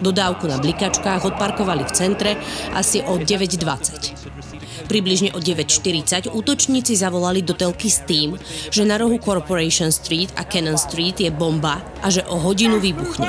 Dodávku 0.00 0.46
na 0.46 0.60
blikačkách 0.60 1.24
odparkovali 1.24 1.84
v 1.88 1.94
centre 1.96 2.30
asi 2.76 3.00
o 3.02 3.16
9.20. 3.16 4.88
Približne 4.88 5.36
o 5.36 5.40
9.40 5.42 6.32
útočníci 6.32 6.96
zavolali 6.96 7.44
do 7.44 7.52
telky 7.52 7.92
s 7.92 8.00
tým, 8.08 8.40
že 8.72 8.88
na 8.88 8.96
rohu 8.96 9.20
Corporation 9.20 9.92
Street 9.92 10.32
a 10.38 10.48
Cannon 10.48 10.80
Street 10.80 11.20
je 11.20 11.28
bomba 11.28 11.84
a 12.00 12.08
že 12.08 12.24
o 12.24 12.40
hodinu 12.40 12.80
vybuchne. 12.80 13.28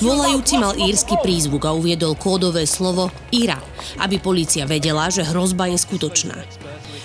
Volajúci 0.00 0.54
mal 0.60 0.76
írsky 0.76 1.16
prízvuk 1.20 1.64
a 1.64 1.72
uviedol 1.72 2.18
kódové 2.18 2.68
slovo 2.68 3.08
IRA, 3.32 3.60
aby 4.02 4.20
polícia 4.20 4.68
vedela, 4.68 5.08
že 5.08 5.24
hrozba 5.24 5.70
je 5.70 5.78
skutočná. 5.78 6.36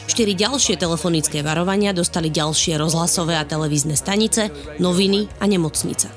Štyri 0.09 0.33
ďalšie 0.33 0.75
telefonické 0.75 1.45
varovania 1.45 1.93
dostali 1.93 2.33
ďalšie 2.33 2.81
rozhlasové 2.81 3.37
a 3.37 3.45
televízne 3.45 3.93
stanice, 3.93 4.49
noviny 4.81 5.29
a 5.37 5.45
nemocnica. 5.45 6.09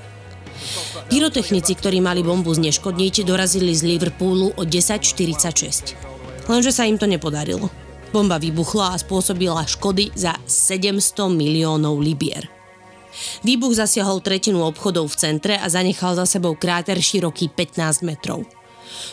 Pyrotechnici, 1.12 1.76
ktorí 1.76 2.00
mali 2.00 2.24
bombu 2.24 2.56
zneškodniť, 2.56 3.28
dorazili 3.28 3.76
z 3.76 3.84
Liverpoolu 3.84 4.56
o 4.56 4.62
10.46. 4.64 6.48
Lenže 6.48 6.72
sa 6.72 6.88
im 6.88 6.96
to 6.96 7.04
nepodarilo. 7.04 7.68
Bomba 8.12 8.40
vybuchla 8.40 8.96
a 8.96 9.00
spôsobila 9.00 9.64
škody 9.68 10.12
za 10.16 10.36
700 10.44 11.32
miliónov 11.32 12.00
libier. 12.00 12.61
Výbuch 13.44 13.76
zasiahol 13.76 14.24
tretinu 14.24 14.64
obchodov 14.64 15.12
v 15.12 15.18
centre 15.18 15.54
a 15.58 15.66
zanechal 15.68 16.16
za 16.16 16.24
sebou 16.24 16.56
kráter 16.56 16.98
široký 16.98 17.52
15 17.52 18.06
metrov. 18.06 18.44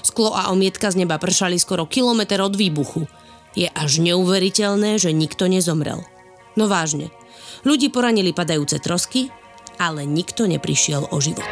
Sklo 0.03 0.35
a 0.35 0.51
omietka 0.51 0.91
z 0.91 1.03
neba 1.03 1.15
pršali 1.19 1.55
skoro 1.59 1.87
kilometr 1.87 2.39
od 2.43 2.55
výbuchu. 2.55 3.07
Je 3.55 3.67
až 3.67 3.99
neuveriteľné, 4.03 4.99
že 5.01 5.15
nikto 5.15 5.49
nezomrel. 5.49 6.03
No 6.59 6.67
vážne, 6.67 7.11
ľudí 7.63 7.89
poranili 7.89 8.35
padajúce 8.35 8.79
trosky, 8.83 9.31
ale 9.79 10.03
nikto 10.03 10.45
neprišiel 10.45 11.07
o 11.09 11.17
život. 11.23 11.47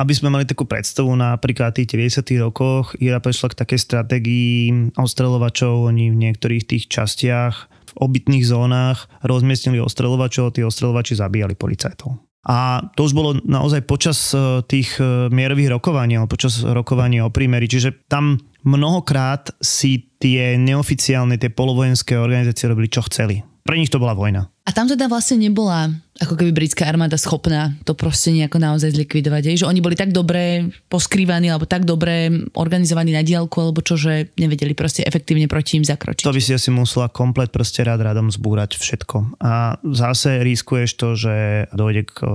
Aby 0.00 0.12
sme 0.16 0.32
mali 0.32 0.48
takú 0.48 0.64
predstavu 0.64 1.12
napríklad 1.12 1.76
tých 1.76 1.92
90. 1.92 2.40
rokoch, 2.40 2.96
Ira 2.96 3.20
prešla 3.20 3.52
k 3.52 3.60
takej 3.60 3.80
stratégii 3.84 4.56
ostreľovačov, 4.96 5.92
oni 5.92 6.08
v 6.08 6.16
niektorých 6.16 6.64
tých 6.64 6.88
častiach 6.88 7.68
v 7.68 7.94
obytných 8.00 8.48
zónach 8.48 9.12
rozmiestnili 9.20 9.76
ostreľovačov, 9.84 10.56
tí 10.56 10.64
ostreľovači 10.64 11.20
zabíjali 11.20 11.52
policajtov. 11.52 12.16
A 12.40 12.88
to 12.96 13.04
už 13.04 13.12
bolo 13.12 13.36
naozaj 13.44 13.84
počas 13.84 14.32
e, 14.32 14.64
tých 14.64 14.96
e, 14.96 15.28
mierových 15.28 15.76
rokovaní, 15.76 16.16
počas 16.24 16.64
rokovania 16.64 17.28
o 17.28 17.34
prímeri. 17.34 17.68
Čiže 17.68 18.08
tam 18.08 18.40
mnohokrát 18.64 19.52
si 19.60 20.08
tie 20.16 20.56
neoficiálne, 20.56 21.36
tie 21.36 21.52
polovojenské 21.52 22.16
organizácie 22.16 22.64
robili, 22.72 22.88
čo 22.88 23.04
chceli. 23.04 23.44
Pre 23.60 23.76
nich 23.76 23.92
to 23.92 24.00
bola 24.00 24.16
vojna. 24.16 24.48
A 24.64 24.70
tam 24.72 24.88
teda 24.88 25.04
vlastne 25.04 25.36
nebola 25.36 25.92
ako 26.20 26.36
keby 26.36 26.52
britská 26.52 26.84
armáda 26.84 27.16
schopná 27.16 27.72
to 27.88 27.96
proste 27.96 28.36
nejako 28.36 28.60
naozaj 28.60 28.92
zlikvidovať. 28.92 29.42
Je? 29.48 29.64
Že 29.64 29.72
oni 29.72 29.80
boli 29.80 29.96
tak 29.96 30.12
dobre 30.12 30.68
poskrývaní 30.92 31.48
alebo 31.48 31.64
tak 31.64 31.88
dobre 31.88 32.28
organizovaní 32.52 33.16
na 33.16 33.24
diálku 33.24 33.56
alebo 33.56 33.80
čo, 33.80 33.96
že 33.96 34.28
nevedeli 34.36 34.76
proste 34.76 35.00
efektívne 35.00 35.48
proti 35.48 35.80
im 35.80 35.84
zakročiť. 35.88 36.28
To 36.28 36.36
by 36.36 36.44
si 36.44 36.52
asi 36.52 36.68
musela 36.68 37.08
komplet 37.08 37.48
proste 37.48 37.80
rád 37.80 38.04
radom 38.04 38.28
zbúrať 38.28 38.76
všetko. 38.76 39.40
A 39.40 39.80
zase 39.96 40.44
riskuješ 40.44 40.90
to, 41.00 41.16
že 41.16 41.34
dojde 41.72 42.12
k 42.12 42.28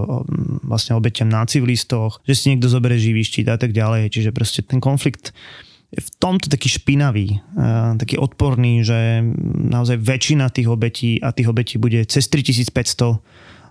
vlastne 0.66 0.98
obetiam 0.98 1.30
na 1.30 1.46
civilistoch, 1.46 2.26
že 2.26 2.34
si 2.34 2.50
niekto 2.50 2.66
zoberie 2.66 2.98
živý 2.98 3.22
štít 3.22 3.54
a 3.54 3.62
tak 3.62 3.70
ďalej. 3.70 4.10
Čiže 4.10 4.34
proste 4.34 4.66
ten 4.66 4.82
konflikt 4.82 5.30
v 5.96 6.10
tomto 6.20 6.52
taký 6.52 6.68
špinavý, 6.68 7.40
taký 7.96 8.20
odporný, 8.20 8.84
že 8.84 9.24
naozaj 9.70 10.02
väčšina 10.02 10.52
tých 10.52 10.68
obetí 10.68 11.24
a 11.24 11.32
tých 11.32 11.48
obetí 11.48 11.80
bude 11.80 12.04
cez 12.04 12.28
3500 12.28 13.22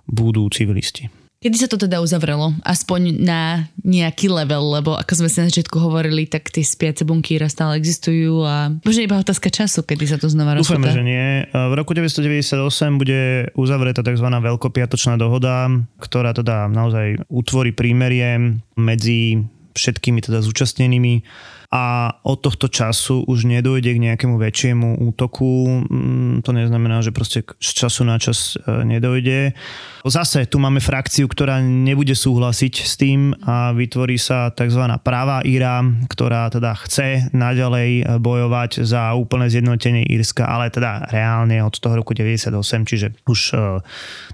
budú 0.08 0.48
civilisti. 0.52 1.08
Kedy 1.44 1.60
sa 1.60 1.68
to 1.68 1.76
teda 1.76 2.00
uzavrelo? 2.00 2.56
Aspoň 2.64 3.20
na 3.20 3.68
nejaký 3.84 4.32
level, 4.32 4.80
lebo 4.80 4.96
ako 4.96 5.12
sme 5.12 5.28
si 5.28 5.44
na 5.44 5.52
začiatku 5.52 5.76
hovorili, 5.76 6.24
tak 6.24 6.48
tie 6.48 6.64
spiace 6.64 7.04
bunky 7.04 7.36
stále 7.52 7.76
existujú 7.76 8.40
a 8.40 8.72
možno 8.80 9.04
iba 9.04 9.20
otázka 9.20 9.52
času, 9.52 9.84
kedy 9.84 10.08
sa 10.08 10.16
to 10.16 10.32
znova 10.32 10.56
rozpúta. 10.56 10.80
Dúfame, 10.80 10.96
že 10.96 11.04
nie. 11.04 11.44
V 11.52 11.74
roku 11.76 11.92
1998 11.92 12.96
bude 12.96 13.52
uzavretá 13.60 14.00
tzv. 14.00 14.24
veľkopiatočná 14.24 15.20
dohoda, 15.20 15.68
ktorá 16.00 16.32
teda 16.32 16.64
naozaj 16.72 17.28
utvorí 17.28 17.76
prímerie 17.76 18.56
medzi 18.80 19.44
všetkými 19.76 20.24
teda 20.24 20.40
zúčastnenými 20.40 21.26
a 21.74 22.14
od 22.22 22.38
tohto 22.38 22.70
času 22.70 23.26
už 23.26 23.50
nedojde 23.50 23.98
k 23.98 24.04
nejakému 24.06 24.38
väčšiemu 24.38 25.02
útoku. 25.10 25.82
Mm, 25.90 26.46
to 26.46 26.54
neznamená, 26.54 27.02
že 27.02 27.10
proste 27.10 27.42
z 27.58 27.70
času 27.74 28.06
na 28.06 28.14
čas 28.22 28.54
e, 28.54 28.86
nedojde. 28.86 29.58
Zase 30.06 30.46
tu 30.46 30.62
máme 30.62 30.78
frakciu, 30.78 31.26
ktorá 31.26 31.58
nebude 31.58 32.14
súhlasiť 32.14 32.74
s 32.78 32.94
tým 32.94 33.34
a 33.42 33.74
vytvorí 33.74 34.14
sa 34.22 34.54
tzv. 34.54 34.86
práva 35.02 35.42
Íra, 35.42 35.82
ktorá 36.06 36.46
teda 36.46 36.78
chce 36.78 37.34
naďalej 37.34 38.22
bojovať 38.22 38.86
za 38.86 39.18
úplné 39.18 39.50
zjednotenie 39.50 40.06
Írska, 40.06 40.46
ale 40.46 40.70
teda 40.70 41.10
reálne 41.10 41.58
od 41.58 41.74
toho 41.74 41.98
roku 41.98 42.14
98, 42.14 42.54
čiže 42.86 43.18
už 43.26 43.40
uh, 43.56 43.82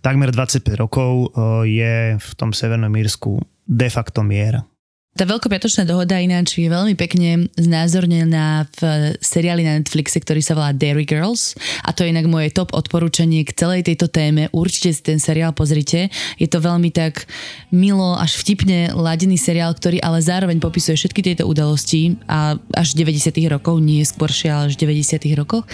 takmer 0.05 0.34
25 0.34 0.66
rokov 0.76 1.32
je 1.64 2.18
v 2.18 2.30
tom 2.34 2.51
Severnom 2.51 2.93
Írsku 2.93 3.38
de 3.70 3.88
facto 3.88 4.26
mier. 4.26 4.70
Tá 5.11 5.26
veľkopiatočná 5.26 5.90
dohoda 5.90 6.22
ináč 6.22 6.54
je 6.54 6.70
veľmi 6.70 6.94
pekne 6.94 7.50
znázornená 7.58 8.70
v 8.78 9.11
seriáli 9.18 9.66
na 9.66 9.74
Netflixe, 9.74 10.22
ktorý 10.22 10.38
sa 10.38 10.54
volá 10.54 10.70
Dairy 10.70 11.02
Girls 11.02 11.58
a 11.82 11.90
to 11.90 12.06
je 12.06 12.14
inak 12.14 12.30
moje 12.30 12.54
top 12.54 12.70
odporúčanie 12.70 13.42
k 13.42 13.50
celej 13.50 13.90
tejto 13.90 14.06
téme. 14.06 14.46
Určite 14.54 14.94
si 14.94 15.02
ten 15.02 15.18
seriál 15.18 15.50
pozrite. 15.50 16.14
Je 16.38 16.46
to 16.46 16.62
veľmi 16.62 16.94
tak 16.94 17.26
milo 17.74 18.14
až 18.14 18.38
vtipne 18.38 18.94
ladený 18.94 19.34
seriál, 19.34 19.74
ktorý 19.74 19.98
ale 19.98 20.22
zároveň 20.22 20.62
popisuje 20.62 20.94
všetky 20.94 21.26
tieto 21.26 21.50
udalosti 21.50 22.14
a 22.30 22.54
až 22.78 22.94
90 22.94 23.34
rokov, 23.50 23.82
nie 23.82 24.06
skôršie, 24.06 24.46
ale 24.46 24.70
až 24.70 24.78
90 24.78 25.26
rokoch. 25.34 25.66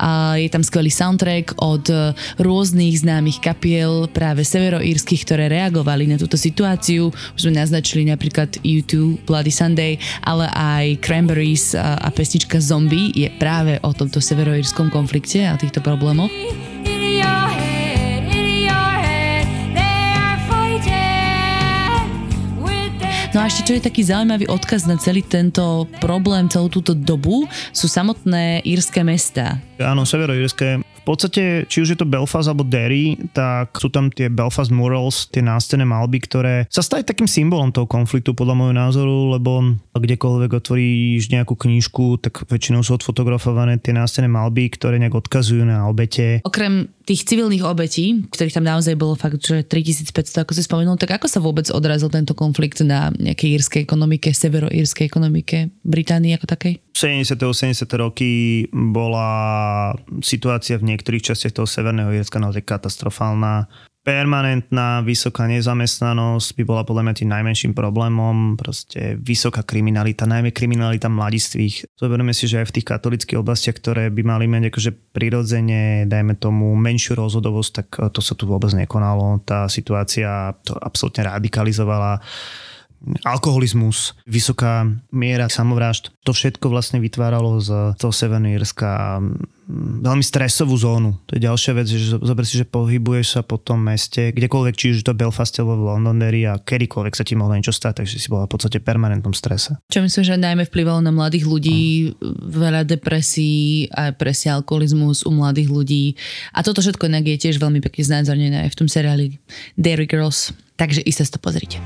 A 0.00 0.40
je 0.40 0.48
tam 0.48 0.64
skvelý 0.64 0.88
soundtrack 0.88 1.60
od 1.60 1.92
rôznych 2.40 3.04
známych 3.04 3.44
kapiel 3.44 4.08
práve 4.08 4.48
severoírskych, 4.48 5.28
ktoré 5.28 5.52
reagovali 5.52 6.08
na 6.08 6.16
túto 6.16 6.40
situáciu. 6.40 7.12
Už 7.36 7.40
sme 7.44 7.52
naznačili 7.52 8.08
napríklad 8.08 8.56
U2 8.78 9.22
Bloody 9.26 9.52
Sunday, 9.52 9.98
ale 10.22 10.46
aj 10.54 11.02
Cranberries 11.02 11.74
a, 11.74 11.98
a 11.98 12.08
pesnička 12.14 12.62
Zombie 12.62 13.10
je 13.14 13.28
práve 13.36 13.78
o 13.82 13.90
tomto 13.90 14.22
severoírskom 14.22 14.90
konflikte 14.90 15.44
a 15.46 15.58
týchto 15.58 15.82
problémoch. 15.82 16.30
No 23.36 23.44
a 23.44 23.54
ešte 23.54 23.70
čo 23.70 23.76
je 23.76 23.86
taký 23.86 24.02
zaujímavý 24.02 24.50
odkaz 24.50 24.88
na 24.88 24.96
celý 24.98 25.20
tento 25.20 25.86
problém, 26.00 26.48
celú 26.48 26.72
túto 26.72 26.96
dobu, 26.96 27.44
sú 27.70 27.86
samotné 27.86 28.64
írske 28.64 29.04
mesta. 29.04 29.60
Áno, 29.78 30.02
severoírske. 30.02 30.80
Podstate, 31.08 31.64
či 31.72 31.80
už 31.80 31.96
je 31.96 31.98
to 31.98 32.04
Belfast 32.04 32.52
alebo 32.52 32.68
Derry, 32.68 33.16
tak 33.32 33.80
sú 33.80 33.88
tam 33.88 34.12
tie 34.12 34.28
Belfast 34.28 34.68
murals, 34.68 35.24
tie 35.32 35.40
nástené 35.40 35.88
malby, 35.88 36.20
ktoré 36.20 36.68
sa 36.68 36.84
stali 36.84 37.00
takým 37.00 37.24
symbolom 37.24 37.72
toho 37.72 37.88
konfliktu 37.88 38.36
podľa 38.36 38.52
môjho 38.60 38.74
názoru, 38.76 39.32
lebo 39.32 39.72
kdekoľvek 39.96 40.60
otvoríš 40.60 41.32
nejakú 41.32 41.56
knižku, 41.56 42.20
tak 42.20 42.44
väčšinou 42.44 42.84
sú 42.84 43.00
odfotografované 43.00 43.80
tie 43.80 43.96
nástené 43.96 44.28
malby, 44.28 44.68
ktoré 44.68 45.00
nejak 45.00 45.24
odkazujú 45.24 45.64
na 45.64 45.88
obete. 45.88 46.44
Okrem 46.44 46.92
tých 47.08 47.24
civilných 47.24 47.64
obetí, 47.64 48.28
ktorých 48.28 48.60
tam 48.60 48.68
naozaj 48.68 48.92
bolo 48.92 49.16
fakt, 49.16 49.40
že 49.40 49.64
3500, 49.64 50.44
ako 50.44 50.52
si 50.52 50.60
spomenul, 50.60 51.00
tak 51.00 51.16
ako 51.16 51.24
sa 51.24 51.40
vôbec 51.40 51.64
odrazil 51.72 52.12
tento 52.12 52.36
konflikt 52.36 52.84
na 52.84 53.08
nejakej 53.16 53.56
írskej 53.56 53.80
ekonomike, 53.88 54.28
severoírskej 54.28 55.08
ekonomike, 55.08 55.72
Británii 55.88 56.36
ako 56.36 56.46
takej? 56.52 56.84
70. 56.92 57.40
80. 57.40 57.88
roky 57.96 58.30
bola 58.68 59.94
situácia 60.20 60.76
v 60.76 60.92
niektorých 60.92 61.32
častiach 61.32 61.56
toho 61.56 61.64
Severného 61.64 62.12
Írska 62.12 62.36
naozaj 62.36 62.68
katastrofálna. 62.68 63.72
Permanentná 64.06 65.04
vysoká 65.04 65.44
nezamestnanosť 65.50 66.56
by 66.56 66.62
bola 66.64 66.82
podľa 66.86 67.02
mňa 67.04 67.14
tým 67.18 67.30
najmenším 67.34 67.72
problémom, 67.76 68.56
proste 68.56 69.20
vysoká 69.20 69.66
kriminalita, 69.66 70.24
najmä 70.24 70.54
kriminalita 70.54 71.12
mladistvých. 71.12 71.92
Zoberieme 71.92 72.32
si, 72.32 72.48
že 72.48 72.64
aj 72.64 72.72
v 72.72 72.74
tých 72.80 72.88
katolických 72.88 73.36
oblastiach, 73.36 73.76
ktoré 73.76 74.08
by 74.08 74.22
mali 74.24 74.48
mať 74.48 74.72
akože 74.72 74.90
prirodzene, 75.12 76.08
dajme 76.08 76.40
tomu, 76.40 76.72
menšiu 76.78 77.20
rozhodovosť, 77.20 77.70
tak 77.74 77.88
to 78.14 78.20
sa 78.24 78.32
tu 78.32 78.48
vôbec 78.48 78.72
nekonalo. 78.72 79.44
Tá 79.44 79.68
situácia 79.68 80.56
to 80.64 80.72
absolútne 80.78 81.28
radikalizovala 81.28 82.24
alkoholizmus, 83.22 84.18
vysoká 84.26 84.86
miera 85.14 85.46
samovrážd. 85.46 86.10
To 86.26 86.34
všetko 86.34 86.68
vlastne 86.68 86.98
vytváralo 86.98 87.62
z 87.62 87.94
toho 87.96 88.12
Severného 88.12 88.58
Irska 88.58 89.22
mm, 89.22 90.02
veľmi 90.02 90.24
stresovú 90.24 90.74
zónu. 90.74 91.14
To 91.30 91.38
je 91.38 91.46
ďalšia 91.46 91.72
vec, 91.78 91.86
že 91.86 92.18
zober 92.18 92.42
si, 92.42 92.58
že 92.58 92.66
pohybuješ 92.66 93.38
sa 93.38 93.40
po 93.46 93.56
tom 93.56 93.86
meste, 93.86 94.34
kdekoľvek, 94.34 94.74
či 94.74 94.86
už 94.98 95.06
to 95.06 95.14
Belfaste 95.14 95.62
alebo 95.62 95.78
v 95.78 95.86
Londonderry 95.94 96.42
a 96.48 96.58
kedykoľvek 96.58 97.14
sa 97.14 97.24
ti 97.24 97.38
mohlo 97.38 97.54
niečo 97.54 97.72
stať, 97.72 98.02
takže 98.02 98.18
si 98.18 98.28
bola 98.28 98.50
v 98.50 98.52
podstate 98.58 98.82
permanentnom 98.82 99.32
strese. 99.32 99.78
Čo 99.88 100.02
myslím, 100.02 100.24
že 100.26 100.34
najmä 100.34 100.66
vplyvalo 100.66 100.98
na 100.98 101.14
mladých 101.14 101.46
ľudí, 101.46 102.12
veľa 102.50 102.82
depresí 102.82 103.86
a 103.94 104.10
presne 104.10 104.58
alkoholizmus 104.58 105.22
u 105.22 105.30
mladých 105.30 105.68
ľudí. 105.70 106.04
A 106.52 106.66
toto 106.66 106.82
všetko 106.82 107.06
inak 107.06 107.24
je 107.30 107.48
tiež 107.48 107.62
veľmi 107.62 107.78
pekne 107.78 108.02
znázornené 108.04 108.56
aj 108.66 108.74
v 108.74 108.78
tom 108.84 108.88
seriáli 108.90 109.38
Dairy 109.78 110.10
Girls. 110.10 110.50
Takže 110.78 111.02
iste 111.02 111.26
si 111.26 111.32
to 111.34 111.42
pozrite. 111.42 111.82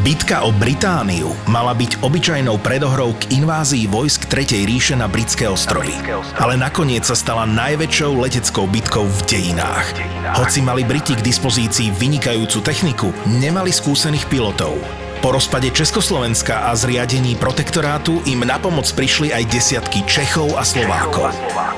Bitka 0.00 0.48
o 0.48 0.50
Britániu 0.56 1.36
mala 1.44 1.76
byť 1.76 2.00
obyčajnou 2.00 2.56
predohrou 2.64 3.12
k 3.20 3.36
invázii 3.36 3.84
vojsk 3.84 4.32
Tretej 4.32 4.64
ríše 4.64 4.96
na 4.96 5.04
britské 5.04 5.44
ostrovy. 5.44 5.92
Ale 6.40 6.56
nakoniec 6.56 7.04
sa 7.04 7.12
stala 7.12 7.44
najväčšou 7.44 8.16
leteckou 8.16 8.64
bitkou 8.64 9.04
v 9.04 9.20
dejinách. 9.28 9.92
Hoci 10.40 10.64
mali 10.64 10.88
Briti 10.88 11.12
k 11.12 11.20
dispozícii 11.20 11.92
vynikajúcu 11.92 12.64
techniku, 12.64 13.12
nemali 13.28 13.68
skúsených 13.68 14.24
pilotov. 14.32 14.80
Po 15.20 15.36
rozpade 15.36 15.68
Československa 15.68 16.64
a 16.64 16.72
zriadení 16.72 17.36
protektorátu 17.36 18.24
im 18.24 18.40
na 18.40 18.56
pomoc 18.56 18.88
prišli 18.88 19.36
aj 19.36 19.52
desiatky 19.52 20.00
Čechov 20.08 20.56
a 20.56 20.64
Slovákov. 20.64 21.28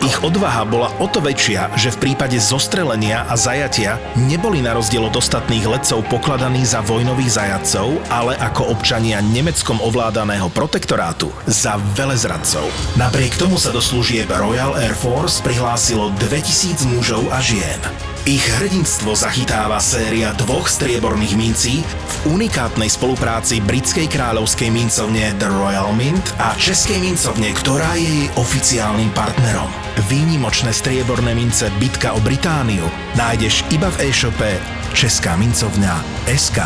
Ich 0.07 0.15
odvaha 0.23 0.63
bola 0.63 0.95
o 1.03 1.11
to 1.11 1.19
väčšia, 1.19 1.75
že 1.75 1.91
v 1.91 2.07
prípade 2.07 2.39
zostrelenia 2.39 3.27
a 3.27 3.35
zajatia 3.35 3.99
neboli 4.15 4.63
na 4.63 4.79
rozdiel 4.79 5.11
od 5.11 5.19
ostatných 5.19 5.67
letcov 5.67 6.07
pokladaní 6.07 6.63
za 6.63 6.87
vojnových 6.87 7.35
zajatcov, 7.43 7.99
ale 8.15 8.39
ako 8.39 8.79
občania 8.79 9.19
nemeckom 9.19 9.83
ovládaného 9.83 10.47
protektorátu 10.55 11.35
za 11.51 11.83
velezradcov. 11.99 12.63
Napriek 12.95 13.35
tomu 13.35 13.59
sa 13.59 13.75
do 13.75 13.83
služieb 13.83 14.31
Royal 14.31 14.79
Air 14.79 14.95
Force 14.95 15.43
prihlásilo 15.43 16.15
2000 16.15 16.95
mužov 16.95 17.27
a 17.35 17.43
žien. 17.43 17.83
Ich 18.23 18.47
hrdinstvo 18.47 19.19
zachytáva 19.19 19.83
séria 19.83 20.31
dvoch 20.39 20.71
strieborných 20.71 21.35
mincí 21.35 21.83
v 21.83 22.39
unikátnej 22.39 22.87
spolupráci 22.87 23.32
britskej 23.41 24.13
kráľovskej 24.13 24.69
mincovne 24.69 25.33
The 25.41 25.49
Royal 25.49 25.89
Mint 25.97 26.21
a 26.37 26.53
českej 26.61 27.01
mincovne, 27.01 27.49
ktorá 27.57 27.97
je 27.97 28.05
jej 28.05 28.29
oficiálnym 28.37 29.09
partnerom. 29.17 29.73
Výnimočné 30.13 30.69
strieborné 30.69 31.33
mince 31.33 31.73
Bitka 31.81 32.13
o 32.13 32.21
Britániu 32.21 32.85
nájdeš 33.17 33.65
iba 33.73 33.89
v 33.97 34.13
e-shope 34.13 34.61
Česká 34.93 35.41
mincovňa 35.41 36.29
SK. 36.29 36.59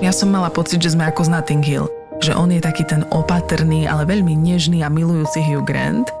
Ja 0.00 0.16
som 0.16 0.32
mala 0.32 0.48
pocit, 0.48 0.80
že 0.80 0.96
sme 0.96 1.04
ako 1.12 1.28
z 1.28 1.32
Notting 1.36 1.60
Hill. 1.60 1.92
Že 2.24 2.32
on 2.40 2.48
je 2.48 2.64
taký 2.64 2.88
ten 2.88 3.04
opatrný, 3.12 3.84
ale 3.84 4.08
veľmi 4.08 4.32
nežný 4.32 4.80
a 4.80 4.88
milujúci 4.88 5.44
Hugh 5.44 5.60
Grant– 5.68 6.08